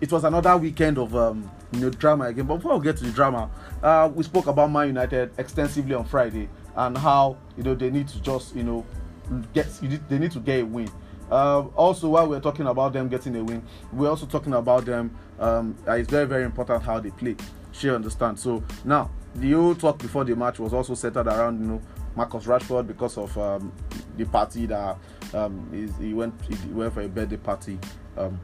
it 0.00 0.10
was 0.12 0.24
another 0.24 0.56
weekend 0.56 0.98
of 0.98 1.14
um, 1.14 1.50
you 1.72 1.80
know 1.80 1.90
drama 1.90 2.24
again. 2.26 2.46
But 2.46 2.56
before 2.56 2.78
we 2.78 2.84
get 2.84 2.96
to 2.98 3.04
the 3.04 3.12
drama, 3.12 3.50
uh, 3.82 4.10
we 4.14 4.22
spoke 4.22 4.46
about 4.46 4.70
Man 4.70 4.88
United 4.88 5.32
extensively 5.38 5.94
on 5.94 6.04
Friday 6.04 6.48
and 6.76 6.96
how 6.96 7.36
you 7.56 7.62
know 7.62 7.74
they 7.74 7.90
need 7.90 8.08
to 8.08 8.20
just 8.20 8.54
you 8.54 8.62
know 8.64 8.84
get 9.52 9.66
they 10.08 10.18
need 10.18 10.32
to 10.32 10.40
get 10.40 10.60
a 10.60 10.66
win. 10.66 10.90
Uh, 11.30 11.62
also, 11.74 12.08
while 12.10 12.28
we're 12.28 12.40
talking 12.40 12.66
about 12.66 12.92
them 12.92 13.08
getting 13.08 13.34
a 13.36 13.42
win, 13.42 13.62
we're 13.92 14.10
also 14.10 14.26
talking 14.26 14.52
about 14.52 14.84
them. 14.84 15.16
Um, 15.38 15.76
it's 15.86 16.10
very 16.10 16.26
very 16.26 16.44
important 16.44 16.82
how 16.82 17.00
they 17.00 17.10
play. 17.10 17.36
She 17.72 17.90
understand. 17.90 18.38
So 18.38 18.62
now 18.84 19.10
the 19.36 19.52
whole 19.52 19.74
talk 19.74 19.98
before 19.98 20.24
the 20.24 20.36
match 20.36 20.58
was 20.58 20.72
also 20.72 20.94
centered 20.94 21.26
around 21.26 21.60
you 21.60 21.66
know 21.66 21.82
Marcus 22.16 22.44
Rashford 22.44 22.86
because 22.86 23.18
of 23.18 23.36
um, 23.38 23.72
the 24.16 24.24
party 24.24 24.66
that 24.66 24.96
um, 25.32 25.68
he 26.00 26.14
went 26.14 26.34
he 26.46 26.68
went 26.68 26.94
for 26.94 27.02
a 27.02 27.08
birthday 27.08 27.36
party, 27.36 27.78
um, 28.16 28.40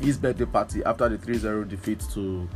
his 0.00 0.16
birthday 0.16 0.46
party 0.46 0.82
after 0.84 1.08
the 1.08 1.18
3-0 1.18 1.68
defeat 1.68 2.00
to 2.12 2.48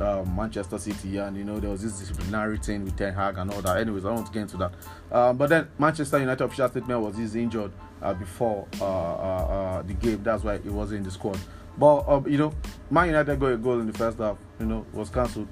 um, 0.00 0.34
Manchester 0.34 0.78
City, 0.78 1.18
and 1.18 1.36
you 1.36 1.44
know 1.44 1.60
there 1.60 1.70
was 1.70 1.82
this 1.82 1.98
disciplinary 1.98 2.58
thing 2.58 2.84
with 2.84 2.96
Ten 2.96 3.12
Hag 3.12 3.36
and 3.36 3.52
all 3.52 3.60
that. 3.62 3.76
Anyways, 3.76 4.04
I 4.04 4.12
won't 4.12 4.32
get 4.32 4.42
into 4.42 4.56
that. 4.56 4.72
Um, 5.12 5.36
but 5.36 5.48
then 5.50 5.68
Manchester 5.78 6.18
United 6.18 6.42
official 6.42 6.68
statement 6.68 7.00
was 7.00 7.16
he's 7.16 7.34
injured 7.34 7.72
uh, 8.00 8.14
before 8.14 8.66
uh, 8.80 8.84
uh, 8.84 8.88
uh, 8.88 9.82
the 9.82 9.94
game. 9.94 10.22
That's 10.22 10.42
why 10.42 10.58
he 10.58 10.70
wasn't 10.70 10.98
in 10.98 11.04
the 11.04 11.10
squad. 11.10 11.38
But 11.76 12.08
um, 12.08 12.26
you 12.26 12.38
know, 12.38 12.52
Man 12.90 13.08
United 13.08 13.38
got 13.38 13.52
a 13.52 13.56
goal 13.56 13.80
in 13.80 13.86
the 13.86 13.96
first 13.96 14.18
half. 14.18 14.38
You 14.58 14.66
know, 14.66 14.86
was 14.92 15.10
cancelled. 15.10 15.48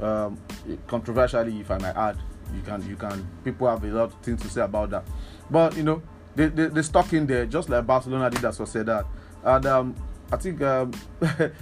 Um, 0.00 0.38
controversially, 0.86 1.60
if 1.60 1.70
I 1.70 1.78
might 1.78 1.96
add, 1.96 2.18
you 2.54 2.62
can 2.62 2.88
you 2.88 2.96
can 2.96 3.26
people 3.42 3.68
have 3.68 3.82
a 3.84 3.88
lot 3.88 4.04
of 4.04 4.14
things 4.22 4.42
to 4.42 4.48
say 4.48 4.62
about 4.62 4.90
that. 4.90 5.04
But 5.50 5.76
you 5.76 5.82
know, 5.82 6.02
they, 6.34 6.48
they, 6.48 6.66
they 6.66 6.82
stuck 6.82 7.12
in 7.12 7.26
there 7.26 7.46
just 7.46 7.68
like 7.68 7.86
Barcelona 7.86 8.30
did 8.30 8.44
at 8.44 8.54
Sociedad. 8.54 9.06
And 9.42 9.66
um, 9.66 9.96
I 10.32 10.36
think 10.36 10.62
um, 10.62 10.92
the 11.20 11.52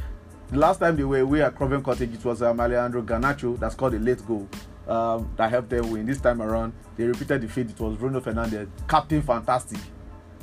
last 0.53 0.79
time 0.79 0.97
they 0.97 1.05
were 1.05 1.19
away 1.19 1.43
at 1.43 1.55
Craven 1.57 1.83
Cottage, 1.83 2.15
it 2.15 2.25
was 2.25 2.43
um, 2.43 2.61
Alejandro 2.61 3.03
Garnacho 3.03 3.59
that 3.59 3.73
scored 3.73 3.95
a 3.95 3.99
late 3.99 4.25
goal 4.27 4.49
um, 4.89 5.31
that 5.37 5.51
helped 5.51 5.71
them 5.71 5.91
win. 5.91 6.07
This 6.07 6.21
time 6.21 6.41
around, 6.41 6.73
they 6.97 7.05
repeated 7.05 7.43
the 7.43 7.49
feat. 7.49 7.71
It 7.71 7.81
was 7.81 7.97
Bruno 7.97 8.21
Fernandes, 8.21 8.69
Captain 8.89 9.23
Fantastic, 9.23 9.79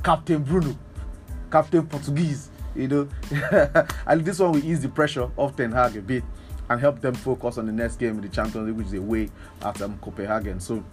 Captain 0.04 0.43
Bruno, 0.43 0.78
Captain 1.52 1.86
Portuguese. 1.86 2.49
You 2.75 2.88
know, 2.88 3.10
and 4.06 4.23
this 4.23 4.39
one 4.39 4.52
will 4.52 4.63
ease 4.65 4.82
the 4.82 4.89
pressure 4.89 5.30
of 5.38 5.56
Ten 5.56 5.71
Hag 5.71 5.97
a 5.97 6.02
bit 6.02 6.23
and 6.70 6.80
help 6.80 7.02
them 7.02 7.16
focus 7.16 7.58
on 7.58 7.66
the 7.66 7.72
next 7.72 7.98
game 7.98 8.16
in 8.16 8.22
the 8.22 8.30
Champions 8.30 8.68
League, 8.68 8.78
which 8.78 8.88
is 8.88 8.94
away 8.94 9.30
at 9.64 9.82
um, 9.82 9.98
Copenhagen. 10.00 10.60
So, 10.60 10.84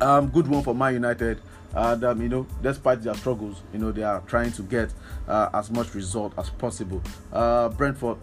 um, 0.00 0.28
good 0.28 0.46
one 0.46 0.62
for 0.62 0.74
Man 0.74 0.94
United. 0.94 1.40
And 1.74 2.04
um, 2.04 2.22
you 2.22 2.30
know 2.30 2.46
despite 2.62 3.02
their 3.02 3.12
struggles 3.14 3.60
you 3.72 3.78
know 3.78 3.92
they 3.92 4.02
are 4.02 4.20
trying 4.22 4.50
to 4.52 4.62
get 4.62 4.94
uh, 5.28 5.50
as 5.52 5.70
much 5.70 5.94
result 5.94 6.32
as 6.38 6.48
possible. 6.48 7.02
Uh, 7.30 7.68
brentford 7.68 8.16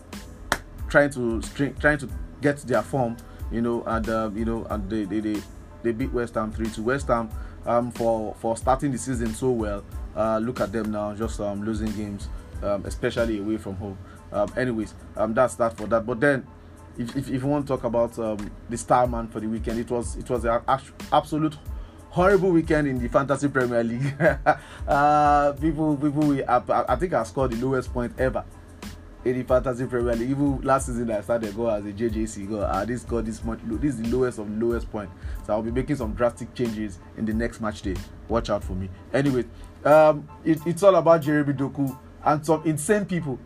trying 0.90 1.12
to 1.12 1.40
trying 1.80 2.00
to 2.00 2.10
get 2.42 2.58
their 2.60 2.82
form 2.82 3.16
you 3.52 3.62
know 3.62 3.84
and 3.86 4.10
uh, 4.10 4.32
you 4.34 4.46
know 4.46 4.66
and 4.72 4.90
they, 4.90 5.04
they 5.04 5.20
they 5.20 5.42
they 5.84 5.92
beat 5.92 6.12
west 6.12 6.34
ham 6.34 6.52
3 6.52 6.68
to 6.72 6.82
west 6.82 7.08
ham 7.08 7.30
um, 7.68 7.92
for 7.92 8.34
for 8.40 8.58
starting 8.58 8.92
the 8.92 8.98
season 8.98 9.34
so 9.36 9.52
well. 9.52 9.84
Uh, 10.16 10.40
look 10.40 10.60
at 10.60 10.72
them 10.72 10.92
now 10.92 11.14
just 11.14 11.40
um, 11.40 11.64
losing 11.64 11.92
games 11.92 12.30
um, 12.64 12.84
especially 12.86 13.40
away 13.40 13.58
from 13.58 13.76
home 13.76 13.98
um, 14.34 14.52
anyways 14.58 14.94
um, 15.16 15.34
that's 15.34 15.56
that 15.56 15.76
for 15.78 15.88
that 15.88 16.06
but 16.06 16.20
then 16.20 16.46
if, 16.98 17.16
if, 17.16 17.30
if 17.30 17.42
you 17.42 17.48
want 17.48 17.66
to 17.66 17.74
talk 17.74 17.84
about 17.84 18.18
um, 18.20 18.52
the 18.70 18.78
star 18.78 19.08
man 19.08 19.28
for 19.28 19.40
the 19.40 19.48
weekend 19.48 19.80
it 19.80 19.90
was 19.90 20.16
it 20.18 20.30
was 20.30 20.46
an 20.46 20.62
absolute 21.12 21.56
horrible 22.14 22.52
weekend 22.52 22.88
in 22.88 23.00
the 23.00 23.10
fantasy 23.10 23.48
Premier 23.48 23.84
League. 23.84 24.14
uh, 24.88 25.52
people, 25.54 25.98
people, 25.98 26.28
we, 26.28 26.44
I, 26.44 26.62
I 26.88 26.96
think 26.96 27.12
I 27.12 27.24
scored 27.24 27.52
the 27.52 27.66
lowest 27.66 27.92
point 27.92 28.14
ever 28.20 28.46
in 29.26 29.40
the 29.40 29.44
fantasy 29.44 29.88
Premier 29.88 30.16
League. 30.16 30.30
Even 30.30 30.62
last 30.62 30.86
season, 30.86 31.10
I 31.10 31.22
started 31.22 31.56
go 31.56 31.70
as 31.70 31.84
a 31.86 31.92
JJC 31.92 32.48
go. 32.50 32.60
Uh, 32.60 32.86
this 32.86 33.02
got 33.02 33.26
this 33.26 33.44
much. 33.44 33.60
This 33.64 33.96
is 33.96 34.02
the 34.04 34.16
lowest 34.16 34.38
of 34.38 34.48
lowest 34.62 34.92
point. 34.92 35.10
So 35.48 35.54
I'll 35.54 35.64
be 35.64 35.72
making 35.72 35.96
some 35.96 36.14
drastic 36.14 36.54
changes 36.54 37.00
in 37.18 37.26
the 37.26 37.34
next 37.34 37.62
match 37.62 37.82
day. 37.82 37.96
Watch 38.28 38.52
out 38.52 38.64
for 38.64 38.74
me. 38.74 38.90
Anyway, 39.12 39.46
um, 39.84 40.30
it, 40.46 40.60
it's 40.68 40.84
all 40.84 40.96
about 40.96 41.24
Jeremy 41.24 41.54
Doku 41.54 41.98
and 42.24 42.46
some 42.46 42.62
insane 42.64 43.06
people. 43.06 43.40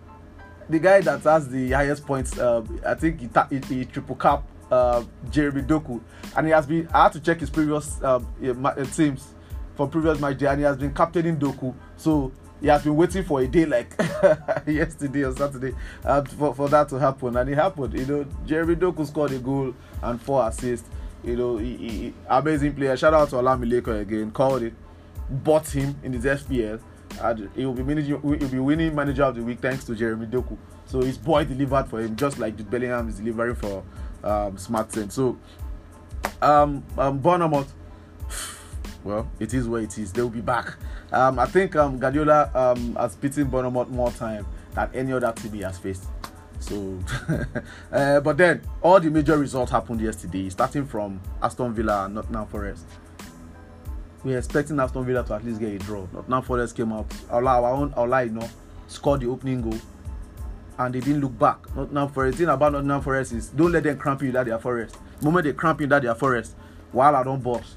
The 0.70 0.80
guy 0.80 1.02
that 1.02 1.24
has 1.24 1.48
the 1.48 1.72
highest 1.72 2.06
points, 2.06 2.38
uh, 2.38 2.64
I 2.86 2.94
think 2.96 3.22
he, 3.22 3.30
he, 3.50 3.76
he 3.76 3.86
triple 3.86 4.16
cap 4.16 4.44
uh, 4.72 5.04
Jeremy 5.30 5.62
Doku, 5.62 6.02
and 6.36 6.46
he 6.46 6.52
has 6.52 6.66
been. 6.66 6.88
I 6.94 7.04
had 7.04 7.14
to 7.14 7.20
check 7.20 7.40
his 7.40 7.50
previous 7.50 8.02
um, 8.04 8.28
uh, 8.66 8.84
teams 8.86 9.34
for 9.76 9.88
previous 9.88 10.20
match 10.20 10.38
day, 10.38 10.48
and 10.48 10.60
he 10.60 10.66
has 10.66 10.78
been 10.78 10.94
captaining 10.94 11.38
Doku. 11.38 11.74
So 11.96 12.32
he 12.60 12.68
has 12.68 12.84
been 12.84 12.96
waiting 12.96 13.24
for 13.24 13.42
a 13.42 13.48
day 13.48 13.66
like 13.66 13.94
yesterday 14.68 15.24
or 15.24 15.36
Saturday 15.36 15.74
uh, 16.04 16.24
for, 16.24 16.54
for 16.54 16.70
that 16.70 16.90
to 16.90 17.00
happen, 17.00 17.38
and 17.38 17.50
it 17.50 17.56
happened. 17.56 17.94
You 17.94 18.06
know, 18.06 18.26
Jeremy 18.46 18.76
Doku 18.76 19.06
scored 19.06 19.32
a 19.32 19.40
goal 19.40 19.74
and 20.02 20.22
four 20.22 20.48
assists. 20.48 20.90
You 21.24 21.36
know, 21.36 21.58
he, 21.58 21.78
he, 21.78 22.14
amazing 22.30 22.76
player. 22.76 22.96
Shout 22.98 23.14
out 23.14 23.30
to 23.30 23.36
Olamileko 23.36 24.02
again. 24.02 24.32
Called 24.32 24.64
it, 24.64 24.74
bought 25.30 25.68
him 25.68 25.96
in 26.04 26.14
his 26.14 26.26
FPL. 26.26 26.80
He 27.56 27.66
will 27.66 27.74
be 27.74 27.84
managing, 27.84 28.22
he'll 28.22 28.50
be 28.50 28.60
winning 28.60 28.94
manager 28.94 29.24
of 29.24 29.36
the 29.36 29.44
week 29.44 29.60
thanks 29.60 29.84
to 29.86 29.96
Jeremy 29.96 30.28
Doku. 30.28 30.58
So 30.86 31.02
his 31.02 31.18
boy 31.18 31.46
delivered 31.46 31.88
for 31.88 32.00
him, 32.02 32.16
just 32.16 32.40
like 32.40 32.56
Jude 32.56 32.70
Bellingham 32.70 33.10
is 33.10 33.18
delivering 33.18 33.56
for 33.56 33.84
um, 34.24 34.58
Smart 34.58 34.92
Sense. 34.92 35.16
So, 35.16 35.38
um, 36.42 36.84
um, 36.98 37.18
Bournemouth, 37.20 37.74
well, 39.04 39.30
it 39.40 39.54
is 39.54 39.68
where 39.68 39.82
it 39.82 39.98
is. 39.98 40.14
They 40.14 40.22
will 40.22 40.30
be 40.30 40.42
back. 40.42 40.76
Um, 41.12 41.40
I 41.40 41.46
think 41.46 41.76
um, 41.76 41.98
Guardiola 42.00 42.52
um, 42.54 42.96
has 42.96 43.16
beaten 43.16 43.46
Bournemouth 43.46 43.90
more 43.90 44.12
time 44.12 44.46
than 44.74 44.90
any 44.94 45.14
other 45.14 45.32
team 45.34 45.54
he 45.54 45.62
has 45.62 45.78
faced. 45.78 46.06
So, 46.60 47.00
uh, 47.92 48.20
but 48.22 48.38
then 48.38 48.62
all 48.82 49.00
the 49.00 49.10
major 49.10 49.38
results 49.38 49.72
happened 49.72 50.02
yesterday, 50.02 50.50
starting 50.50 50.86
from 50.86 51.22
Aston 51.42 51.74
Villa 51.74 52.06
and 52.06 52.16
Nottingham 52.16 52.48
Forest. 52.48 52.86
We're 54.24 54.38
expecting 54.38 54.80
Aston 54.80 55.06
Villa 55.06 55.24
to 55.24 55.34
at 55.36 55.46
least 55.46 55.60
get 55.60 55.74
a 55.74 55.80
draw. 55.80 56.08
Nottingham 56.14 56.42
Forest 56.42 56.76
came 56.76 56.92
out. 56.92 57.06
Our, 57.30 57.46
our 57.46 57.72
own, 57.72 57.94
our 57.94 58.26
you 58.26 58.32
know, 58.32 58.50
scored 58.88 59.22
the 59.22 59.28
opening 59.28 59.62
goal, 59.62 59.80
and 60.80 60.94
they 60.96 61.00
didn't 61.00 61.22
look 61.22 61.38
back. 61.38 61.76
Nottingham 61.76 62.10
Forest. 62.10 62.38
The 62.38 62.46
thing 62.46 62.54
about 62.54 62.74
Nottingham 62.74 63.02
Forest 63.02 63.34
is 63.34 63.50
don't 63.50 63.72
let 63.72 63.84
them 63.84 63.98
cramp 63.98 64.22
you 64.22 64.32
that 64.32 64.46
their 64.46 64.60
forest. 64.60 64.98
The 65.20 65.26
moment 65.26 65.46
they 65.46 65.54
cramp 65.54 65.82
you 65.82 65.88
that 65.88 66.02
their 66.02 66.16
forest, 66.16 66.56
while 66.92 67.16
I 67.16 67.24
don't 67.24 67.42
boss. 67.42 67.76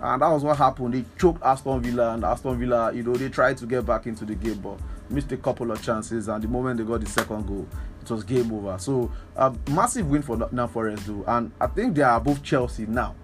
And 0.00 0.20
that 0.20 0.28
was 0.28 0.44
what 0.44 0.58
happened. 0.58 0.92
They 0.92 1.04
choked 1.18 1.42
Aston 1.42 1.80
Villa, 1.80 2.14
and 2.14 2.24
Aston 2.24 2.58
Villa, 2.58 2.92
you 2.92 3.02
know, 3.02 3.14
they 3.14 3.28
tried 3.28 3.56
to 3.58 3.66
get 3.66 3.86
back 3.86 4.06
into 4.06 4.24
the 4.24 4.34
game, 4.34 4.58
but 4.58 4.78
missed 5.08 5.32
a 5.32 5.36
couple 5.36 5.70
of 5.70 5.82
chances. 5.82 6.28
And 6.28 6.42
the 6.42 6.48
moment 6.48 6.78
they 6.78 6.84
got 6.84 7.00
the 7.00 7.06
second 7.06 7.46
goal, 7.46 7.66
it 8.02 8.10
was 8.10 8.22
game 8.22 8.52
over. 8.52 8.78
So, 8.78 9.10
a 9.36 9.54
massive 9.70 10.10
win 10.10 10.22
for 10.22 10.36
Nottingham 10.36 10.68
Forest, 10.68 11.06
though. 11.06 11.24
And 11.26 11.50
I 11.60 11.66
think 11.68 11.94
they 11.94 12.02
are 12.02 12.16
above 12.16 12.42
Chelsea 12.42 12.86
now 12.86 13.14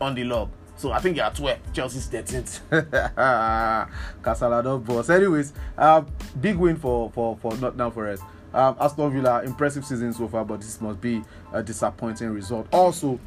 on 0.00 0.14
the 0.14 0.24
log. 0.24 0.50
So 0.76 0.92
I 0.92 0.98
think 1.00 1.18
are 1.18 1.22
at 1.22 1.34
12. 1.34 1.72
Chelsea's 1.72 2.08
13th. 2.08 2.60
Casalado 4.22 4.78
boss. 4.84 5.10
Anyways, 5.10 5.52
uh, 5.78 6.02
big 6.40 6.56
win 6.56 6.76
for 6.76 7.10
for 7.10 7.36
for 7.38 7.56
Nottingham 7.56 7.92
Forest. 7.92 8.22
Um, 8.52 8.76
Aston 8.80 9.12
Villa, 9.12 9.42
impressive 9.42 9.84
season 9.84 10.12
so 10.12 10.28
far, 10.28 10.44
but 10.44 10.60
this 10.60 10.80
must 10.80 11.00
be 11.00 11.22
a 11.52 11.62
disappointing 11.62 12.30
result. 12.30 12.66
Also, 12.72 13.18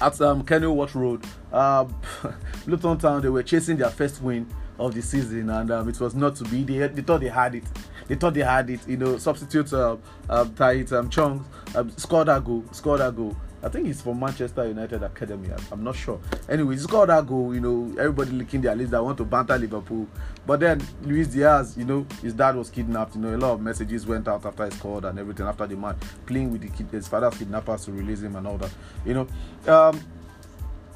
at 0.00 0.20
um, 0.20 0.44
Kenilworth 0.44 0.94
Road, 0.94 1.24
uh, 1.52 1.84
Luton 2.66 2.98
Town, 2.98 3.22
they 3.22 3.28
were 3.28 3.42
chasing 3.42 3.76
their 3.76 3.90
first 3.90 4.22
win 4.22 4.46
of 4.78 4.94
the 4.94 5.02
season, 5.02 5.50
and 5.50 5.70
um, 5.70 5.88
it 5.88 5.98
was 5.98 6.14
not 6.14 6.36
to 6.36 6.44
be. 6.44 6.62
They, 6.62 6.86
they 6.88 7.02
thought 7.02 7.20
they 7.20 7.28
had 7.28 7.54
it. 7.54 7.64
They 8.06 8.14
thought 8.14 8.34
they 8.34 8.42
had 8.42 8.70
it. 8.70 8.86
You 8.86 8.96
know, 8.98 9.18
substitute 9.18 9.72
uh, 9.72 9.96
uh, 10.28 10.44
Tahith 10.44 10.92
um, 10.92 11.10
Chong 11.10 11.44
um, 11.74 11.90
scored 11.96 12.28
that 12.28 12.44
goal. 12.44 12.64
Scored 12.72 13.00
that 13.00 13.16
goal. 13.16 13.36
I 13.66 13.68
think 13.68 13.86
he's 13.88 14.00
from 14.00 14.20
Manchester 14.20 14.68
United 14.68 15.02
Academy. 15.02 15.48
I'm 15.72 15.82
not 15.82 15.96
sure. 15.96 16.20
Anyway, 16.48 16.76
he 16.76 16.80
scored 16.80 17.08
that 17.08 17.26
goal. 17.26 17.52
You 17.52 17.60
know, 17.60 17.98
everybody 17.98 18.30
licking 18.30 18.60
their 18.60 18.76
lips 18.76 18.92
that 18.92 19.02
want 19.02 19.18
to 19.18 19.24
banter 19.24 19.58
Liverpool. 19.58 20.06
But 20.46 20.60
then 20.60 20.80
Luis 21.02 21.26
Diaz, 21.26 21.74
you 21.76 21.84
know, 21.84 22.06
his 22.22 22.32
dad 22.32 22.54
was 22.54 22.70
kidnapped. 22.70 23.16
You 23.16 23.22
know, 23.22 23.34
a 23.34 23.36
lot 23.36 23.54
of 23.54 23.60
messages 23.60 24.06
went 24.06 24.28
out 24.28 24.46
after 24.46 24.66
he 24.66 24.70
scored 24.70 25.04
and 25.04 25.18
everything 25.18 25.46
after 25.46 25.66
the 25.66 25.74
match, 25.74 25.96
playing 26.26 26.52
with 26.52 26.60
the 26.60 26.68
kid, 26.68 26.86
his 26.92 27.08
father's 27.08 27.36
kidnappers 27.36 27.86
to 27.86 27.92
release 27.92 28.20
him 28.20 28.36
and 28.36 28.46
all 28.46 28.56
that. 28.56 28.70
You 29.04 29.14
know, 29.14 29.26
um, 29.66 30.00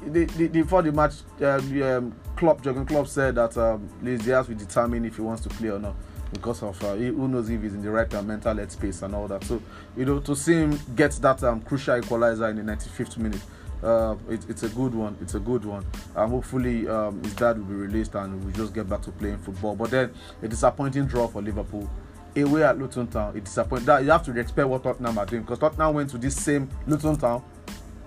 the, 0.03 0.23
the, 0.23 0.47
before 0.47 0.81
the 0.81 0.93
match, 0.93 1.15
the 1.39 1.97
um, 1.97 2.15
club, 2.37 2.63
Jurgen 2.63 2.85
Klopp 2.85 3.07
said 3.07 3.35
that 3.35 3.57
um, 3.57 3.89
Luis 4.01 4.21
Diaz 4.21 4.47
will 4.47 4.55
determine 4.55 5.03
if 5.03 5.17
he 5.17 5.21
wants 5.21 5.43
to 5.43 5.49
play 5.49 5.71
or 5.71 5.79
not 5.79 5.95
because 6.31 6.63
of 6.63 6.81
uh, 6.83 6.95
who 6.95 7.27
knows 7.27 7.49
if 7.49 7.61
he's 7.61 7.73
in 7.73 7.81
the 7.81 7.89
right 7.89 8.11
uh, 8.13 8.21
mental 8.21 8.55
headspace 8.55 9.03
and 9.03 9.13
all 9.13 9.27
that. 9.27 9.43
So, 9.43 9.61
you 9.97 10.05
know, 10.05 10.19
to 10.19 10.35
see 10.35 10.53
him 10.53 10.79
get 10.95 11.11
that 11.13 11.43
um, 11.43 11.61
crucial 11.61 11.97
equalizer 11.97 12.47
in 12.49 12.65
the 12.65 12.71
95th 12.71 13.17
minute, 13.17 13.41
uh, 13.83 14.15
it, 14.29 14.49
it's 14.49 14.63
a 14.63 14.69
good 14.69 14.93
one. 14.93 15.17
It's 15.21 15.35
a 15.35 15.39
good 15.39 15.65
one. 15.65 15.85
Um, 16.15 16.29
hopefully, 16.31 16.87
um, 16.87 17.21
his 17.23 17.33
dad 17.33 17.57
will 17.57 17.65
be 17.65 17.73
released 17.73 18.15
and 18.15 18.43
we'll 18.43 18.53
just 18.53 18.73
get 18.73 18.87
back 18.87 19.01
to 19.03 19.11
playing 19.11 19.39
football. 19.39 19.75
But 19.75 19.91
then, 19.91 20.13
a 20.41 20.47
disappointing 20.47 21.05
draw 21.05 21.27
for 21.27 21.41
Liverpool. 21.41 21.89
Away 22.33 22.63
at 22.63 22.79
Luton 22.79 23.07
Town, 23.07 23.35
it 23.35 23.43
disappointing. 23.43 23.87
That 23.87 24.03
you 24.03 24.11
have 24.11 24.23
to 24.23 24.31
respect 24.31 24.65
what 24.67 24.83
Tottenham 24.83 25.17
are 25.17 25.25
doing 25.25 25.41
because 25.41 25.59
Tottenham 25.59 25.95
went 25.95 26.09
to 26.11 26.17
this 26.17 26.33
same 26.35 26.69
Luton 26.87 27.17
Town 27.17 27.43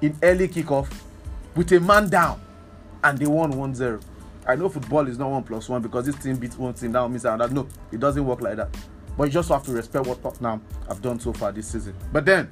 in 0.01 0.16
early 0.22 0.49
kickoff 0.49 0.89
with 1.55 1.70
a 1.72 1.81
man 1.81 2.09
down 2.09 2.41
and 3.03 3.18
they 3.18 3.27
won 3.27 3.53
1-0. 3.53 4.03
I 4.47 4.57
know 4.57 4.68
football 4.68 5.07
is 5.09 5.18
not 5.18 5.30
one 5.30 5.42
plus 5.42 5.68
one 5.68 5.82
because 5.82 6.07
this 6.07 6.16
team 6.16 6.36
beats 6.36 6.59
one 6.59 6.74
team 6.74 6.92
that 6.92 7.09
means 7.09 7.22
that 7.22 7.51
no, 7.53 7.66
it 7.90 8.01
doesn't 8.01 8.24
work 8.24 8.40
like 8.40 8.57
that. 8.57 8.76
But 9.16 9.24
you 9.24 9.30
just 9.30 9.49
have 9.49 9.62
to 9.64 9.72
respect 9.72 10.07
what 10.07 10.22
Tottenham 10.22 10.62
have 10.88 11.01
done 11.01 11.20
so 11.20 11.32
far 11.32 11.53
this 11.53 11.68
season. 11.68 11.95
But 12.12 12.24
then 12.24 12.51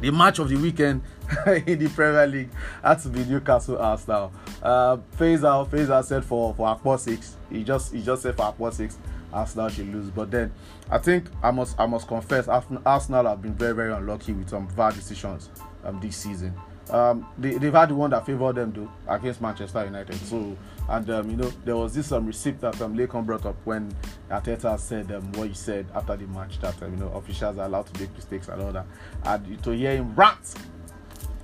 the 0.00 0.10
match 0.10 0.38
of 0.38 0.48
the 0.48 0.56
weekend 0.56 1.02
in 1.46 1.78
the 1.78 1.88
Premier 1.88 2.26
League 2.26 2.50
had 2.82 2.98
to 3.00 3.08
be 3.08 3.24
Newcastle 3.24 3.78
Arsenal. 3.78 4.32
Uh, 4.62 4.98
Faisal, 5.18 5.68
Faisal 5.68 6.04
said 6.04 6.24
for 6.24 6.54
for 6.54 6.66
Akpo 6.68 6.98
six. 6.98 7.36
He 7.50 7.64
just 7.64 7.92
he 7.92 8.02
just 8.02 8.22
said 8.22 8.36
for 8.36 8.52
Akpo 8.52 8.72
six, 8.72 8.98
Arsenal 9.32 9.68
should 9.68 9.92
lose. 9.92 10.10
But 10.10 10.30
then 10.30 10.52
I 10.90 10.98
think 10.98 11.26
I 11.42 11.50
must 11.50 11.78
I 11.78 11.86
must 11.86 12.06
confess 12.06 12.48
Arsenal 12.48 13.26
have 13.26 13.42
been 13.42 13.54
very 13.54 13.74
very 13.74 13.92
unlucky 13.92 14.32
with 14.32 14.48
some 14.48 14.66
bad 14.68 14.94
decisions 14.94 15.50
um, 15.84 16.00
this 16.00 16.16
season. 16.16 16.54
Um, 16.90 17.26
they, 17.38 17.54
they've 17.54 17.72
had 17.72 17.88
the 17.88 17.94
one 17.94 18.10
that 18.10 18.26
favored 18.26 18.56
them 18.56 18.72
though 18.72 19.12
against 19.12 19.40
Manchester 19.40 19.84
United. 19.84 20.16
So 20.16 20.56
and 20.88 21.08
um, 21.10 21.30
you 21.30 21.36
know 21.36 21.50
there 21.64 21.76
was 21.76 21.94
this 21.94 22.12
um, 22.12 22.26
receipt 22.26 22.60
that 22.60 22.80
um, 22.80 22.96
Lakon 22.96 23.24
brought 23.24 23.46
up 23.46 23.56
when 23.64 23.94
Arteta 24.30 24.78
said 24.78 25.10
um, 25.12 25.32
what 25.32 25.48
he 25.48 25.54
said 25.54 25.86
after 25.94 26.16
the 26.16 26.26
match 26.26 26.60
that 26.60 26.80
um, 26.82 26.92
you 26.92 26.98
know 26.98 27.08
officials 27.12 27.58
are 27.58 27.66
allowed 27.66 27.86
to 27.92 28.00
make 28.00 28.14
mistakes 28.14 28.48
and 28.48 28.60
all 28.60 28.72
that. 28.72 28.86
And 29.24 29.62
to 29.64 29.70
hear 29.70 29.96
him 29.96 30.14
rant, 30.14 30.54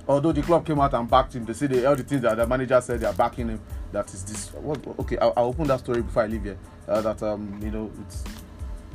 although 0.07 0.31
the 0.31 0.43
club 0.43 0.65
came 0.65 0.79
out 0.79 0.93
and 0.93 1.09
backed 1.09 1.35
him, 1.35 1.45
they 1.45 1.53
say 1.53 1.67
they, 1.67 1.85
all 1.85 1.95
the 1.95 2.03
things 2.03 2.21
that 2.21 2.37
the 2.37 2.45
manager 2.45 2.79
said 2.81 2.99
they 2.99 3.07
are 3.07 3.13
backing 3.13 3.49
him. 3.49 3.61
That 3.91 4.13
is 4.13 4.23
this. 4.23 4.53
What, 4.53 4.79
okay, 4.99 5.17
I'll, 5.17 5.33
I'll, 5.35 5.45
open 5.47 5.67
that 5.67 5.79
story 5.79 6.01
before 6.01 6.23
I 6.23 6.27
leave 6.27 6.43
here. 6.43 6.57
Uh, 6.87 7.01
that 7.01 7.21
um 7.23 7.59
you 7.61 7.71
know 7.71 7.91
it's 8.01 8.23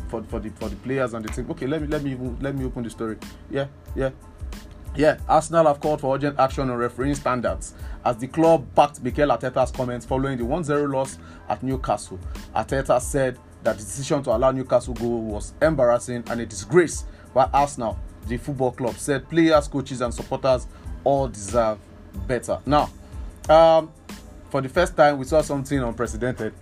for, 0.09 0.23
for 0.25 0.41
the 0.41 0.51
for 0.51 0.69
the 0.69 0.77
players 0.77 1.13
and 1.15 1.25
the 1.25 1.29
team. 1.33 1.51
Okay, 1.51 1.67
let 1.67 1.83
me 1.83 1.89
let 1.89 2.03
me 2.03 2.17
let 2.41 2.55
me 2.55 2.65
open 2.65 2.85
the 2.85 2.91
story. 2.91 3.17
Yeah, 3.51 3.67
yeah. 3.95 4.11
Yeah, 4.97 5.19
Arsenal 5.29 5.67
have 5.67 5.81
called 5.81 6.01
for 6.01 6.17
urgent 6.17 6.39
action 6.39 6.71
on 6.71 6.77
refereeing 6.79 7.15
standards 7.15 7.75
as 8.03 8.17
the 8.17 8.27
club 8.27 8.67
backed 8.75 9.03
Mikel 9.03 9.29
Arteta's 9.29 9.71
comments 9.71 10.07
following 10.07 10.39
the 10.39 10.45
1-0 10.45 10.91
loss 10.91 11.19
at 11.51 11.63
Newcastle. 11.63 12.19
Arteta 12.55 12.99
said 13.01 13.39
that 13.63 13.77
the 13.77 13.85
decision 13.85 14.23
to 14.23 14.31
allow 14.31 14.53
Newcastle 14.53 14.95
go 14.95 15.07
was 15.07 15.53
embarrassing 15.61 16.25
and 16.31 16.41
a 16.41 16.47
disgrace, 16.47 17.05
while 17.35 17.51
Arsenal, 17.53 17.99
the 18.27 18.39
football 18.39 18.73
club, 18.73 18.97
said 18.97 19.29
players, 19.29 19.69
coaches, 19.69 20.01
and 20.01 20.15
supporters 20.15 20.67
all 21.05 21.29
deserve 21.29 21.79
better. 22.27 22.59
Now, 22.65 22.91
um, 23.51 23.93
for 24.49 24.63
the 24.63 24.69
first 24.71 24.97
time, 24.97 25.19
we 25.19 25.27
saw 25.27 25.43
something 25.43 25.79
unprecedented. 25.79 26.55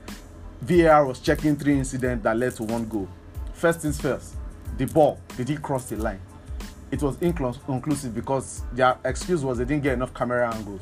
VAR 0.60 1.06
was 1.06 1.20
checking 1.20 1.54
three 1.54 1.78
incidents 1.78 2.24
that 2.24 2.36
led 2.36 2.56
to 2.56 2.64
one 2.64 2.88
goal. 2.88 3.08
First 3.52 3.80
things 3.80 4.00
first, 4.00 4.34
the 4.76 4.86
ball 4.86 5.20
did 5.36 5.50
it 5.50 5.62
cross 5.62 5.84
the 5.88 5.96
line? 5.96 6.20
It 6.94 7.02
was 7.02 7.20
inconclusive 7.20 8.14
because 8.14 8.62
their 8.72 8.96
excuse 9.04 9.42
was 9.42 9.58
they 9.58 9.64
didn't 9.64 9.82
get 9.82 9.94
enough 9.94 10.14
camera 10.14 10.54
angles. 10.54 10.80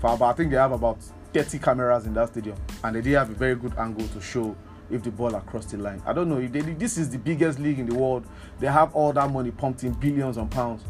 For 0.00 0.14
about, 0.14 0.30
I 0.30 0.32
think 0.32 0.50
they 0.50 0.56
have 0.56 0.72
about 0.72 0.98
30 1.34 1.58
cameras 1.58 2.06
in 2.06 2.14
that 2.14 2.30
stadium, 2.30 2.56
and 2.82 2.96
they 2.96 3.02
didn't 3.02 3.18
have 3.18 3.30
a 3.30 3.34
very 3.34 3.54
good 3.54 3.76
angle 3.76 4.08
to 4.08 4.20
show 4.20 4.56
if 4.90 5.02
the 5.02 5.10
ball 5.10 5.34
across 5.34 5.66
the 5.66 5.76
line. 5.76 6.02
I 6.06 6.14
don't 6.14 6.30
know. 6.30 6.40
They, 6.40 6.60
this 6.60 6.96
is 6.96 7.10
the 7.10 7.18
biggest 7.18 7.58
league 7.58 7.78
in 7.78 7.86
the 7.86 7.94
world. 7.94 8.26
They 8.60 8.66
have 8.68 8.94
all 8.94 9.12
that 9.12 9.30
money 9.30 9.50
pumped 9.50 9.84
in 9.84 9.92
billions 9.92 10.38
of 10.38 10.48
pounds, 10.48 10.84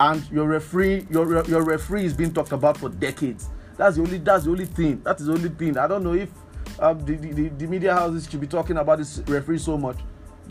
and 0.00 0.28
your 0.30 0.48
referee, 0.48 1.06
your 1.10 1.44
your 1.46 1.62
referee 1.62 2.06
is 2.06 2.14
being 2.14 2.32
talked 2.32 2.52
about 2.52 2.78
for 2.78 2.88
decades. 2.88 3.50
That's 3.76 3.96
the 3.96 4.02
only 4.02 4.16
that's 4.16 4.44
the 4.44 4.50
only 4.50 4.64
thing. 4.64 5.02
That 5.02 5.20
is 5.20 5.26
the 5.26 5.34
only 5.34 5.50
thing. 5.50 5.76
I 5.76 5.86
don't 5.86 6.02
know 6.02 6.14
if 6.14 6.30
um, 6.78 7.04
the, 7.04 7.16
the, 7.16 7.48
the 7.48 7.66
media 7.66 7.92
houses 7.92 8.26
should 8.30 8.40
be 8.40 8.46
talking 8.46 8.78
about 8.78 8.96
this 8.96 9.18
referee 9.26 9.58
so 9.58 9.76
much 9.76 9.98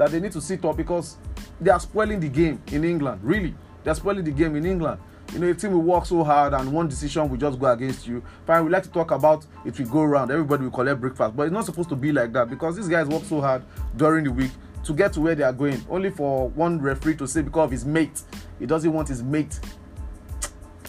that 0.02 0.10
they 0.10 0.20
need 0.20 0.32
to 0.32 0.42
sit 0.42 0.66
up 0.66 0.76
because 0.76 1.18
they 1.60 1.70
are 1.70 1.80
spoiling 1.80 2.20
the 2.20 2.28
game 2.28 2.60
in 2.72 2.84
England. 2.84 3.22
Really, 3.24 3.54
they 3.84 3.92
are 3.92 3.96
spoiling 3.96 4.24
the 4.24 4.32
game 4.32 4.56
in 4.56 4.66
England. 4.66 5.00
You 5.32 5.38
know, 5.38 5.48
a 5.48 5.54
team 5.54 5.74
will 5.74 5.84
work 5.84 6.08
so 6.08 6.24
hard 6.24 6.56
and 6.56 6.74
one 6.74 6.88
decision 6.88 7.30
will 7.30 7.38
just 7.38 7.60
go 7.60 7.68
against 7.68 8.08
you. 8.08 8.24
Fine, 8.48 8.66
we 8.66 8.72
like 8.72 8.82
to 8.82 8.90
talk 8.90 9.12
about 9.12 9.46
it 9.64 9.78
will 9.78 9.86
go 9.86 10.02
around, 10.02 10.32
everybody 10.32 10.64
will 10.64 10.72
collect 10.72 11.00
breakfast, 11.00 11.36
but 11.36 11.44
it's 11.44 11.54
not 11.54 11.66
supposed 11.66 11.88
to 11.90 11.96
be 11.96 12.12
like 12.12 12.34
that 12.34 12.50
because 12.50 12.76
these 12.76 12.88
guys 12.88 13.06
work 13.06 13.24
so 13.26 13.42
hard 13.42 13.62
during 13.96 14.24
the 14.24 14.32
week 14.32 14.50
to 14.84 14.92
get 14.92 15.14
to 15.14 15.22
where 15.22 15.36
they 15.36 15.44
are 15.44 15.54
going, 15.54 15.80
only 15.88 16.10
for 16.10 16.50
one 16.50 16.82
referee 16.82 17.16
to 17.18 17.28
say 17.28 17.44
because 17.44 17.66
of 17.66 17.72
his 17.72 17.86
mate, 17.86 18.24
he 18.58 18.66
doesn't 18.66 18.92
want 18.92 19.08
his 19.08 19.22
mate. 19.22 19.60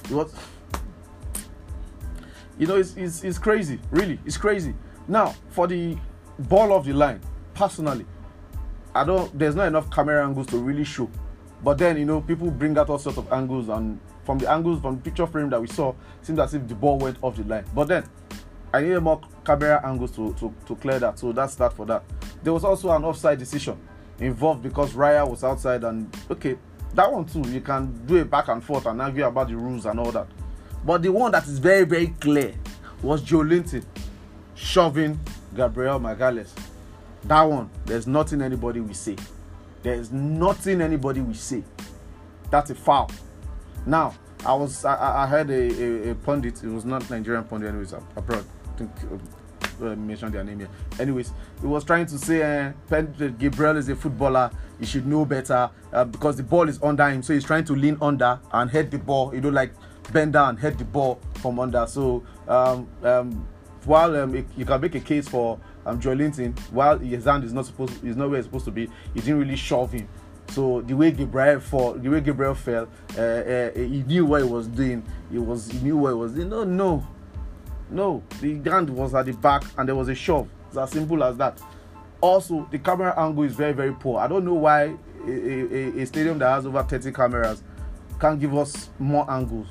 What? 0.08 0.30
You 2.58 2.66
know, 2.66 2.76
it's, 2.76 2.96
it's, 2.96 3.24
it's 3.24 3.38
crazy, 3.38 3.78
really, 3.90 4.18
it's 4.24 4.38
crazy. 4.38 4.74
Now, 5.06 5.34
for 5.50 5.66
the 5.66 5.98
ball 6.38 6.72
of 6.72 6.86
the 6.86 6.94
line, 6.94 7.20
personally, 7.52 8.06
I 8.94 9.04
don't. 9.04 9.36
There's 9.38 9.54
not 9.54 9.68
enough 9.68 9.90
camera 9.90 10.24
angles 10.26 10.46
to 10.48 10.58
really 10.58 10.84
show. 10.84 11.10
But 11.62 11.78
then 11.78 11.96
you 11.96 12.04
know, 12.04 12.20
people 12.20 12.50
bring 12.50 12.76
out 12.76 12.90
all 12.90 12.98
sorts 12.98 13.18
of 13.18 13.32
angles, 13.32 13.68
and 13.68 14.00
from 14.24 14.38
the 14.38 14.50
angles 14.50 14.80
from 14.80 14.96
the 14.96 15.02
picture 15.02 15.26
frame 15.26 15.50
that 15.50 15.60
we 15.60 15.68
saw, 15.68 15.94
seems 16.20 16.38
as 16.38 16.54
if 16.54 16.66
the 16.66 16.74
ball 16.74 16.98
went 16.98 17.16
off 17.22 17.36
the 17.36 17.44
line. 17.44 17.64
But 17.74 17.88
then, 17.88 18.04
I 18.72 18.82
needed 18.82 19.00
more 19.00 19.20
camera 19.44 19.80
angles 19.84 20.12
to, 20.12 20.34
to, 20.34 20.52
to 20.66 20.76
clear 20.76 20.98
that. 20.98 21.18
So 21.18 21.32
that's 21.32 21.54
that 21.56 21.72
for 21.72 21.86
that. 21.86 22.04
There 22.42 22.52
was 22.52 22.64
also 22.64 22.90
an 22.90 23.04
offside 23.04 23.38
decision 23.38 23.78
involved 24.18 24.62
because 24.62 24.92
Raya 24.92 25.28
was 25.28 25.44
outside, 25.44 25.84
and 25.84 26.14
okay, 26.30 26.56
that 26.94 27.10
one 27.10 27.24
too. 27.24 27.42
You 27.48 27.60
can 27.60 28.04
do 28.06 28.18
a 28.18 28.24
back 28.24 28.48
and 28.48 28.62
forth 28.62 28.86
and 28.86 29.00
argue 29.00 29.24
about 29.24 29.48
the 29.48 29.56
rules 29.56 29.86
and 29.86 29.98
all 30.00 30.12
that. 30.12 30.26
But 30.84 31.02
the 31.02 31.12
one 31.12 31.32
that 31.32 31.46
is 31.46 31.58
very, 31.58 31.84
very 31.84 32.08
clear 32.08 32.54
was 33.02 33.22
Joelinton 33.22 33.84
shoving 34.54 35.18
Gabriel 35.54 36.00
Magalhaes. 36.00 36.50
That 37.24 37.42
one, 37.42 37.70
there's 37.86 38.06
nothing 38.06 38.42
anybody 38.42 38.80
will 38.80 38.94
say. 38.94 39.16
There's 39.82 40.12
nothing 40.12 40.80
anybody 40.80 41.20
will 41.20 41.34
say. 41.34 41.62
That's 42.50 42.70
a 42.70 42.74
foul. 42.74 43.10
Now, 43.86 44.14
I 44.44 44.54
was 44.54 44.84
I, 44.84 45.22
I 45.24 45.26
heard 45.26 45.50
a, 45.50 46.08
a, 46.08 46.10
a 46.10 46.14
pundit. 46.14 46.62
It 46.62 46.68
was 46.68 46.84
not 46.84 47.08
Nigerian 47.10 47.44
pundit, 47.44 47.68
anyways, 47.70 47.92
abroad. 47.92 48.44
I 48.74 48.78
think 48.78 48.90
uh, 49.80 49.86
uh, 49.86 49.96
mention 49.96 50.32
their 50.32 50.44
name 50.44 50.60
here. 50.60 50.68
Anyways, 50.98 51.32
he 51.60 51.66
was 51.66 51.84
trying 51.84 52.06
to 52.06 52.18
say 52.18 52.42
uh, 52.42 53.00
Gabriel 53.38 53.76
is 53.76 53.88
a 53.88 53.96
footballer. 53.96 54.50
He 54.78 54.86
should 54.86 55.06
know 55.06 55.24
better 55.24 55.70
uh, 55.92 56.04
because 56.04 56.36
the 56.36 56.42
ball 56.42 56.68
is 56.68 56.82
under 56.82 57.08
him. 57.08 57.22
So 57.22 57.34
he's 57.34 57.44
trying 57.44 57.64
to 57.64 57.74
lean 57.74 57.96
under 58.00 58.40
and 58.52 58.70
head 58.70 58.90
the 58.90 58.98
ball. 58.98 59.34
You 59.34 59.40
know, 59.40 59.50
like 59.50 59.72
bend 60.12 60.32
down, 60.32 60.56
head 60.56 60.78
the 60.78 60.84
ball 60.84 61.20
from 61.34 61.58
under. 61.60 61.86
So 61.86 62.24
um, 62.48 62.88
um, 63.02 63.46
while 63.84 64.14
um, 64.16 64.34
you 64.56 64.64
can 64.64 64.80
make 64.80 64.94
a 64.94 65.00
case 65.00 65.28
for 65.28 65.58
um, 65.84 66.00
Joelinton, 66.00 66.58
while 66.70 66.98
his 66.98 67.24
hand 67.24 67.44
is 67.44 67.52
not 67.52 67.66
supposed, 67.66 68.04
is 68.04 68.16
not 68.16 68.30
where 68.30 68.38
it's 68.38 68.46
supposed 68.46 68.64
to 68.66 68.70
be, 68.70 68.88
he 69.14 69.20
didn't 69.20 69.38
really 69.38 69.56
shove 69.56 69.92
him. 69.92 70.08
So 70.48 70.82
the 70.82 70.94
way 70.94 71.10
Gabriel 71.10 71.60
fall, 71.60 71.94
the 71.94 72.08
way 72.08 72.20
Gabriel 72.20 72.54
fell, 72.54 72.88
uh, 73.16 73.20
uh, 73.20 73.70
he 73.74 74.02
knew 74.06 74.26
what 74.26 74.42
he 74.42 74.48
was 74.48 74.66
doing. 74.66 75.02
He 75.30 75.38
was 75.38 75.70
he 75.70 75.78
knew 75.78 75.96
what 75.96 76.10
he 76.10 76.14
was 76.14 76.32
doing. 76.32 76.48
No, 76.50 76.64
no, 76.64 77.06
no. 77.90 78.22
The 78.40 78.58
hand 78.70 78.90
was 78.90 79.14
at 79.14 79.26
the 79.26 79.32
back 79.32 79.64
and 79.78 79.88
there 79.88 79.96
was 79.96 80.08
a 80.08 80.14
shove. 80.14 80.48
It's 80.68 80.76
as 80.76 80.90
simple 80.90 81.22
as 81.24 81.36
that. 81.38 81.60
Also, 82.20 82.68
the 82.70 82.78
camera 82.78 83.14
angle 83.18 83.44
is 83.44 83.54
very 83.54 83.72
very 83.72 83.94
poor. 83.94 84.20
I 84.20 84.28
don't 84.28 84.44
know 84.44 84.54
why 84.54 84.94
a, 85.26 85.30
a, 85.30 86.02
a 86.02 86.06
stadium 86.06 86.38
that 86.38 86.50
has 86.50 86.66
over 86.66 86.82
30 86.82 87.12
cameras 87.12 87.62
can't 88.20 88.38
give 88.38 88.54
us 88.54 88.90
more 88.98 89.28
angles 89.30 89.68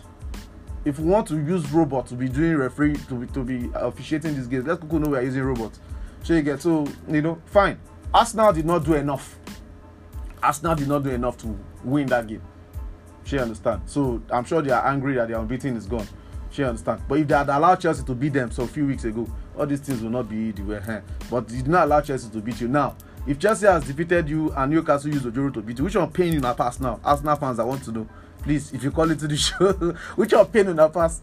if 0.84 0.98
we 1.00 1.06
want 1.06 1.28
to 1.28 1.36
use 1.36 1.72
robots 1.72 2.10
to 2.10 2.16
be 2.16 2.28
doing 2.28 2.56
referee 2.58 2.96
to 3.08 3.16
be 3.16 3.28
to 3.28 3.44
be 3.44 3.70
officiating 3.76 4.36
these 4.36 4.48
games 4.48 4.66
let's 4.66 4.84
go 4.84 4.98
know 4.98 5.10
we 5.12 5.18
are 5.18 5.22
using 5.22 5.44
robots 5.44 5.80
so 6.24 6.34
you 6.34 6.42
get 6.42 6.62
so 6.62 6.88
you 7.08 7.22
know 7.22 7.42
fine. 7.46 7.80
Arsenal 8.14 8.52
did 8.54 8.66
not 8.66 8.84
do 8.84 8.94
enough. 8.94 9.38
Arsenal 10.44 10.76
did 10.76 10.88
not 10.88 11.04
do 11.04 11.10
enough 11.10 11.38
to 11.38 11.58
win 11.84 12.08
that 12.08 12.28
game. 12.28 12.42
She 13.24 13.38
understand. 13.40 13.82
So 13.86 14.22
i'm 14.32 14.44
sure 14.46 14.62
they 14.62 14.72
are 14.72 14.86
angry 14.88 15.16
that 15.16 15.28
their 15.28 15.38
unbeaten 15.40 15.76
is 15.78 15.86
gone. 15.86 16.08
She 16.52 16.64
understand. 16.64 17.02
But 17.08 17.20
if 17.20 17.28
they 17.28 17.36
had 17.36 17.50
allowed 17.50 17.76
chelsea 17.80 18.04
to 18.04 18.14
beat 18.16 18.34
them 18.34 18.52
so 18.52 18.64
a 18.64 18.68
few 18.68 18.86
weeks 18.88 19.06
ago 19.06 19.28
all 19.58 19.66
these 19.66 19.80
things 19.80 20.02
will 20.02 20.10
not 20.10 20.30
be 20.30 20.52
the 20.52 20.64
way 20.64 20.82
eh? 20.88 21.02
but 21.30 21.50
you 21.50 21.58
did 21.58 21.68
not 21.68 21.86
allow 21.86 22.02
chelsea 22.02 22.30
to 22.30 22.42
beat 22.42 22.60
you. 22.62 22.68
Now 22.68 22.96
if 23.28 23.40
chelsea 23.40 23.66
has 23.68 23.86
defeated 23.86 24.28
you 24.30 24.52
and 24.54 24.72
newcastle 24.72 25.12
use 25.14 25.24
ojoro 25.24 25.54
to 25.54 25.62
beat 25.62 25.78
you 25.78 25.84
which 25.86 25.96
one 25.96 26.12
pain 26.12 26.34
you 26.34 26.40
the 26.42 26.54
past 26.54 26.82
now? 26.82 27.00
Arsenal 27.04 27.36
fans 27.36 27.60
i 27.60 27.64
want 27.64 27.84
to 27.84 27.92
know. 27.92 28.08
Please 28.44 28.74
if 28.74 28.84
you 28.84 28.92
call 28.92 29.10
it 29.12 29.20
to 29.20 29.28
the 29.28 29.38
show 29.38 29.72
which 30.16 30.32
your 30.32 30.46
pain 30.46 30.68
una 30.68 30.90
pass 30.90 31.22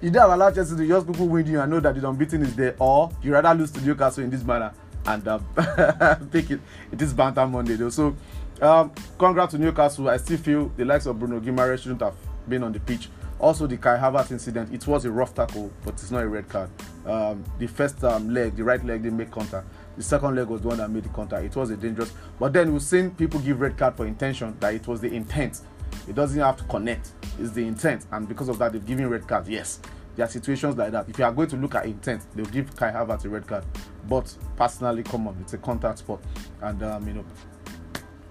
you 0.00 0.10
don't 0.10 0.30
allow 0.30 0.50
chelsea 0.50 0.76
to 0.76 0.86
just 0.86 1.06
people 1.06 1.28
win 1.28 1.46
you 1.46 1.60
and 1.60 1.70
know 1.70 1.80
that 1.80 1.94
the 1.94 2.08
unbeaten 2.08 2.42
is 2.42 2.54
there 2.56 2.74
or 2.78 3.10
you 3.22 3.32
rather 3.32 3.54
lose 3.54 3.70
to 3.70 3.80
newcastle 3.82 4.24
in 4.24 4.30
this 4.30 4.42
manner 4.44 4.72
and 5.06 5.26
um, 5.28 5.44
pick 6.30 6.50
it 6.50 6.60
it 6.92 7.00
is 7.00 7.12
banter 7.12 7.46
monday 7.46 7.74
though. 7.74 7.90
So 7.90 8.16
um, 8.60 8.92
congrats 9.18 9.52
to 9.52 9.58
newcastle. 9.58 10.08
I 10.08 10.18
still 10.18 10.36
feel 10.36 10.68
the 10.76 10.84
likes 10.84 11.06
of 11.06 11.18
bruno 11.18 11.40
guimaraes 11.40 11.80
shouldn't 11.80 12.02
have 12.02 12.14
been 12.48 12.62
on 12.62 12.72
the 12.72 12.80
pitch. 12.80 13.08
Also 13.38 13.66
the 13.66 13.78
kai 13.78 13.96
havertz 13.96 14.30
incident 14.32 14.72
it 14.72 14.86
was 14.86 15.06
a 15.06 15.10
rough 15.10 15.34
tackle 15.34 15.72
but 15.84 15.94
it's 15.94 16.10
not 16.10 16.22
a 16.22 16.28
red 16.28 16.48
card. 16.48 16.68
Um, 17.06 17.42
the 17.58 17.66
first 17.66 18.02
um, 18.04 18.32
leg 18.34 18.56
the 18.56 18.64
right 18.64 18.84
leg 18.84 19.02
didn't 19.02 19.18
make 19.18 19.30
contact. 19.30 19.66
The 19.96 20.02
second 20.02 20.34
leg 20.36 20.46
was 20.46 20.62
the 20.62 20.68
one 20.68 20.78
that 20.78 20.90
made 20.90 21.04
the 21.04 21.08
contact. 21.10 21.44
It 21.44 21.56
was 21.56 21.70
a 21.70 21.76
dangerous 21.76 22.12
but 22.38 22.52
then 22.52 22.72
we've 22.72 22.82
seen 22.82 23.10
people 23.12 23.40
give 23.40 23.60
red 23.60 23.78
card 23.78 23.96
for 23.96 24.06
intention 24.06 24.56
that 24.60 24.74
it 24.74 24.86
was 24.86 25.00
the 25.00 25.12
intent 25.12 25.62
it 26.08 26.14
doesn't 26.14 26.40
have 26.40 26.56
to 26.56 26.64
connect. 26.64 27.12
It's 27.38 27.52
the 27.52 27.66
intent, 27.66 28.06
and 28.12 28.28
because 28.28 28.48
of 28.48 28.58
that, 28.58 28.72
they've 28.72 28.84
given 28.84 29.08
red 29.08 29.26
cards. 29.26 29.48
Yes, 29.48 29.80
there 30.16 30.26
are 30.26 30.28
situations 30.28 30.76
like 30.76 30.92
that. 30.92 31.08
If 31.08 31.18
you 31.18 31.24
are 31.24 31.32
going 31.32 31.48
to 31.48 31.56
look 31.56 31.74
at 31.74 31.86
intent, 31.86 32.26
they'll 32.34 32.46
give 32.46 32.74
Kai 32.76 32.90
Havertz 32.92 33.24
a 33.24 33.28
red 33.28 33.46
card. 33.46 33.64
But 34.08 34.34
personally, 34.56 35.02
come 35.02 35.28
on, 35.28 35.36
it's 35.40 35.54
a 35.54 35.58
contact 35.58 35.98
sport, 35.98 36.20
and 36.62 36.82
um, 36.82 37.06
you 37.06 37.14
know, 37.14 37.24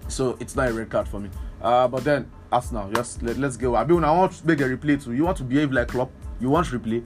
so 0.08 0.36
it's 0.40 0.56
not 0.56 0.68
a 0.68 0.72
red 0.72 0.90
card 0.90 1.08
for 1.08 1.20
me. 1.20 1.30
Uh, 1.60 1.86
but 1.88 2.04
then 2.04 2.30
Arsenal, 2.52 2.90
just 2.90 3.22
let, 3.22 3.38
us 3.38 3.56
go. 3.56 3.76
I 3.76 3.84
mean, 3.84 4.02
I 4.04 4.10
want 4.12 4.32
to 4.32 4.46
make 4.46 4.60
a 4.60 4.64
replay 4.64 5.02
too. 5.02 5.12
You 5.12 5.24
want 5.24 5.36
to 5.38 5.44
behave 5.44 5.72
like 5.72 5.88
Klopp? 5.88 6.10
You 6.40 6.50
want 6.50 6.66
replay? 6.68 7.04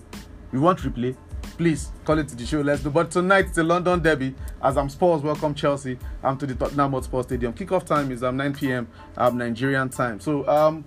You 0.52 0.60
want 0.60 0.78
replay? 0.80 1.16
Please 1.54 1.90
call 2.04 2.18
it 2.18 2.28
to 2.28 2.36
the 2.36 2.44
show. 2.44 2.60
Let's 2.60 2.82
do. 2.82 2.90
But 2.90 3.10
tonight 3.10 3.46
it's 3.46 3.58
a 3.58 3.62
London 3.62 4.00
derby. 4.00 4.34
As 4.62 4.76
I'm 4.76 4.88
Spurs, 4.88 5.22
welcome 5.22 5.54
Chelsea. 5.54 5.98
I'm 6.22 6.36
to 6.38 6.46
the 6.46 6.54
Tottenham 6.54 6.92
Hotspur 6.92 7.22
Stadium. 7.22 7.52
Kickoff 7.52 7.84
time 7.84 8.10
is 8.12 8.22
um 8.22 8.36
9 8.36 8.54
p.m. 8.54 8.88
Um, 9.16 9.38
Nigerian 9.38 9.88
time. 9.88 10.20
So 10.20 10.46
um. 10.48 10.84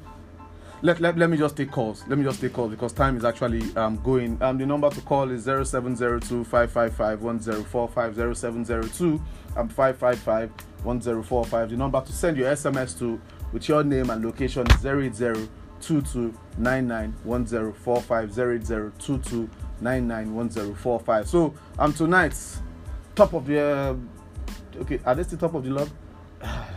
Let, 0.84 0.99
let, 1.01 1.18
let 1.18 1.32
me 1.32 1.38
just 1.38 1.57
take 1.57 1.72
calls. 1.72 2.03
Let 2.07 2.20
me 2.20 2.24
just 2.24 2.39
take 2.39 2.53
calls 2.53 2.70
because 2.70 2.93
time 2.93 3.18
is 3.18 3.26
actually 3.26 3.63
um, 3.76 3.97
going. 4.03 4.39
Um, 4.43 4.59
the 4.59 4.65
number 4.68 4.88
to 4.91 5.01
call 5.01 5.32
is 5.32 5.45
0702 5.45 6.43
555 6.43 7.24
1045 7.24 8.38
0702 8.38 9.22
um, 9.57 9.70
555 9.70 10.51
1045. 10.84 11.70
The 11.72 11.78
number 11.78 11.99
to 11.99 12.13
send 12.13 12.38
your 12.38 12.51
SMS 12.53 12.95
to 12.99 13.20
with 13.51 13.68
your 13.68 13.84
name 13.84 14.11
and 14.11 14.24
location 14.24 14.68
is 14.70 14.86
080 14.86 15.49
2299 15.82 17.15
1045 17.24 18.39
080 18.39 19.66
991045. 19.82 21.28
So 21.28 21.54
um 21.78 21.94
tonight's 21.94 22.62
top 23.16 23.34
of 23.34 23.46
the 23.46 23.60
uh, 23.60 23.96
okay, 24.82 25.00
are 25.06 25.16
they 25.16 25.24
still 25.24 25.40
top 25.40 25.54
of 25.56 25.64
the 25.64 25.72
log? 25.72 25.90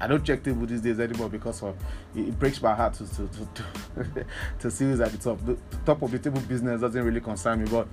I, 0.00 0.06
don't 0.08 0.24
check 0.24 0.42
table 0.42 0.66
these 0.66 0.80
days 0.80 0.98
anymore 0.98 1.28
because 1.28 1.62
of 1.62 1.76
it, 2.16 2.28
it 2.28 2.38
breaks 2.38 2.60
my 2.60 2.74
heart 2.74 2.94
to 2.94 3.06
to 3.06 3.28
to, 3.28 3.48
to, 3.54 4.26
to 4.58 4.70
see 4.70 4.84
who's 4.84 5.00
at 5.00 5.12
the 5.12 5.18
top. 5.18 5.44
The 5.44 5.56
top 5.84 6.02
of 6.02 6.10
the 6.10 6.18
table 6.18 6.40
business 6.40 6.80
doesn't 6.80 7.02
really 7.02 7.20
concern 7.20 7.62
me, 7.62 7.70
but 7.70 7.86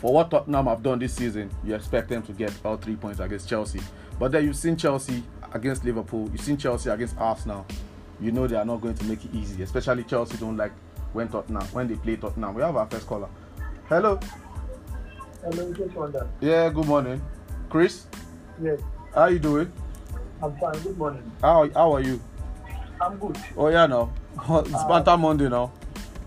for 0.00 0.12
what 0.12 0.30
Tottenham 0.30 0.66
have 0.66 0.82
done 0.82 0.98
this 0.98 1.14
season, 1.14 1.48
you 1.62 1.74
expect 1.76 2.08
them 2.08 2.22
to 2.24 2.32
get 2.32 2.52
all 2.64 2.76
three 2.76 2.96
points 2.96 3.20
against 3.20 3.48
Chelsea. 3.48 3.80
But 4.18 4.32
then 4.32 4.44
you've 4.44 4.56
seen 4.56 4.76
Chelsea 4.76 5.22
against 5.52 5.84
Liverpool, 5.84 6.28
you've 6.32 6.40
seen 6.40 6.56
Chelsea 6.56 6.90
against 6.90 7.16
Arsenal. 7.18 7.64
You 8.20 8.32
know 8.32 8.46
they 8.46 8.56
are 8.56 8.64
not 8.64 8.80
going 8.80 8.94
to 8.94 9.04
make 9.04 9.24
it 9.24 9.34
easy, 9.34 9.62
especially 9.62 10.04
Chelsea 10.04 10.36
don't 10.38 10.56
like 10.56 10.72
when 11.12 11.28
Tottenham 11.28 11.64
when 11.72 11.88
they 11.88 11.94
play 11.96 12.16
Tottenham. 12.16 12.54
We 12.54 12.62
have 12.62 12.76
our 12.76 12.86
first 12.86 13.06
caller. 13.06 13.28
Hello. 13.88 14.18
Hello, 15.42 15.72
just 15.74 15.94
wonder. 15.94 16.28
Yeah, 16.40 16.68
good 16.70 16.86
morning. 16.86 17.20
Chris? 17.68 18.06
Yes. 18.62 18.80
How 19.14 19.26
you 19.26 19.38
doing? 19.38 19.72
I'm 20.42 20.56
fine. 20.56 20.78
Good 20.82 20.98
morning. 20.98 21.30
How 21.40 21.68
how 21.70 21.92
are 21.94 22.00
you? 22.00 22.20
I'm 23.00 23.18
good. 23.18 23.36
Oh 23.56 23.68
yeah, 23.68 23.86
no. 23.86 24.12
It's 24.64 24.74
uh, 24.74 24.88
Banter 24.88 25.16
Monday 25.16 25.48
now. 25.48 25.72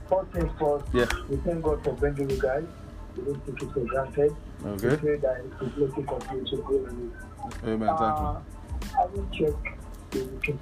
First 0.09 0.31
things 0.31 0.51
first. 0.59 0.85
Yeah. 0.93 1.07
We 1.29 1.37
thank 1.37 1.63
God 1.63 1.83
for 1.83 1.93
bringing 1.93 2.29
you 2.29 2.41
guys. 2.41 2.63
We 3.17 3.23
don't 3.23 3.45
take 3.45 3.63
it 3.63 3.73
for 3.73 3.79
granted. 3.81 4.35
Okay. 4.65 4.89
We 4.89 4.97
pray 4.97 5.15
that 5.17 5.43
His 5.59 5.69
blessing 5.73 6.05
continue 6.05 6.45
to 6.45 6.57
grow 6.57 6.85
in. 6.85 7.11
Amen. 7.65 7.89
Uh, 7.89 7.97
thank 7.97 8.19
you. 8.19 8.99
I 8.99 9.05
will 9.05 9.27
check 9.31 9.77
the 10.11 10.23
weekend. 10.25 10.59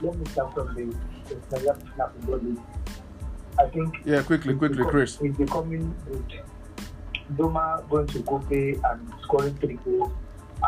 Let 0.00 0.16
me 0.16 0.24
start 0.26 0.54
from 0.54 0.74
the 0.74 0.96
the 1.34 1.84
snap 1.94 2.26
body. 2.26 2.56
I 3.58 3.66
think. 3.68 3.96
Yeah, 4.04 4.22
quickly, 4.22 4.54
quickly, 4.54 4.84
Chris. 4.84 5.18
It's 5.20 5.36
becoming 5.36 5.94
good. 6.06 6.40
Doma 7.36 7.86
going 7.90 8.06
to 8.08 8.20
go 8.20 8.38
play 8.38 8.78
and 8.84 9.12
scoring 9.22 9.54
three 9.56 9.78
goals, 9.84 10.12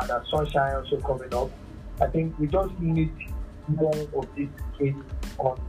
and 0.00 0.10
a 0.10 0.24
Sunshine 0.30 0.74
also 0.74 1.00
coming 1.00 1.32
up. 1.34 1.50
I 2.00 2.06
think 2.06 2.38
we 2.38 2.46
just 2.46 2.78
need 2.78 3.12
more 3.68 3.94
of 4.16 4.26
this 4.36 4.48
game 4.78 5.04
on 5.38 5.60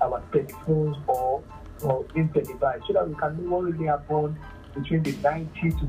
our 0.00 0.22
telephones 0.32 0.96
or 1.06 1.42
or 1.82 2.04
in 2.14 2.28
televised 2.28 2.84
so 2.86 2.92
that 2.92 3.08
we 3.08 3.14
can 3.14 3.42
know 3.42 3.56
what 3.56 3.64
really 3.64 3.86
happened 3.86 4.36
between 4.74 5.02
the 5.02 5.12
90 5.22 5.70
to 5.70 5.84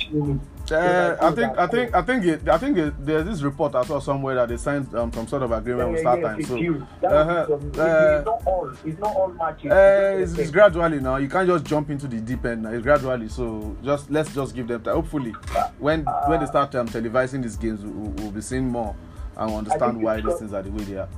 90 0.00 0.40
uh, 0.72 1.16
I 1.20 1.30
think 1.32 1.58
I 1.58 1.66
think 1.66 1.94
I 1.94 2.02
think 2.02 2.24
it, 2.24 2.48
I 2.48 2.58
think 2.58 2.78
it, 2.78 2.94
there's 3.04 3.24
this 3.24 3.42
report 3.42 3.74
I 3.74 3.84
saw 3.84 4.00
somewhere 4.00 4.34
that 4.36 4.48
they 4.48 4.56
signed 4.56 4.92
um, 4.94 5.12
some 5.12 5.26
sort 5.26 5.42
of 5.42 5.52
agreement 5.52 5.88
yeah, 5.88 5.92
with 5.92 6.04
StarTimes. 6.04 6.46
So 6.46 7.08
uh-huh, 7.08 7.30
uh, 7.32 8.16
it's 8.16 8.26
not 8.26 8.42
all. 8.46 8.72
It's 8.84 8.98
not 8.98 9.16
all 9.16 9.28
matches. 9.28 9.70
Uh, 9.70 10.18
it's, 10.20 10.38
it's, 10.38 10.50
gradually 10.50 11.00
now. 11.00 11.16
You 11.16 11.28
can't 11.28 11.48
just 11.48 11.64
jump 11.64 11.90
into 11.90 12.06
the 12.08 12.20
deep 12.20 12.44
end. 12.44 12.62
Now. 12.62 12.72
It's 12.72 12.82
gradually. 12.82 13.28
So 13.28 13.76
just 13.82 14.10
let's 14.10 14.34
just 14.34 14.54
give 14.54 14.68
them 14.68 14.82
time. 14.82 14.94
Hopefully, 14.94 15.32
when 15.78 16.06
uh, 16.06 16.26
when 16.26 16.40
they 16.40 16.46
start 16.46 16.74
um, 16.74 16.88
televising 16.88 17.42
these 17.42 17.56
games, 17.56 17.84
we'll, 17.84 18.10
we'll 18.10 18.32
be 18.32 18.40
seeing 18.40 18.68
more 18.68 18.94
and 19.36 19.52
understand 19.52 20.02
why 20.02 20.20
these 20.20 20.38
things 20.38 20.52
are 20.52 20.62
the 20.62 20.70
way 20.70 20.84
they 20.84 20.96
are. 20.96 21.08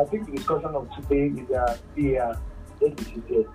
I 0.00 0.04
think 0.04 0.26
the 0.26 0.36
discussion 0.36 0.74
of 0.74 0.88
today 0.96 1.32
is 1.40 1.50
uh, 1.50 1.76
the 1.94 2.36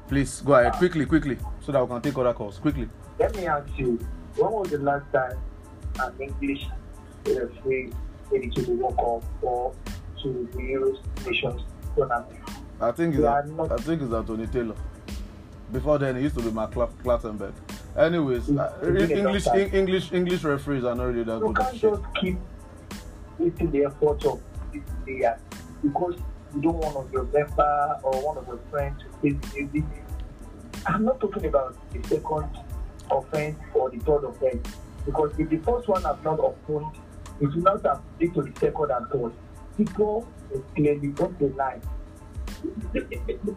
Please 0.08 0.42
go 0.42 0.56
ahead 0.56 0.74
quickly, 0.74 1.06
quickly, 1.06 1.38
so 1.62 1.72
that 1.72 1.84
we 1.84 1.90
can 1.90 2.02
take 2.02 2.18
other 2.18 2.34
calls 2.34 2.58
quickly. 2.58 2.90
Let 3.20 3.36
me 3.36 3.48
ask 3.48 3.68
you 3.78 4.00
when 4.38 4.52
was 4.52 4.70
the 4.70 4.78
last 4.80 5.12
time 5.12 5.38
an 6.02 6.14
English 6.22 6.68
referee 7.26 7.92
made 8.32 8.44
it 8.46 8.56
to 8.56 8.62
the 8.62 8.72
World 8.74 8.96
Cup 8.98 9.44
or 9.44 9.74
to 10.24 10.50
the 10.54 10.64
Euro 10.64 10.94
Nations 11.26 11.62
tournament? 11.96 12.40
I 12.82 12.92
think 12.92 13.16
it's 13.16 13.24
a, 13.24 13.30
I 13.72 13.78
think 13.78 14.02
it's 14.02 14.14
Anthony 14.14 14.48
Taylor. 14.48 14.76
Before 15.72 15.98
then, 16.00 16.16
it 16.18 16.22
used 16.22 16.36
to 16.38 16.42
be 16.44 16.52
Mark 16.52 16.72
Clattenburg. 16.74 17.54
Anyways, 17.98 18.50
uh, 18.50 18.74
English 18.84 19.46
long 19.46 19.56
time. 19.56 19.60
en- 19.60 19.70
English 19.76 20.12
English 20.14 20.44
referees 20.44 20.84
are 20.84 20.96
not 20.96 21.04
really 21.06 21.24
that 21.24 21.40
You 21.40 21.48
good 21.48 21.60
at 21.60 21.64
can't 21.66 21.78
shit. 21.78 21.92
just 21.92 22.04
keep 22.16 22.38
wasting 23.38 23.72
the 23.72 23.86
effort 23.86 24.26
of 24.26 24.42
this 24.74 24.84
player 25.06 25.38
because 25.84 26.16
you 26.56 26.62
don't 26.62 26.78
want 26.78 26.96
of 26.96 27.12
your 27.12 27.24
member 27.26 28.00
or 28.04 28.14
one 28.26 28.38
of 28.38 28.48
your 28.48 28.60
friends 28.72 29.02
to 29.04 29.10
face 29.22 29.52
the 29.54 29.62
music. 29.64 29.84
I'm 30.88 31.04
not 31.04 31.20
talking 31.20 31.46
about 31.46 31.76
the 31.92 32.02
second 32.08 32.50
offense 33.12 33.58
or 33.74 33.90
the 33.90 34.00
third 34.00 34.24
offense 34.24 34.76
because 35.06 35.32
if 35.38 35.50
the 35.50 35.58
first 35.58 35.88
one 35.88 36.04
has 36.04 36.18
not 36.24 36.40
opponed, 36.40 36.96
it 37.40 37.48
will 37.48 37.62
not 37.62 37.86
have 37.86 38.02
lead 38.20 38.34
to 38.34 38.42
the 38.44 38.60
second 38.60 38.92
and 38.92 39.08
third. 39.10 39.32
People 39.78 40.28
is 40.52 40.62
clearly 40.76 41.10
off 41.20 41.32
the 41.40 41.48
line. 41.56 41.82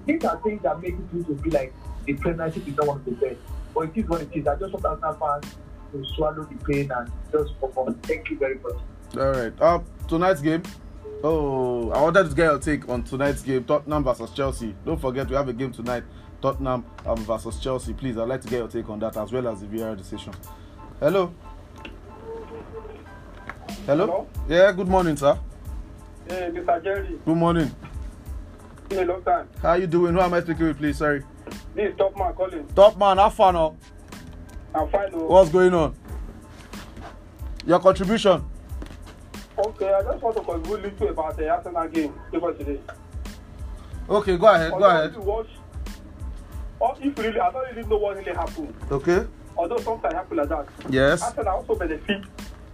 These 0.06 0.24
are 0.24 0.40
things 0.42 0.62
that 0.62 0.80
make 0.80 0.94
it 0.94 1.26
to 1.26 1.34
be 1.34 1.50
like 1.50 1.74
the 2.06 2.14
Premiership 2.14 2.66
is 2.66 2.76
not 2.76 2.86
one 2.86 2.96
of 2.98 3.04
the 3.04 3.12
best. 3.12 3.36
But 3.74 3.88
it 3.88 3.96
is 3.96 4.08
what 4.08 4.22
it 4.22 4.30
is. 4.32 4.46
I 4.46 4.56
just 4.56 4.72
want 4.72 4.84
Arsenal 4.84 5.14
fans 5.14 5.56
to 5.92 6.14
swallow 6.14 6.44
the 6.44 6.64
pain 6.64 6.90
and 6.90 7.10
just 7.30 7.58
perform. 7.60 7.94
Thank 8.02 8.30
you 8.30 8.38
very 8.38 8.58
much. 8.58 8.76
All 9.16 9.30
right. 9.30 9.62
Um, 9.62 9.84
tonight's 10.08 10.40
game. 10.40 10.62
Oh, 11.24 11.90
I 11.90 12.00
wanted 12.02 12.28
to 12.28 12.34
get 12.34 12.44
your 12.44 12.58
take 12.58 12.88
on 12.88 13.04
tonight's 13.04 13.42
game, 13.42 13.62
Tottenham 13.64 14.02
versus 14.02 14.30
Chelsea. 14.32 14.74
Don't 14.84 15.00
forget 15.00 15.28
we 15.28 15.36
have 15.36 15.48
a 15.48 15.52
game 15.52 15.70
tonight, 15.70 16.02
Tottenham 16.42 16.84
um, 17.06 17.16
versus 17.18 17.58
Chelsea. 17.60 17.94
Please, 17.94 18.18
I'd 18.18 18.28
like 18.28 18.42
to 18.42 18.48
get 18.48 18.58
your 18.58 18.68
take 18.68 18.88
on 18.90 18.98
that 18.98 19.16
as 19.16 19.32
well 19.32 19.46
as 19.48 19.60
the 19.60 19.66
VR 19.66 19.96
decision. 19.96 20.34
Hello. 21.00 21.32
Hello. 23.86 24.06
Hello? 24.06 24.28
Yeah. 24.48 24.72
Good 24.72 24.88
morning, 24.88 25.16
sir. 25.16 25.38
Hey, 26.28 26.50
Mr. 26.52 26.82
Jerry, 26.84 27.18
Good 27.24 27.36
morning. 27.36 27.70
been 28.88 29.08
a 29.08 29.12
long 29.12 29.22
time. 29.22 29.48
How 29.60 29.74
you 29.74 29.86
doing? 29.86 30.14
Who 30.14 30.20
am 30.20 30.34
I 30.34 30.40
speaking 30.40 30.66
with, 30.66 30.78
please? 30.78 30.98
Sorry. 30.98 31.22
This 31.74 31.90
is 31.92 31.96
Top 31.98 32.16
Man 32.16 32.32
calling. 32.34 32.66
Top 32.74 32.98
man, 32.98 33.18
have 33.18 33.34
fun. 33.34 33.56
Oh. 33.56 33.76
I'm 34.74 34.88
fine. 34.88 35.10
Oh. 35.12 35.26
What's 35.26 35.50
going 35.50 35.74
on? 35.74 35.94
Your 37.66 37.78
contribution. 37.78 38.44
Okay, 39.58 39.92
I 39.92 40.02
just 40.02 40.22
want 40.22 40.36
to 40.36 40.42
contribute 40.42 40.82
little 41.00 41.08
about 41.10 41.36
the 41.36 41.48
Arsenal 41.48 41.88
game 41.88 42.14
over 42.32 42.52
today. 42.54 42.80
Okay, 44.08 44.36
go 44.36 44.46
ahead. 44.52 44.72
Go 44.72 44.84
ahead. 44.84 45.16
watch, 45.16 45.48
or 46.82 46.96
if 47.00 47.16
really, 47.16 47.38
I 47.38 47.50
don't 47.52 47.76
really 47.76 47.88
know 47.88 47.96
what 47.96 48.16
really 48.16 48.32
happened. 48.32 48.74
Okay. 48.90 49.24
Although 49.56 49.78
sometimes 49.78 50.14
happen 50.14 50.36
like 50.36 50.48
that. 50.48 50.66
Yes. 50.90 51.22
Arsenal 51.22 51.54
also 51.58 51.76
benefit 51.76 52.22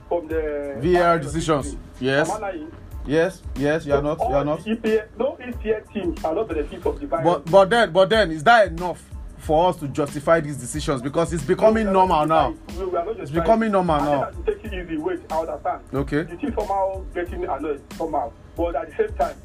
from 0.09 0.27
the 0.29 0.77
VAR 0.81 1.19
decisions. 1.19 1.77
Yes. 2.01 2.31
I? 2.31 2.65
Yes. 3.05 3.43
Yes. 3.57 3.85
You 3.85 3.95
are 3.95 4.03
not. 4.03 4.19
You 4.19 4.35
are 4.35 4.45
not. 4.45 4.67
no 4.67 5.37
EPL 5.37 5.93
teams 5.93 6.25
are 6.25 6.35
not 6.35 6.49
benefit 6.49 6.83
from 6.83 6.99
the 6.99 7.07
virus. 7.07 7.25
But 7.25 7.51
but 7.51 7.71
then 7.71 7.93
but 7.93 8.09
then 8.09 8.31
is 8.31 8.43
that 8.45 8.69
enough 8.69 9.05
for 9.37 9.69
us 9.69 9.77
to 9.77 9.89
justify 9.89 10.41
these 10.41 10.57
decisions 10.57 11.03
because 11.03 11.33
it's 11.33 11.45
becoming 11.45 11.93
normal 11.93 12.27
now. 12.27 12.55
we 12.79 12.85
are 12.97 13.05
not 13.05 13.21
It's 13.21 13.31
becoming 13.31 13.71
normal 13.73 14.01
I 14.01 14.05
now. 14.05 14.31
take 14.47 14.65
it 14.65 14.73
easy. 14.73 14.97
Wait, 14.97 15.21
I 15.31 15.39
understand. 15.41 15.81
Okay. 15.93 16.23
The 16.23 16.37
team 16.37 16.55
somehow 16.59 17.05
getting 17.15 17.45
annoyed 17.45 17.83
somehow, 17.95 18.33
but 18.57 18.75
at 18.75 18.89
the 18.91 18.97
same 19.07 19.17
time, 19.17 19.37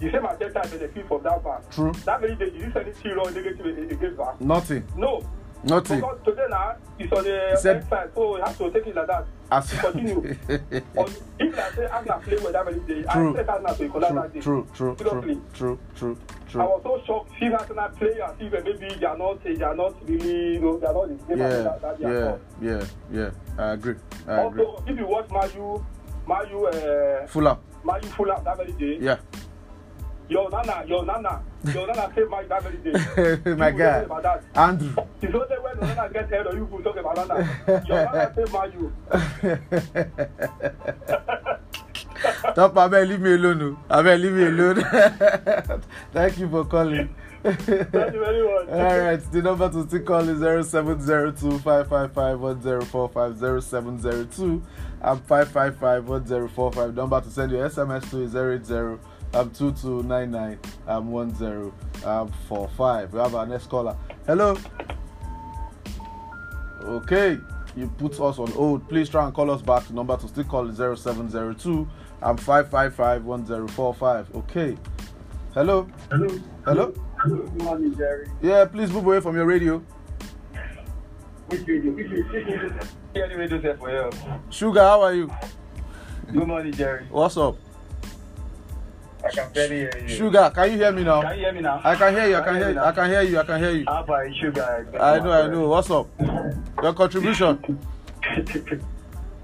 the 0.00 0.10
same 0.10 0.24
at 0.26 0.38
the 0.38 0.44
same 0.46 0.54
time 0.54 0.70
benefit 0.70 1.08
from 1.08 1.22
that 1.22 1.42
VAR. 1.42 1.60
True. 1.70 1.92
That 2.04 2.20
very 2.20 2.34
day, 2.36 2.50
did 2.50 2.54
you 2.60 2.70
send 2.72 2.88
it 2.88 3.14
wrong 3.16 3.32
negative 3.34 3.66
against 3.66 4.16
VAR? 4.16 4.34
Nothing. 4.40 4.84
No. 4.96 5.22
Nothing. 5.62 6.00
Because 6.00 6.18
today 6.24 6.46
now 6.48 6.74
it's 6.98 7.12
on 7.12 7.22
the 7.24 7.56
said- 7.60 7.84
website, 7.90 8.14
so 8.14 8.36
you 8.38 8.42
have 8.42 8.56
to 8.56 8.70
take 8.70 8.86
it 8.86 8.96
like 8.96 9.06
that. 9.08 9.26
As 9.52 9.70
Continue. 9.80 10.16
On, 10.96 11.06
if 11.40 11.58
I 11.58 11.70
say 11.74 11.84
Arsenal 11.86 12.18
play 12.20 12.38
well 12.38 12.52
that 12.52 12.64
very 12.64 12.80
day, 12.80 13.02
True. 13.12 13.26
I 13.26 13.40
expect 13.40 13.48
Arsenal 13.50 13.74
to 13.74 13.84
equalize 13.84 14.10
true, 14.10 14.20
that 14.22 14.32
day. 14.32 14.40
true, 14.40 14.66
true, 14.74 14.94
true, 14.96 15.10
Seriously. 15.10 15.40
true, 15.54 15.78
true, 15.96 16.16
I 16.16 16.50
true. 16.52 16.60
was 16.62 16.80
so 16.84 17.02
shocked 17.04 17.30
seeing 17.38 17.52
Arsenal 17.52 17.88
players, 17.90 18.30
even 18.40 18.64
maybe 18.64 18.94
they 18.94 19.06
are 19.06 19.18
not, 19.18 19.42
they 19.44 19.60
are 19.62 19.74
not 19.74 20.08
really, 20.08 20.52
you 20.54 20.60
know, 20.60 20.78
they 20.78 20.86
are 20.86 20.94
not 20.94 21.08
the 21.08 21.14
game 21.26 21.38
Yeah, 21.38 21.48
that, 21.48 21.82
that 21.82 21.98
they 21.98 22.04
are 22.06 22.14
yeah, 22.14 22.22
called. 22.22 22.40
yeah, 22.62 22.84
yeah. 23.12 23.30
I 23.58 23.72
agree. 23.72 23.94
I 24.28 24.40
agree. 24.42 24.64
Also, 24.64 24.84
if 24.86 24.98
you 24.98 25.06
watch 25.08 25.28
Mayu, 25.28 25.84
Mayu, 26.26 27.22
uh, 27.22 27.26
Fulham. 27.26 27.58
Mayu 27.84 28.04
Fulham 28.16 28.44
that 28.44 28.56
very 28.56 28.72
day, 28.72 28.98
Yeah. 29.00 29.16
Your 30.30 30.48
nana, 30.50 30.84
your 30.86 31.04
nana, 31.04 31.42
your 31.74 31.86
nana 31.86 32.10
saved 32.14 32.30
Mayu 32.30 32.48
that 32.52 32.62
very 32.62 32.76
day. 32.78 33.54
My 33.56 33.68
You 33.68 33.78
guy. 33.78 34.04
talk 34.04 34.06
About 34.06 34.22
that. 34.22 34.44
Andrew. 34.54 34.94
When 35.20 35.32
your 35.32 35.46
nana 35.80 36.08
get 36.12 36.28
head 36.30 36.46
or 36.46 36.54
you 36.54 36.64
will 36.64 36.82
talk 36.82 36.96
about 36.96 37.16
nana. 37.16 37.82
Your 37.86 38.04
nana 38.04 38.32
saved 38.36 38.52
Mayu. 38.52 38.92
Top 42.54 42.74
man, 42.74 43.08
leave 43.08 43.20
me 43.20 43.34
alone. 43.34 43.76
oh. 43.90 43.94
I 43.94 44.02
mean, 44.02 44.22
leave 44.22 44.32
me 44.32 44.44
alone. 44.46 44.84
Thank 46.12 46.38
you 46.38 46.48
for 46.48 46.64
calling. 46.64 47.14
Thank 47.42 47.66
you 47.66 47.84
very 47.84 48.42
much. 48.46 48.68
All 48.68 48.98
right, 48.98 49.32
the 49.32 49.42
number 49.42 49.68
to 49.70 49.86
still 49.86 50.00
call 50.02 50.28
is 50.28 50.40
0702 50.70 51.58
555 51.60 52.40
1045 52.40 53.38
0702 53.62 54.62
and 55.02 55.20
555 55.24 56.08
1045. 56.08 56.94
Number 56.94 57.20
to 57.20 57.30
send 57.30 57.52
your 57.52 57.68
SMS 57.68 58.10
to 58.10 58.22
is 58.22 58.34
080 58.36 58.98
um, 59.34 59.50
2299 59.50 60.58
um, 60.86 61.10
1045. 61.10 63.12
We 63.12 63.18
have 63.20 63.34
our 63.34 63.46
next 63.46 63.66
caller. 63.66 63.96
Hello. 64.26 64.56
Okay, 66.82 67.38
you 67.76 67.88
put 67.98 68.18
us 68.20 68.38
on 68.38 68.50
hold. 68.52 68.88
Please 68.88 69.08
try 69.08 69.24
and 69.24 69.34
call 69.34 69.50
us 69.50 69.62
back. 69.62 69.86
The 69.86 69.94
number 69.94 70.16
to 70.16 70.28
still 70.28 70.44
call 70.44 70.68
is 70.68 70.76
0702 70.76 71.88
and 72.22 72.40
555 72.40 73.24
1045. 73.24 74.36
Okay. 74.36 74.76
Hello. 75.54 75.88
Hello. 76.10 76.40
Hello. 76.64 76.94
Good 77.24 77.62
morning, 77.62 77.96
Jerry. 77.96 78.28
Yeah, 78.40 78.64
please 78.64 78.90
move 78.90 79.04
away 79.04 79.20
from 79.20 79.36
your 79.36 79.46
radio. 79.46 79.82
Which 81.48 81.66
radio? 81.66 81.92
Which 81.92 82.08
radio? 82.08 82.78
Any 83.14 83.34
radio 83.34 83.60
set 83.60 83.78
for 83.78 83.90
you? 83.90 84.10
Sugar, 84.50 84.80
how 84.80 85.02
are 85.02 85.12
you? 85.12 85.30
Good 86.32 86.46
morning, 86.46 86.72
Jerry. 86.72 87.06
What's 87.10 87.36
up? 87.36 87.56
I 89.24 89.30
can 89.30 89.52
barely 89.52 89.76
hear 89.80 89.98
you. 90.06 90.08
Sugar, 90.08 90.50
can 90.54 90.72
you 90.72 90.78
hear 90.78 90.92
me 90.92 91.04
now? 91.04 91.20
Can 91.22 91.36
you 91.38 91.44
hear 91.44 91.52
me 91.52 91.60
now? 91.60 91.80
I 91.84 91.94
can 91.94 92.14
hear 92.14 92.26
you. 92.28 92.36
I 92.36 92.40
Can 92.42 92.54
can 92.54 92.60
hear 92.62 92.70
you. 92.72 92.80
I 92.80 92.92
can 92.92 93.10
hear 93.10 93.22
you. 93.22 93.38
I 93.38 93.44
can 93.44 93.58
hear 93.60 93.70
you. 93.72 93.84
How 93.86 94.02
about 94.02 94.34
sugar? 94.36 94.86
I 94.98 95.18
know. 95.18 95.30
I 95.32 95.46
know. 95.48 95.68
What's 95.68 95.90
up? 95.90 96.06
Your 96.82 96.94
contribution. 96.94 97.78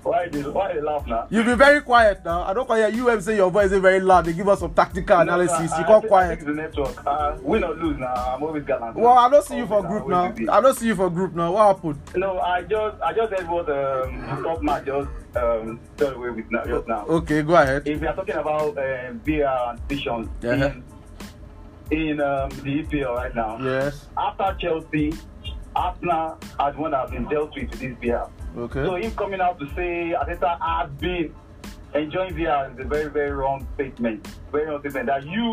why 0.02 0.28
did 0.28 0.46
why 0.46 0.72
you 0.72 0.80
laugh 0.82 1.06
now? 1.06 1.26
You've 1.30 1.46
been 1.46 1.58
very 1.58 1.80
quiet 1.82 2.24
now. 2.24 2.42
I 2.42 2.54
don't 2.54 2.70
hear 2.70 2.88
you. 2.88 3.20
Say 3.20 3.36
your 3.36 3.50
voice 3.50 3.72
is 3.72 3.80
very 3.80 4.00
loud. 4.00 4.24
They 4.24 4.32
give 4.32 4.48
us 4.48 4.60
some 4.60 4.72
tactical 4.72 5.18
analysis. 5.20 5.70
No, 5.72 5.76
no, 5.76 5.78
You 5.78 5.84
I- 5.84 5.86
can't 5.86 5.90
I 5.90 6.00
think- 6.00 6.08
quiet. 6.08 6.40
the 6.46 6.52
network. 6.52 7.06
Uh, 7.06 7.36
win 7.42 7.64
or 7.64 7.74
lose 7.74 7.98
now, 7.98 8.14
I'm 8.14 8.42
always 8.42 8.64
gallant. 8.64 8.96
Well, 8.96 9.18
I 9.18 9.28
don't 9.28 9.44
see 9.44 9.56
you 9.56 9.66
for 9.66 9.82
group 9.82 10.08
now. 10.08 10.32
I 10.50 10.60
don't 10.60 10.76
see 10.78 10.86
you 10.86 10.94
for 10.94 11.10
group 11.10 11.34
now. 11.34 11.52
What 11.52 11.66
happened? 11.76 12.00
No, 12.14 12.38
I 12.40 12.62
just 12.62 13.02
I 13.02 13.12
just 13.12 13.32
heard 13.32 13.48
what 13.48 13.68
um, 13.68 14.42
top 14.44 14.62
man 14.62 14.84
just 14.86 15.08
um, 15.36 15.80
away 16.00 16.30
with 16.30 16.50
now, 16.50 16.64
just 16.64 16.86
now. 16.88 17.04
Okay, 17.06 17.42
go 17.42 17.54
ahead. 17.54 17.86
If 17.86 18.00
we 18.00 18.06
are 18.06 18.14
talking 18.14 18.36
about 18.36 18.76
uh, 18.78 19.12
VR 19.24 19.70
and 19.70 19.88
decisions 19.88 20.28
Uh-huh. 20.44 20.72
in, 21.90 22.10
in 22.10 22.20
um, 22.20 22.50
the 22.50 22.82
EPL 22.82 23.14
right 23.14 23.34
now, 23.34 23.58
Yes. 23.60 24.06
after 24.16 24.56
Chelsea, 24.60 25.14
Arsenal 25.74 26.38
are 26.58 26.72
the 26.72 26.78
one 26.80 26.90
that 26.92 27.00
have 27.00 27.10
been 27.10 27.28
dealt 27.28 27.54
with 27.54 27.70
this 27.72 27.94
VR. 28.02 28.30
So 28.54 28.60
Okay. 28.62 29.02
him 29.02 29.12
coming 29.14 29.40
out 29.40 29.58
to 29.60 29.66
say 29.74 30.14
Arteta 30.18 30.58
has 30.60 30.90
been 30.98 31.34
enjoying 31.94 32.34
VR 32.34 32.72
is 32.72 32.78
a 32.80 32.88
very 32.88 33.10
very 33.10 33.30
wrong 33.30 33.66
statement. 33.74 34.26
Very 34.50 34.66
wrong 34.66 34.80
statement 34.80 35.06
that 35.06 35.24
you 35.26 35.52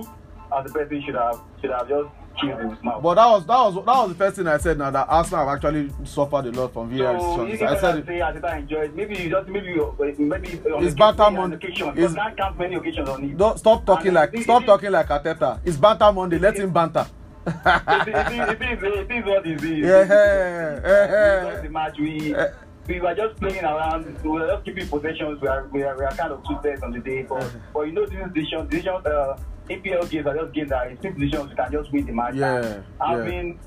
as 0.58 0.70
a 0.70 0.74
person 0.74 1.02
should 1.04 1.16
have 1.16 1.42
should 1.60 1.72
have 1.72 1.90
just 1.90 2.10
But 2.42 3.16
that 3.16 3.26
was 3.28 3.46
that 3.46 3.58
was 3.58 3.76
that 3.76 3.86
was 3.86 4.10
the 4.10 4.16
first 4.16 4.36
thing 4.38 4.48
I 4.48 4.58
said. 4.58 4.78
Now 4.78 4.92
that 4.92 5.08
Arsenal 5.10 5.46
have 5.46 5.56
actually 5.56 5.92
suffered 6.04 6.46
a 6.48 6.52
lot 6.52 6.74
from 6.74 6.90
VR 6.92 7.20
So 7.20 7.46
decisions. 7.46 7.72
I 7.72 7.80
said 7.80 8.06
say 8.06 8.20
it. 8.20 8.58
Enjoyed. 8.58 8.96
Maybe 8.96 9.16
you 9.16 9.30
just 9.30 9.48
maybe 9.50 9.68
you- 9.68 9.96
maybe 10.18 10.60
on 10.72 10.84
It's 10.86 10.96
banter 10.96 11.24
on 11.24 11.36
Monday. 11.36 11.58
It's- 11.62 12.14
But 12.16 12.38
count 12.38 12.58
many 12.58 12.76
occasions 12.76 13.08
on 13.10 13.24
it. 13.24 13.38
Don't 13.38 13.58
stop 13.60 13.86
talking 13.86 14.08
And 14.08 14.16
like 14.16 14.34
it- 14.34 14.44
stop 14.44 14.64
it- 14.64 14.66
talking 14.66 14.92
like 14.92 15.08
Ateta. 15.08 15.60
It's 15.64 15.78
banter 15.78 16.12
Monday. 16.12 16.40
Let 16.40 16.58
him 16.58 16.72
banter. 16.72 17.06
it, 17.46 17.52
is, 17.52 18.50
it, 18.50 18.62
is, 18.62 18.84
it 18.84 19.12
is 19.12 19.26
what 19.26 19.46
it 19.46 19.64
is. 19.64 19.64
Yeah, 19.86 20.02
It 20.02 20.10
yeah. 20.10 21.50
just 21.52 21.64
the 21.64 21.70
match. 21.70 21.98
We 22.00 22.34
Eh. 22.36 22.48
We 22.88 23.00
were 23.00 23.16
just 23.16 23.36
playing 23.40 23.64
around. 23.64 24.06
We 24.24 24.30
were 24.30 24.48
just 24.48 24.66
keeping 24.66 24.88
possessions. 24.88 25.42
We 25.42 25.48
are 25.48 25.68
we 25.72 25.84
are, 25.84 25.98
we 25.98 26.04
are 26.04 26.14
kind 26.16 26.32
of 26.32 26.44
two 26.48 26.58
sets 26.64 26.84
on 26.84 26.92
the 26.92 27.00
day. 27.00 27.24
But 27.24 27.50
but 27.74 27.82
you 27.82 27.94
know 27.94 28.06
these 28.06 28.20
decisions, 28.34 28.70
decisions. 28.70 29.06
Uh, 29.06 29.38
APL 29.70 30.10
games 30.10 30.28
are 30.28 30.36
just 30.36 30.54
games 30.54 30.70
that 30.72 30.92
it's 30.92 31.02
two 31.02 31.12
decisions 31.14 31.50
you 31.52 31.56
can 31.56 31.72
just 31.72 31.92
win 31.94 32.06
the 32.06 32.12
match. 32.12 32.36
Yeah, 32.36 32.58
And 32.58 32.66
yeah. 33.00 33.08
Having 33.08 33.60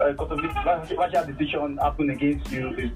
uh, 0.00 0.12
controversial 0.18 1.24
decision 1.26 1.76
happen 1.78 2.10
against 2.10 2.50
you 2.50 2.70
is. 2.74 2.90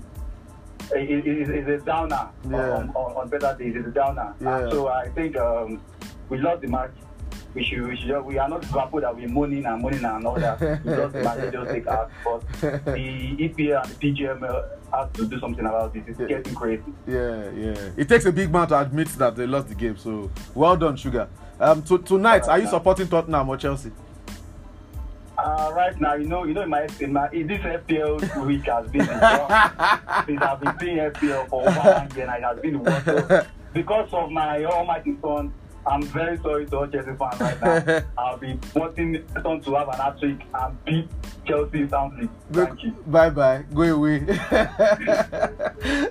Is, 0.97 1.25
is, 1.27 1.49
is 1.51 1.69
a 1.69 1.85
downer 1.85 2.31
Yeah. 2.51 2.77
on, 2.79 2.89
on, 2.95 3.17
on 3.17 3.29
better 3.29 3.55
days. 3.59 3.75
It's 3.77 3.89
a 3.89 3.91
downer. 3.91 4.35
Yeah. 4.41 4.59
And 4.61 4.73
so 4.73 4.89
I 4.89 5.09
think 5.11 5.37
um, 5.37 5.83
we 6.31 6.39
lost 6.39 6.63
the 6.63 6.69
match. 6.69 6.93
We 7.55 7.65
should, 7.65 7.87
we 7.89 7.97
should, 7.97 8.21
we 8.23 8.39
are 8.39 8.49
not 8.49 8.63
Liverpool 8.73 9.01
that 9.01 9.17
we're 9.17 9.27
moaning 9.29 9.65
and 9.65 9.83
moaning 9.83 10.05
and 10.05 10.27
all 10.27 10.35
that. 10.39 10.61
We 10.61 10.67
the 10.93 11.09
match. 11.25 11.39
Let's 11.39 11.53
just 11.53 11.71
take 11.71 11.87
our 11.89 12.11
But 12.25 12.43
the 12.85 13.37
EPL 13.39 13.83
and 13.85 13.91
the 13.93 14.13
PGM 14.13 14.69
have 14.93 15.13
to 15.15 15.27
do 15.27 15.41
something 15.41 15.65
about 15.65 15.97
it. 15.97 16.05
It's 16.07 16.21
Yeah. 16.21 16.27
getting 16.27 16.55
crazy. 16.55 16.83
Yeah, 17.07 17.51
yeah. 17.51 17.91
It 17.97 18.09
takes 18.09 18.27
a 18.27 18.33
big 18.33 18.53
man 18.53 18.69
to 18.69 18.79
admit 18.81 19.09
that 19.19 19.35
they 19.37 19.47
lost 19.47 19.69
the 19.69 19.75
game. 19.75 19.97
So 19.97 20.31
well 20.55 20.77
done, 20.77 20.97
Sugar. 20.97 21.29
Um, 21.59 21.83
to, 21.85 21.99
tonight, 21.99 22.47
are 22.49 22.59
you 22.59 22.67
supporting 22.69 23.09
Tottenham 23.09 23.49
or 23.49 23.57
Chelsea? 23.57 23.91
Uh, 25.37 25.71
right 25.73 25.99
now, 26.01 26.15
you 26.15 26.27
know, 26.27 26.45
you 26.45 26.53
know, 26.53 26.63
in 26.63 26.69
my 26.69 26.87
in 27.01 27.13
my 27.13 27.29
in 27.31 27.47
this 27.47 27.61
FPL 27.61 28.45
week 28.45 28.65
has 28.65 28.91
been 28.91 29.01
since 30.27 30.43
I've 30.43 30.61
been 30.61 30.75
playing 30.79 30.99
FPL 30.99 31.49
for 31.49 31.63
one 31.65 32.11
year, 32.17 32.27
and 32.29 32.37
it 32.37 32.47
has 32.47 32.61
been 32.61 32.83
worse. 32.83 33.47
Because 33.75 34.09
of 34.13 34.31
my 34.31 34.65
almighty 34.65 35.17
son, 35.23 35.53
I'm 35.89 36.03
very 36.03 36.37
sorry 36.39 36.67
to 36.67 36.77
all 36.77 36.87
Chelsea 36.87 37.11
fans 37.19 37.41
right 37.41 37.61
now. 37.61 38.03
I'll 38.19 38.37
be 38.37 38.57
wanting 38.75 39.25
Son 39.43 39.61
to 39.63 39.75
have 39.75 39.89
an 39.89 39.95
hat 39.95 40.21
trick 40.21 40.41
and 40.55 40.85
beat 40.85 41.09
Chelsea 41.47 41.89
soundly. 41.89 42.29
Thank 42.53 42.85
you. 42.85 42.91
Bye 43.07 43.31
bye. 43.31 43.65
Go 43.73 43.83
away. 43.83 44.19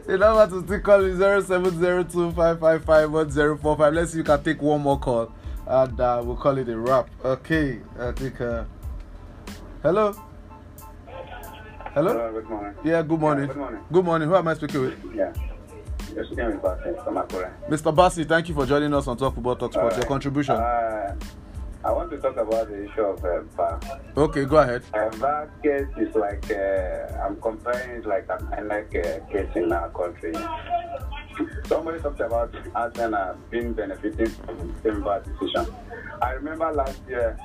the 0.07 0.17
number 0.19 0.47
to 0.47 0.63
still 0.65 0.79
call 0.79 1.01
is 1.01 1.19
0702555145. 1.19 3.93
Let's 3.93 4.13
see 4.13 4.19
if 4.19 4.25
you 4.25 4.33
can 4.35 4.43
take 4.43 4.59
one 4.61 4.81
more 4.81 4.97
call 4.99 5.31
and 5.67 5.99
uh, 5.99 6.21
we'll 6.25 6.37
call 6.37 6.57
it 6.57 6.69
a 6.69 6.77
wrap. 6.77 7.09
Okay. 7.23 7.79
I 7.99 8.11
think. 8.13 8.41
Uh, 8.41 8.63
hello. 9.83 10.13
Hello? 11.93 12.13
Hello, 12.13 12.31
good 12.31 12.49
morning. 12.49 12.73
Yeah, 12.83 13.01
good 13.01 13.19
morning. 13.19 13.47
Yeah, 13.47 13.53
good 13.53 13.57
morning. 13.57 13.81
Good 13.91 14.05
morning. 14.05 14.29
Who 14.29 14.35
am 14.35 14.47
I 14.47 14.53
speaking 14.55 14.81
with? 14.81 14.93
Yeah. 15.15 15.33
Mr. 17.69 17.95
Bassi, 17.95 18.23
thank 18.23 18.49
you 18.49 18.55
for 18.55 18.65
joining 18.65 18.93
us 18.93 19.07
on 19.07 19.17
Talk 19.17 19.35
Football 19.35 19.55
Talk 19.55 19.73
Sports. 19.73 19.97
Your 19.97 20.05
contribution. 20.05 20.55
Uh, 20.55 21.15
I 21.83 21.91
want 21.91 22.09
to 22.11 22.17
talk 22.17 22.35
about 22.35 22.67
the 22.67 22.83
issue 22.83 23.01
of 23.01 23.23
uh, 23.23 23.43
VAR. 23.55 23.79
okay, 24.17 24.45
go 24.45 24.57
ahead. 24.57 24.83
Uh, 24.93 25.09
VAR 25.09 25.49
case 25.63 25.87
is 25.97 26.13
like, 26.15 26.49
uh, 26.51 27.23
I'm 27.23 27.39
comparing 27.39 28.01
it 28.01 28.05
like 28.05 28.27
an 28.29 28.47
unlike 28.57 28.93
uh, 28.95 29.19
case 29.31 29.49
in 29.55 29.71
our 29.71 29.89
country. 29.91 30.33
Somebody 31.65 31.99
talked 31.99 32.19
about 32.19 32.53
Arsenal 32.73 33.37
being 33.51 33.73
benefiting 33.73 34.27
from 34.27 34.57
the 34.57 34.73
same 34.83 35.03
VAR 35.03 35.21
decision. 35.21 35.67
I 36.21 36.31
remember 36.31 36.73
last 36.73 36.99
year, 37.07 37.37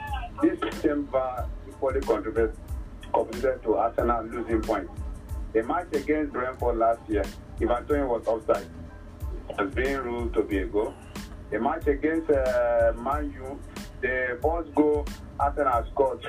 this 0.43 0.59
same 0.81 1.07
VAR 1.07 1.47
equally 1.69 2.01
contributed, 2.01 2.57
contributed 3.13 3.63
to 3.65 3.75
Arsenal 3.75 4.25
losing 4.25 4.63
points. 4.63 4.93
The 5.53 5.63
match 5.63 5.89
against 5.93 6.33
Brentford 6.33 6.79
last 6.79 7.01
year, 7.09 7.25
Ivan 7.63 7.87
Toney 7.87 8.03
was 8.03 8.27
offside. 8.27 8.67
was 9.57 9.75
being 9.75 9.99
ruled 9.99 10.35
to 10.35 10.43
be 10.43 10.59
a 10.59 10.67
goal. 10.67 10.95
The 11.51 11.61
match 11.61 11.87
against 11.87 12.31
uh, 12.31 12.93
Man 12.97 13.33
U, 13.37 13.59
the 14.01 14.39
first 14.43 14.75
goal 14.75 15.07
Arsenal 15.39 15.85
scored. 15.93 16.27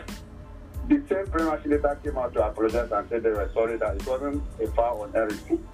The 0.90 1.02
same 1.10 1.28
Premiership 1.28 1.72
later 1.72 2.00
came 2.04 2.18
out 2.18 2.34
to 2.34 2.46
apologize 2.46 2.92
and 2.92 3.10
said 3.10 3.24
they 3.24 3.30
were 3.30 3.50
sorry 3.54 3.78
that 3.78 3.96
it 3.96 4.06
wasn't 4.06 4.44
a 4.62 4.68
foul 4.68 5.04
on 5.04 5.16
Eriksen. 5.16 5.66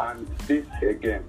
And 0.00 0.26
this 0.46 0.66
again. 0.82 1.24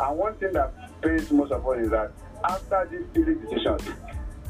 And 0.00 0.18
one 0.18 0.34
thing 0.36 0.52
that 0.54 1.00
pains 1.02 1.30
most 1.30 1.52
of 1.52 1.64
all 1.64 1.72
is 1.72 1.90
that 1.90 2.10
after 2.42 2.88
these 2.90 3.06
silly 3.12 3.34
decisions, 3.34 3.82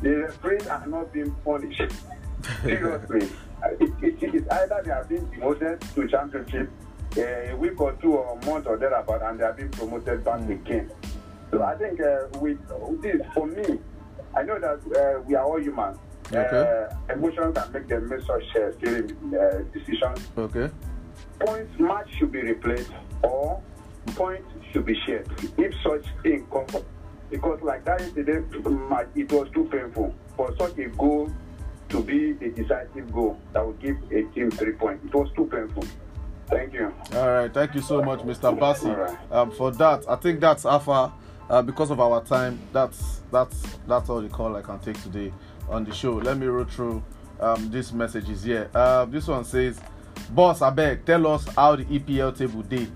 the 0.00 0.10
referees 0.10 0.66
are 0.68 0.86
not 0.86 1.12
being 1.12 1.32
punished. 1.44 1.82
Seriously. 2.62 3.28
It, 3.78 3.92
it, 4.02 4.34
it's 4.34 4.48
either 4.48 4.82
they 4.84 4.90
are 4.90 5.04
being 5.04 5.26
demoted 5.26 5.80
to 5.80 6.08
championship 6.08 6.70
a 7.16 7.54
week 7.54 7.80
or 7.80 7.92
two 7.94 8.14
or 8.14 8.38
a 8.38 8.46
month 8.46 8.66
or 8.66 8.76
thereabout, 8.76 9.22
and 9.22 9.38
they 9.38 9.44
are 9.44 9.52
being 9.52 9.70
promoted 9.70 10.24
back 10.24 10.48
again. 10.48 10.90
So 11.50 11.62
I 11.62 11.74
think 11.76 12.00
uh, 12.00 12.26
with 12.38 12.58
this, 13.02 13.20
for 13.34 13.46
me, 13.46 13.78
I 14.36 14.42
know 14.42 14.58
that 14.60 14.78
uh, 14.96 15.20
we 15.22 15.34
are 15.34 15.44
all 15.44 15.60
human. 15.60 15.98
Okay. 16.32 16.86
Uh, 17.08 17.12
emotion 17.12 17.52
can 17.52 17.72
make 17.72 17.88
them 17.88 18.08
make 18.08 18.20
such 18.20 18.44
uh, 18.54 18.70
silly 18.78 19.12
uh, 19.36 19.58
decisions. 19.72 20.28
Okay. 20.38 20.70
Points 21.40 21.72
match 21.80 22.08
should 22.18 22.30
be 22.30 22.42
replaced 22.42 22.92
or 23.22 23.60
points 24.14 24.48
should 24.72 24.86
be 24.86 24.94
shared. 25.06 25.28
If 25.58 25.74
such 25.82 26.06
thing 26.22 26.46
comes 26.46 26.74
up, 26.74 26.84
because 27.30 27.60
like 27.62 27.84
that 27.84 28.00
yesterday, 28.00 28.44
match, 28.68 29.08
it 29.16 29.32
was 29.32 29.48
too 29.52 29.64
painful 29.72 30.14
for 30.36 30.54
such 30.56 30.78
a 30.78 30.88
goal 30.90 31.32
to 31.88 32.02
be 32.02 32.30
a 32.30 32.50
decisive 32.50 33.12
goal 33.12 33.36
that 33.52 33.66
would 33.66 33.80
give 33.80 33.96
a 34.12 34.22
team 34.32 34.50
three 34.52 34.74
points. 34.74 35.04
It 35.04 35.14
was 35.14 35.28
too 35.34 35.46
painful. 35.46 35.84
Thank 36.50 36.72
you. 36.72 36.92
All 37.14 37.28
right, 37.28 37.52
thank 37.52 37.74
you 37.74 37.80
so 37.80 38.02
much, 38.02 38.20
Mr. 38.20 38.58
Bassi, 38.58 38.88
All 38.88 38.96
right. 38.96 39.18
um, 39.32 39.50
for 39.52 39.70
that. 39.72 40.04
I 40.08 40.16
think 40.16 40.40
that's 40.40 40.64
Alpha. 40.66 41.12
Uh, 41.48 41.60
because 41.62 41.90
of 41.90 41.98
our 41.98 42.22
time, 42.22 42.60
that's 42.72 43.22
that's 43.32 43.60
that's 43.88 44.08
all 44.08 44.20
the 44.20 44.28
call 44.28 44.54
I 44.54 44.62
can 44.62 44.78
take 44.78 45.00
today 45.02 45.32
on 45.68 45.84
the 45.84 45.92
show. 45.92 46.12
Let 46.14 46.38
me 46.38 46.46
roll 46.46 46.64
through 46.64 47.02
um, 47.40 47.70
these 47.72 47.92
messages 47.92 48.44
here. 48.44 48.70
Uh, 48.72 49.04
this 49.06 49.26
one 49.26 49.44
says, 49.44 49.80
"Boss, 50.30 50.62
I 50.62 50.70
beg, 50.70 51.04
tell 51.04 51.26
us 51.26 51.44
how 51.56 51.74
the 51.74 51.84
EPL 51.84 52.36
table 52.38 52.62
day. 52.62 52.86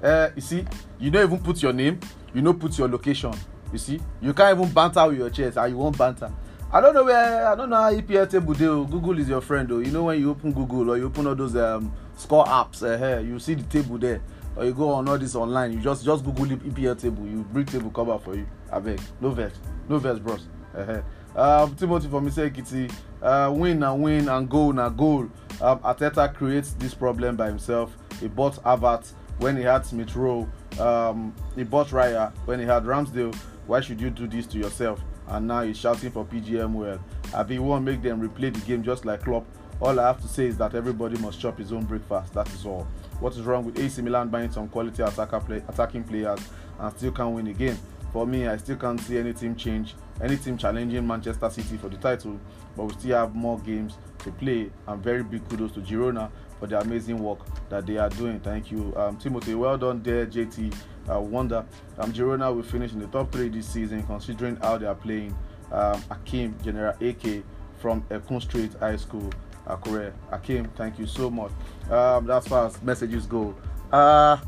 Uh, 0.00 0.30
you 0.36 0.42
see, 0.42 0.64
you 1.00 1.10
don't 1.10 1.24
even 1.24 1.40
put 1.40 1.60
your 1.60 1.72
name, 1.72 1.98
you 2.32 2.40
don't 2.40 2.58
put 2.60 2.78
your 2.78 2.88
location. 2.88 3.32
You 3.72 3.78
see, 3.78 4.00
you 4.20 4.32
can't 4.32 4.56
even 4.60 4.72
banter 4.72 5.08
with 5.08 5.18
your 5.18 5.30
chest, 5.30 5.56
and 5.56 5.72
you 5.72 5.76
won't 5.76 5.98
banter. 5.98 6.30
I 6.72 6.80
don't 6.80 6.94
know 6.94 7.02
where 7.04 7.48
I 7.48 7.56
don't 7.56 7.68
know 7.70 7.76
how 7.76 7.92
EPL 7.92 8.30
table 8.30 8.54
day. 8.54 8.66
oh. 8.66 8.84
Google 8.84 9.18
is 9.18 9.28
your 9.28 9.40
friend, 9.40 9.68
though. 9.68 9.78
You 9.78 9.90
know 9.90 10.04
when 10.04 10.20
you 10.20 10.30
open 10.30 10.52
Google 10.52 10.90
or 10.92 10.98
you 10.98 11.06
open 11.06 11.26
all 11.26 11.34
those 11.34 11.56
um, 11.56 11.92
score 12.16 12.44
apps, 12.46 12.82
uh, 12.82 13.20
you 13.20 13.38
see 13.38 13.54
the 13.54 13.62
table 13.64 13.98
there, 13.98 14.22
or 14.56 14.64
you 14.64 14.72
go 14.74 14.90
on 14.90 15.08
all 15.08 15.18
this 15.18 15.34
online. 15.34 15.72
You 15.72 15.80
just 15.80 16.04
just 16.04 16.24
Google 16.24 16.46
EPL 16.46 17.00
table. 17.00 17.26
You 17.26 17.44
bring 17.52 17.66
table 17.66 17.90
cover 17.90 18.18
for 18.18 18.34
you. 18.34 18.46
I 18.72 18.78
beg, 18.78 19.00
no 19.20 19.30
vex, 19.30 19.58
no 19.88 19.98
vex, 19.98 20.18
bros. 20.18 20.46
Uh-huh. 20.76 21.02
Um, 21.36 21.74
Timothy 21.74 22.08
from 22.08 22.28
Mr. 22.28 22.48
Ekiti, 22.50 22.92
uh, 23.22 23.52
win 23.52 23.82
and 23.82 24.02
win 24.02 24.28
and 24.28 24.48
goal 24.48 24.78
and 24.78 24.96
goal. 24.96 25.28
Um, 25.60 25.78
Ateta 25.80 26.32
creates 26.32 26.72
this 26.74 26.94
problem 26.94 27.36
by 27.36 27.46
himself. 27.46 27.96
He 28.20 28.28
bought 28.28 28.54
Havertz 28.62 29.12
when 29.38 29.56
he 29.56 29.62
had 29.62 29.84
Smith 29.84 30.14
Rowe. 30.14 30.48
Um, 30.78 31.34
he 31.56 31.64
bought 31.64 31.88
Raya 31.88 32.32
when 32.46 32.60
he 32.60 32.66
had 32.66 32.84
Ramsdale. 32.84 33.34
Why 33.66 33.80
should 33.80 34.00
you 34.00 34.10
do 34.10 34.26
this 34.26 34.46
to 34.48 34.58
yourself? 34.58 35.00
And 35.26 35.48
now 35.48 35.62
he's 35.62 35.78
shouting 35.78 36.10
for 36.10 36.24
PGM 36.24 36.72
well. 36.72 37.00
I 37.34 37.42
be 37.42 37.58
won't 37.58 37.84
make 37.84 38.02
them 38.02 38.26
replay 38.26 38.52
the 38.52 38.60
game 38.60 38.82
just 38.82 39.04
like 39.04 39.22
Klopp. 39.22 39.44
All 39.84 40.00
I 40.00 40.06
have 40.06 40.22
to 40.22 40.28
say 40.28 40.46
is 40.46 40.56
that 40.56 40.74
everybody 40.74 41.18
must 41.18 41.38
chop 41.38 41.58
his 41.58 41.70
own 41.70 41.84
breakfast. 41.84 42.32
That 42.32 42.48
is 42.54 42.64
all. 42.64 42.86
What 43.20 43.34
is 43.34 43.42
wrong 43.42 43.66
with 43.66 43.78
AC 43.78 44.00
Milan 44.00 44.30
buying 44.30 44.50
some 44.50 44.66
quality 44.66 45.02
play, 45.02 45.62
attacking 45.68 46.04
players 46.04 46.40
and 46.78 46.96
still 46.96 47.12
can't 47.12 47.34
win 47.34 47.48
again? 47.48 47.78
For 48.10 48.26
me, 48.26 48.48
I 48.48 48.56
still 48.56 48.76
can't 48.76 48.98
see 48.98 49.18
any 49.18 49.34
team 49.34 49.54
change, 49.54 49.94
any 50.22 50.38
team 50.38 50.56
challenging 50.56 51.06
Manchester 51.06 51.50
City 51.50 51.76
for 51.76 51.90
the 51.90 51.98
title, 51.98 52.40
but 52.74 52.84
we 52.84 52.94
still 52.94 53.18
have 53.18 53.34
more 53.34 53.58
games 53.58 53.98
to 54.20 54.30
play. 54.30 54.70
And 54.86 55.02
very 55.02 55.22
big 55.22 55.46
kudos 55.50 55.72
to 55.72 55.80
Girona 55.80 56.30
for 56.58 56.66
the 56.66 56.80
amazing 56.80 57.18
work 57.18 57.40
that 57.68 57.84
they 57.84 57.98
are 57.98 58.08
doing. 58.08 58.40
Thank 58.40 58.70
you, 58.70 58.94
um, 58.96 59.18
Timothy. 59.18 59.54
Well 59.54 59.76
done 59.76 60.02
there, 60.02 60.24
JT. 60.24 60.74
I 61.10 61.18
wonder. 61.18 61.62
Um, 61.98 62.10
Girona 62.10 62.56
will 62.56 62.62
finish 62.62 62.92
in 62.92 63.00
the 63.00 63.06
top 63.08 63.30
three 63.30 63.50
this 63.50 63.68
season, 63.68 64.02
considering 64.04 64.56
how 64.56 64.78
they 64.78 64.86
are 64.86 64.94
playing. 64.94 65.36
Um, 65.70 66.02
Akim, 66.10 66.56
General 66.64 66.94
AK 67.02 67.44
from 67.84 68.00
Ekun 68.04 68.40
Street 68.40 68.72
High 68.80 68.96
School, 68.96 69.30
Akure. 69.66 70.12
Akim, 70.30 70.66
thank 70.76 70.98
you 70.98 71.06
so 71.06 71.30
much. 71.30 71.50
Um, 71.90 72.26
that's 72.26 72.48
far 72.48 72.66
as 72.66 72.82
messages 72.82 73.26
go. 73.26 73.54
Uh 73.92 74.38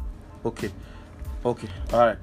okay, 0.44 0.70
okay, 1.44 1.68
all 1.92 2.06
right. 2.06 2.18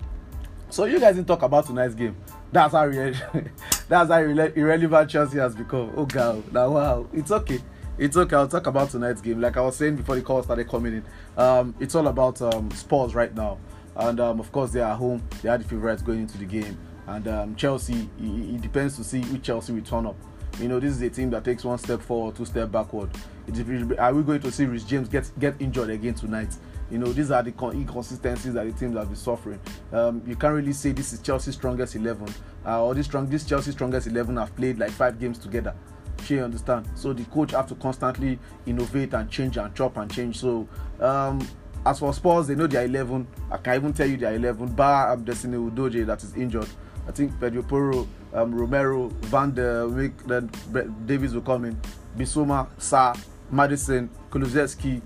So 0.70 0.86
you 0.86 1.00
guys 1.00 1.16
didn't 1.16 1.28
talk 1.28 1.44
about 1.44 1.66
tonight's 1.68 1.96
game. 1.96 2.16
That's 2.52 2.74
how 2.74 2.88
irre- 2.88 3.50
that's 3.88 4.10
how 4.10 4.20
irre- 4.22 4.56
irrelevant 4.56 5.10
Chelsea 5.10 5.38
has 5.38 5.56
become. 5.56 5.91
Oh 5.96 6.06
god, 6.06 6.52
now 6.54 6.72
wow, 6.72 7.08
it's 7.14 7.32
okay. 7.32 7.60
It's 7.98 8.18
okay. 8.18 8.36
I'll 8.36 8.48
talk 8.48 8.68
about 8.68 8.89
tonight's 8.89 9.22
game. 9.22 9.39
Like 9.39 9.56
I 9.56 9.62
was 9.62 9.76
saying 9.76 9.96
before 9.96 10.16
the 10.16 10.22
call 10.22 10.41
started 10.41 10.68
coming 10.68 10.94
in, 10.94 11.41
um, 11.41 11.76
it's 11.80 11.94
all 11.96 12.08
about 12.08 12.41
um, 12.41 12.70
right 13.14 13.34
now, 13.36 13.60
and 13.96 14.20
um, 14.20 14.39
of 14.39 14.52
course 14.52 14.72
they 14.72 14.82
are 14.82 14.96
home. 14.96 15.22
They 15.41 15.50
are 15.50 15.58
the 15.58 15.64
favorites 15.64 16.02
going 16.02 16.22
into 16.22 16.38
the 16.38 16.46
game, 16.46 16.78
and 17.08 17.28
um, 17.28 17.56
Chelsea. 17.56 18.10
It, 18.20 18.56
it 18.56 18.62
depends 18.62 18.98
to 18.98 19.04
see 19.04 19.22
which 19.22 19.44
Chelsea 19.44 19.74
will 19.74 19.82
turn 19.82 20.08
up. 20.08 20.16
You 20.60 20.68
know, 20.68 20.80
this 20.80 20.91
is 20.91 21.01
a 21.01 21.10
team 21.10 21.30
that 21.32 21.43
takes 21.43 21.64
one 21.64 21.78
step 21.78 22.01
forward, 22.01 22.36
two 22.36 22.45
step 22.45 22.72
backward. 22.72 23.10
Are 23.99 24.14
we 24.14 24.24
going 24.24 24.39
to 24.41 24.51
see 24.51 24.66
Rich 24.66 24.88
James 24.88 25.10
get 25.10 25.30
get 25.39 25.60
injured 25.60 25.89
again 25.89 26.14
tonight? 26.14 26.56
You 26.91 26.99
know, 26.99 27.12
these 27.12 27.32
are 27.32 27.41
the 27.41 27.51
con- 27.51 27.76
inconsistencies 27.76 28.54
that 28.54 28.66
the 28.66 28.72
teams 28.72 28.95
have 28.95 29.08
been 29.08 29.16
suffering. 29.16 29.60
Um, 29.91 30.22
you 30.28 30.36
can't 30.36 30.54
really 30.54 30.74
say 30.74 30.91
this 30.91 31.12
is 31.12 31.22
Chelsea's 31.22 31.56
strongest 31.56 31.95
eleven, 31.95 32.28
uh, 32.66 32.84
or 32.84 32.93
this 32.93 33.08
strong 33.08 33.28
this 33.30 33.45
Chelsea's 33.45 33.74
strongest 33.74 34.08
eleven 34.08 34.38
have 34.38 34.56
played 34.56 34.78
like 34.78 34.91
five 34.91 35.20
games 35.20 35.39
together. 35.39 35.74
She 36.24 36.39
understand. 36.39 36.88
So 36.95 37.14
the 37.14 37.26
coach 37.26 37.51
have 37.51 37.68
to 37.68 37.76
constantly 37.76 38.38
innovate 38.66 39.14
and 39.14 39.30
change 39.30 39.58
and 39.58 39.74
chop 39.74 39.97
and 39.97 40.10
change. 40.10 40.39
So 40.39 40.70
um, 40.99 41.45
as 41.86 41.99
for 41.99 42.14
Spurs, 42.14 42.47
they 42.47 42.56
know 42.56 42.68
their 42.68 42.86
eleven. 42.86 43.28
I 43.51 43.58
can 43.58 43.76
even 43.76 43.91
tell 43.91 44.08
you 44.08 44.18
their 44.18 44.36
eleven. 44.36 44.68
Bar 44.68 45.18
Destiny 45.18 45.58
Udoje 45.58 46.06
that 46.06 46.24
is 46.24 46.36
injured. 46.36 46.70
I 47.08 47.12
think 47.12 47.39
Pedro 47.39 47.64
Porro, 47.64 48.08
um, 48.34 48.54
Romero, 48.54 49.10
Van 49.24 49.54
der 49.54 49.88
Beek, 49.88 50.18
then 50.26 50.49
Davies 51.06 51.34
will 51.34 51.41
come 51.41 51.66
in. 51.66 51.80
Bissouma, 52.18 52.68
Sa, 52.78 53.14
Madison, 53.51 54.10
Kulusevski, 54.30 55.01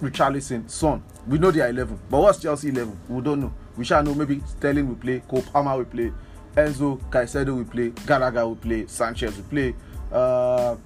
Richarlison, 0.00 0.68
Son. 0.68 1.02
We 1.26 1.38
know 1.38 1.50
their 1.50 1.68
11. 1.68 1.98
But 2.10 2.20
what's 2.20 2.40
Chelsea 2.40 2.68
11? 2.68 2.98
We 3.08 3.20
don't 3.22 3.40
know. 3.40 3.52
We 3.76 3.84
shall 3.84 4.02
know 4.02 4.14
maybe 4.14 4.40
Sterling 4.46 4.88
will 4.88 4.96
play, 4.96 5.22
Cole 5.28 5.42
Palmer 5.42 5.78
will 5.78 5.84
play, 5.84 6.12
Enzo, 6.56 7.00
Caicedo 7.10 7.56
will 7.56 7.64
play, 7.64 7.90
Gallagher 8.06 8.46
will 8.46 8.56
play, 8.56 8.86
Sanchez 8.86 9.34
will 9.36 9.44
play, 9.44 9.74
uh, 10.12 10.76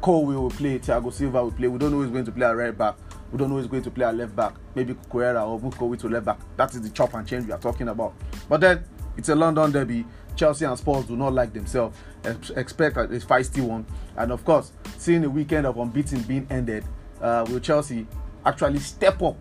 Cole 0.00 0.26
will 0.26 0.50
play, 0.50 0.78
Thiago 0.78 1.12
Silva 1.12 1.44
will 1.44 1.52
play. 1.52 1.68
We 1.68 1.78
don't 1.78 1.92
know 1.92 1.98
who's 1.98 2.10
going 2.10 2.24
to 2.24 2.32
play 2.32 2.46
at 2.46 2.56
right 2.56 2.76
back. 2.76 2.96
We 3.30 3.38
don't 3.38 3.50
know 3.50 3.56
who's 3.56 3.66
going 3.66 3.82
to 3.82 3.90
play 3.90 4.04
at 4.04 4.16
left 4.16 4.36
back. 4.36 4.54
Maybe 4.74 4.94
Cuera 5.10 5.44
or 5.44 5.58
Vukovic 5.58 6.00
to 6.00 6.08
left 6.08 6.26
back. 6.26 6.38
That 6.56 6.74
is 6.74 6.82
the 6.82 6.90
chop 6.90 7.14
and 7.14 7.26
change 7.26 7.46
we 7.46 7.52
are 7.52 7.58
talking 7.58 7.88
about. 7.88 8.14
But 8.48 8.60
then 8.60 8.84
It's 9.16 9.28
a 9.28 9.34
London 9.34 9.70
derby. 9.72 10.06
Chelsea 10.36 10.64
and 10.64 10.76
Spurs 10.76 11.06
do 11.06 11.16
not 11.16 11.32
like 11.32 11.52
themselves. 11.52 11.96
Expect 12.56 12.96
a 12.96 13.06
feisty 13.06 13.62
one. 13.62 13.86
And 14.16 14.32
of 14.32 14.44
course, 14.44 14.72
seeing 14.98 15.24
a 15.24 15.30
weekend 15.30 15.66
of 15.66 15.78
unbeaten 15.78 16.22
being 16.22 16.46
ended, 16.50 16.84
uh, 17.20 17.46
will 17.48 17.60
Chelsea 17.60 18.06
actually 18.44 18.80
step 18.80 19.22
up 19.22 19.36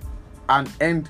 and 0.50 0.70
end 0.80 1.10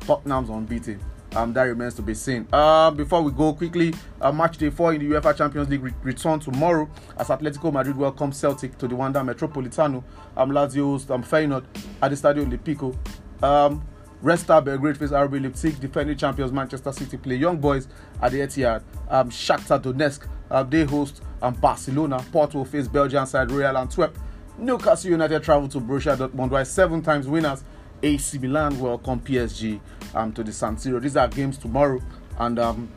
Tottenham's 0.00 0.50
unbeaten? 0.50 1.00
Um, 1.36 1.52
that 1.52 1.64
remains 1.64 1.94
to 1.94 2.02
be 2.02 2.14
seen. 2.14 2.48
Uh, 2.52 2.90
before 2.90 3.22
we 3.22 3.30
go 3.30 3.52
quickly, 3.52 3.92
uh, 4.20 4.32
match 4.32 4.56
day 4.56 4.70
four 4.70 4.94
in 4.94 5.00
the 5.00 5.14
UEFA 5.14 5.36
Champions 5.36 5.68
League 5.68 5.82
re- 5.82 5.92
return 6.02 6.40
tomorrow 6.40 6.88
as 7.18 7.28
Atletico 7.28 7.70
Madrid 7.70 7.96
welcome 7.96 8.32
Celtic 8.32 8.78
to 8.78 8.88
the 8.88 8.96
Wanda 8.96 9.20
Metropolitano. 9.20 10.02
Um, 10.36 10.50
Lazio 10.50 10.84
host 10.84 11.10
um, 11.10 11.22
Feyenoord 11.22 11.64
at 12.00 12.10
the 12.10 12.16
Stadio 12.16 12.46
Olimpico. 12.46 12.96
Um, 13.44 13.86
Red 14.20 14.38
Star 14.38 14.60
Belgrade 14.60 14.96
face 14.96 15.10
RB 15.10 15.42
Leipzig, 15.42 15.80
defending 15.80 16.16
champions 16.16 16.52
Manchester 16.52 16.92
City 16.92 17.16
play 17.16 17.36
Young 17.36 17.58
Boys 17.58 17.88
at 18.20 18.32
the 18.32 18.40
Etihad. 18.40 18.82
Um, 19.08 19.30
Shakhtar 19.30 19.80
Donetsk 19.80 20.26
um, 20.50 20.70
they 20.70 20.84
host 20.84 21.22
um, 21.42 21.54
Barcelona. 21.54 22.24
Porto 22.32 22.64
face 22.64 22.88
Belgian 22.88 23.26
side 23.26 23.50
Royal 23.50 23.76
Antwerp. 23.76 24.16
Newcastle 24.56 25.10
United 25.10 25.42
travel 25.42 25.68
to 25.68 25.80
Borussia 25.80 26.16
Dortmund, 26.16 26.66
seven 26.66 27.02
times 27.02 27.28
winners 27.28 27.62
AC 28.02 28.38
Milan 28.38 28.78
welcome 28.78 29.20
PSG 29.20 29.80
um, 30.14 30.32
to 30.32 30.42
the 30.42 30.52
San 30.52 30.76
Siro. 30.76 31.00
These 31.00 31.16
are 31.16 31.28
games 31.28 31.58
tomorrow, 31.58 32.00
and 32.38 32.58
um, 32.58 32.88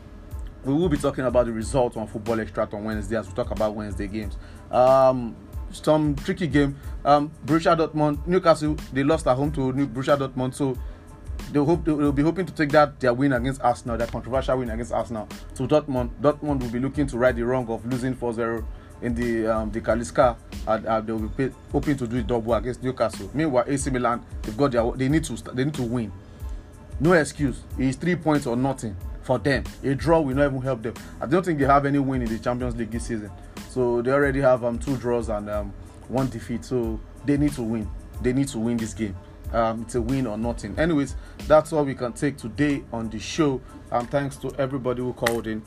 we 0.63 0.73
will 0.73 0.89
be 0.89 0.97
talking 0.97 1.25
about 1.25 1.45
the 1.45 1.51
results 1.51 1.97
on 1.97 2.07
Football 2.07 2.39
Extract 2.39 2.73
on 2.73 2.83
Wednesday 2.83 3.17
as 3.17 3.27
we 3.27 3.33
talk 3.33 3.51
about 3.51 3.75
Wednesday 3.75 4.07
games. 4.07 4.37
Um, 4.71 5.35
some 5.71 6.15
tricky 6.15 6.47
game. 6.47 6.77
Um, 7.05 7.31
Borussia 7.45 7.77
Dortmund, 7.77 8.25
Newcastle, 8.25 8.75
they 8.93 9.03
lost 9.03 9.27
at 9.27 9.35
home 9.35 9.51
to 9.53 9.71
New 9.73 9.87
Borussia 9.87 10.17
Dortmund, 10.17 10.53
so 10.53 10.77
they 11.51 11.59
hope 11.59 11.83
they'll 11.85 12.11
be 12.11 12.23
hoping 12.23 12.45
to 12.45 12.53
take 12.53 12.69
that 12.69 12.99
their 12.99 13.13
win 13.13 13.33
against 13.33 13.61
Arsenal, 13.61 13.97
their 13.97 14.07
controversial 14.07 14.57
win 14.57 14.69
against 14.69 14.91
Arsenal 14.91 15.27
to 15.55 15.67
Dortmund. 15.67 16.09
Dortmund 16.21 16.61
will 16.61 16.69
be 16.69 16.79
looking 16.79 17.07
to 17.07 17.17
right 17.17 17.35
the 17.35 17.43
wrong 17.43 17.67
of 17.69 17.85
losing 17.85 18.15
4-0 18.15 18.65
in 19.01 19.15
the 19.15 19.47
um, 19.47 19.71
the 19.71 19.81
Klassiker, 19.81 20.37
and 20.67 21.07
they 21.07 21.11
will 21.11 21.27
be 21.29 21.49
hoping 21.71 21.97
to 21.97 22.07
do 22.07 22.17
it 22.17 22.27
double 22.27 22.53
against 22.53 22.83
Newcastle. 22.83 23.29
Meanwhile, 23.33 23.65
AC 23.67 23.89
Milan 23.89 24.23
they've 24.43 24.57
got 24.57 24.71
their 24.71 24.89
they 24.91 25.09
need 25.09 25.23
to 25.25 25.35
they 25.53 25.65
need 25.65 25.73
to 25.73 25.83
win. 25.83 26.11
No 26.99 27.13
excuse. 27.13 27.63
It's 27.77 27.97
three 27.97 28.15
points 28.15 28.45
or 28.45 28.55
nothing 28.55 28.95
for 29.23 29.39
them. 29.39 29.63
A 29.83 29.95
draw 29.95 30.19
will 30.21 30.35
not 30.35 30.45
even 30.45 30.61
help 30.61 30.83
them. 30.83 30.93
I 31.19 31.25
don't 31.25 31.43
think 31.43 31.59
they 31.59 31.65
have 31.65 31.85
any 31.85 31.99
win 31.99 32.21
in 32.21 32.29
the 32.29 32.37
Champions 32.37 32.75
League 32.75 32.91
this 32.91 33.07
season. 33.07 33.31
So 33.69 34.01
they 34.01 34.11
already 34.11 34.39
have 34.41 34.63
um, 34.63 34.77
two 34.77 34.97
draws 34.97 35.29
and 35.29 35.49
um, 35.49 35.73
one 36.07 36.29
defeat. 36.29 36.63
So 36.63 36.99
they 37.25 37.37
need 37.37 37.53
to 37.53 37.63
win. 37.63 37.89
They 38.21 38.33
need 38.33 38.49
to 38.49 38.59
win 38.59 38.77
this 38.77 38.93
game. 38.93 39.15
Um, 39.53 39.81
it's 39.81 39.95
a 39.95 40.01
win 40.01 40.27
or 40.27 40.37
nothing. 40.37 40.77
Anyways, 40.79 41.15
that's 41.47 41.73
all 41.73 41.83
we 41.83 41.95
can 41.95 42.13
take 42.13 42.37
today 42.37 42.83
on 42.93 43.09
the 43.09 43.19
show. 43.19 43.61
And 43.91 44.09
thanks 44.09 44.37
to 44.37 44.53
everybody 44.57 45.01
who 45.01 45.13
called 45.13 45.47
in 45.47 45.61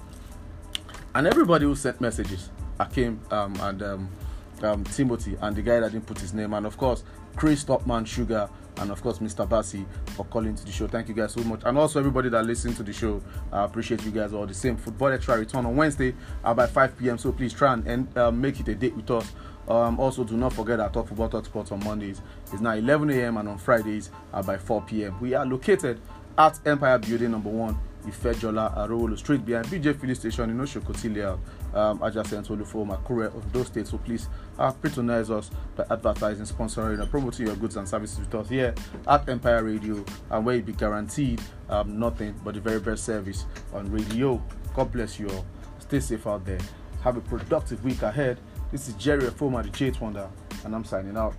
and 1.15 1.27
everybody 1.27 1.65
who 1.65 1.75
sent 1.75 2.01
messages. 2.01 2.51
Akim 2.81 3.21
um, 3.31 3.55
and 3.61 3.83
um, 3.83 4.09
um, 4.63 4.85
Timothy 4.85 5.37
and 5.41 5.55
the 5.55 5.63
guy 5.63 5.81
that 5.81 5.93
didn't 5.93 6.07
put 6.07 6.19
his 6.19 6.33
name, 6.35 6.53
and 6.55 6.67
of 6.67 6.77
course 6.77 7.05
Chris 7.37 7.65
Topman 7.65 8.07
Sugar, 8.07 8.49
and 8.79 8.91
of 8.91 9.03
course 9.03 9.19
Mr. 9.19 9.49
Bassi 9.49 9.87
for 10.17 10.25
calling 10.25 10.55
to 10.55 10.65
the 10.65 10.73
show. 10.73 10.89
Thank 10.89 11.09
you 11.09 11.15
guys 11.15 11.33
so 11.33 11.43
much, 11.45 11.63
and 11.65 11.79
also 11.79 11.99
everybody 11.99 12.29
that 12.31 12.45
listened 12.45 12.77
to 12.77 12.83
the 12.83 12.93
show. 12.93 13.23
I 13.53 13.65
appreciate 13.65 14.05
you 14.05 14.11
guys 14.11 14.33
all 14.33 14.47
the 14.47 14.55
same. 14.55 14.77
Football 14.77 15.13
Extra 15.13 15.39
return 15.39 15.67
on 15.67 15.77
Wednesday 15.77 16.15
uh, 16.43 16.55
by 16.55 16.67
5 16.67 16.99
p.m. 16.99 17.19
So 17.19 17.33
please 17.33 17.53
try 17.53 17.75
and, 17.75 17.87
and 17.87 18.19
uh, 18.19 18.31
make 18.33 18.61
it 18.61 18.69
a 18.69 18.75
date 18.75 18.97
with 18.97 19.11
us. 19.11 19.33
Um, 19.69 19.99
also, 19.99 20.25
do 20.25 20.37
not 20.37 20.53
forget 20.53 20.81
our 20.81 20.91
Talk 20.91 21.09
Football 21.09 21.29
Talk 21.29 21.45
Sports 21.47 21.73
on 21.73 21.83
Mondays 21.85 22.21
is 22.53 22.61
now 22.61 22.73
11 22.73 23.11
a.m. 23.11 23.37
and 23.39 23.49
on 23.49 23.59
Fridays 23.59 24.11
uh, 24.33 24.43
by 24.43 24.59
4 24.59 24.83
p.m. 24.83 25.19
We 25.21 25.35
are 25.35 25.47
located 25.47 26.01
at 26.37 26.59
Empire 26.67 26.99
Building 26.99 27.31
Number 27.31 27.49
One, 27.51 27.79
Ifejola 28.05 28.77
Arolo 28.77 29.17
Street 29.17 29.45
behind 29.47 29.67
BJ 29.67 29.99
Filling 29.99 30.15
Station 30.15 30.51
in 30.51 30.59
Oshokoti 30.59 31.15
Layout, 31.15 31.39
um, 31.73 32.03
adjacent 32.03 32.47
to 32.47 32.53
Olufo 32.57 32.87
Makure 32.87 33.35
of 33.35 33.53
those 33.53 33.69
states. 33.69 33.91
So 33.91 33.99
please 33.99 34.29
uh, 34.59 34.71
patronize 34.73 35.31
us 35.31 35.51
by 35.77 35.85
advertising, 35.91 36.45
sponsoring, 36.45 37.01
and 37.01 37.11
promoting 37.11 37.47
your 37.47 37.57
goods 37.57 37.77
and 37.77 37.89
services 37.89 38.19
with 38.19 38.35
us 38.35 38.49
here 38.49 38.75
at 39.07 39.29
Empire 39.29 39.65
Radio, 39.65 40.05
and 40.31 40.45
where 40.45 40.57
you 40.57 40.63
be 40.63 40.73
guaranteed 40.73 41.41
um, 41.69 41.99
nothing 41.99 42.35
but 42.45 42.55
the 42.55 42.61
very 42.61 42.81
best 42.81 43.05
service 43.05 43.47
on 43.73 43.91
radio. 43.91 44.43
God 44.75 44.93
bless 44.93 45.19
you 45.19 45.29
all. 45.31 45.47
Stay 45.79 46.01
safe 46.01 46.27
out 46.27 46.45
there. 46.45 46.59
Have 47.03 47.17
a 47.17 47.21
productive 47.21 47.85
week 47.85 48.03
ahead. 48.03 48.39
This 48.75 48.89
is 48.89 48.95
Jerry 48.95 49.31
Foma, 49.31 49.63
the 49.63 49.71
Chase 49.71 50.01
Wonder, 50.01 50.29
and 50.65 50.75
I'm 50.75 50.85
signing 50.85 51.17
out. 51.17 51.37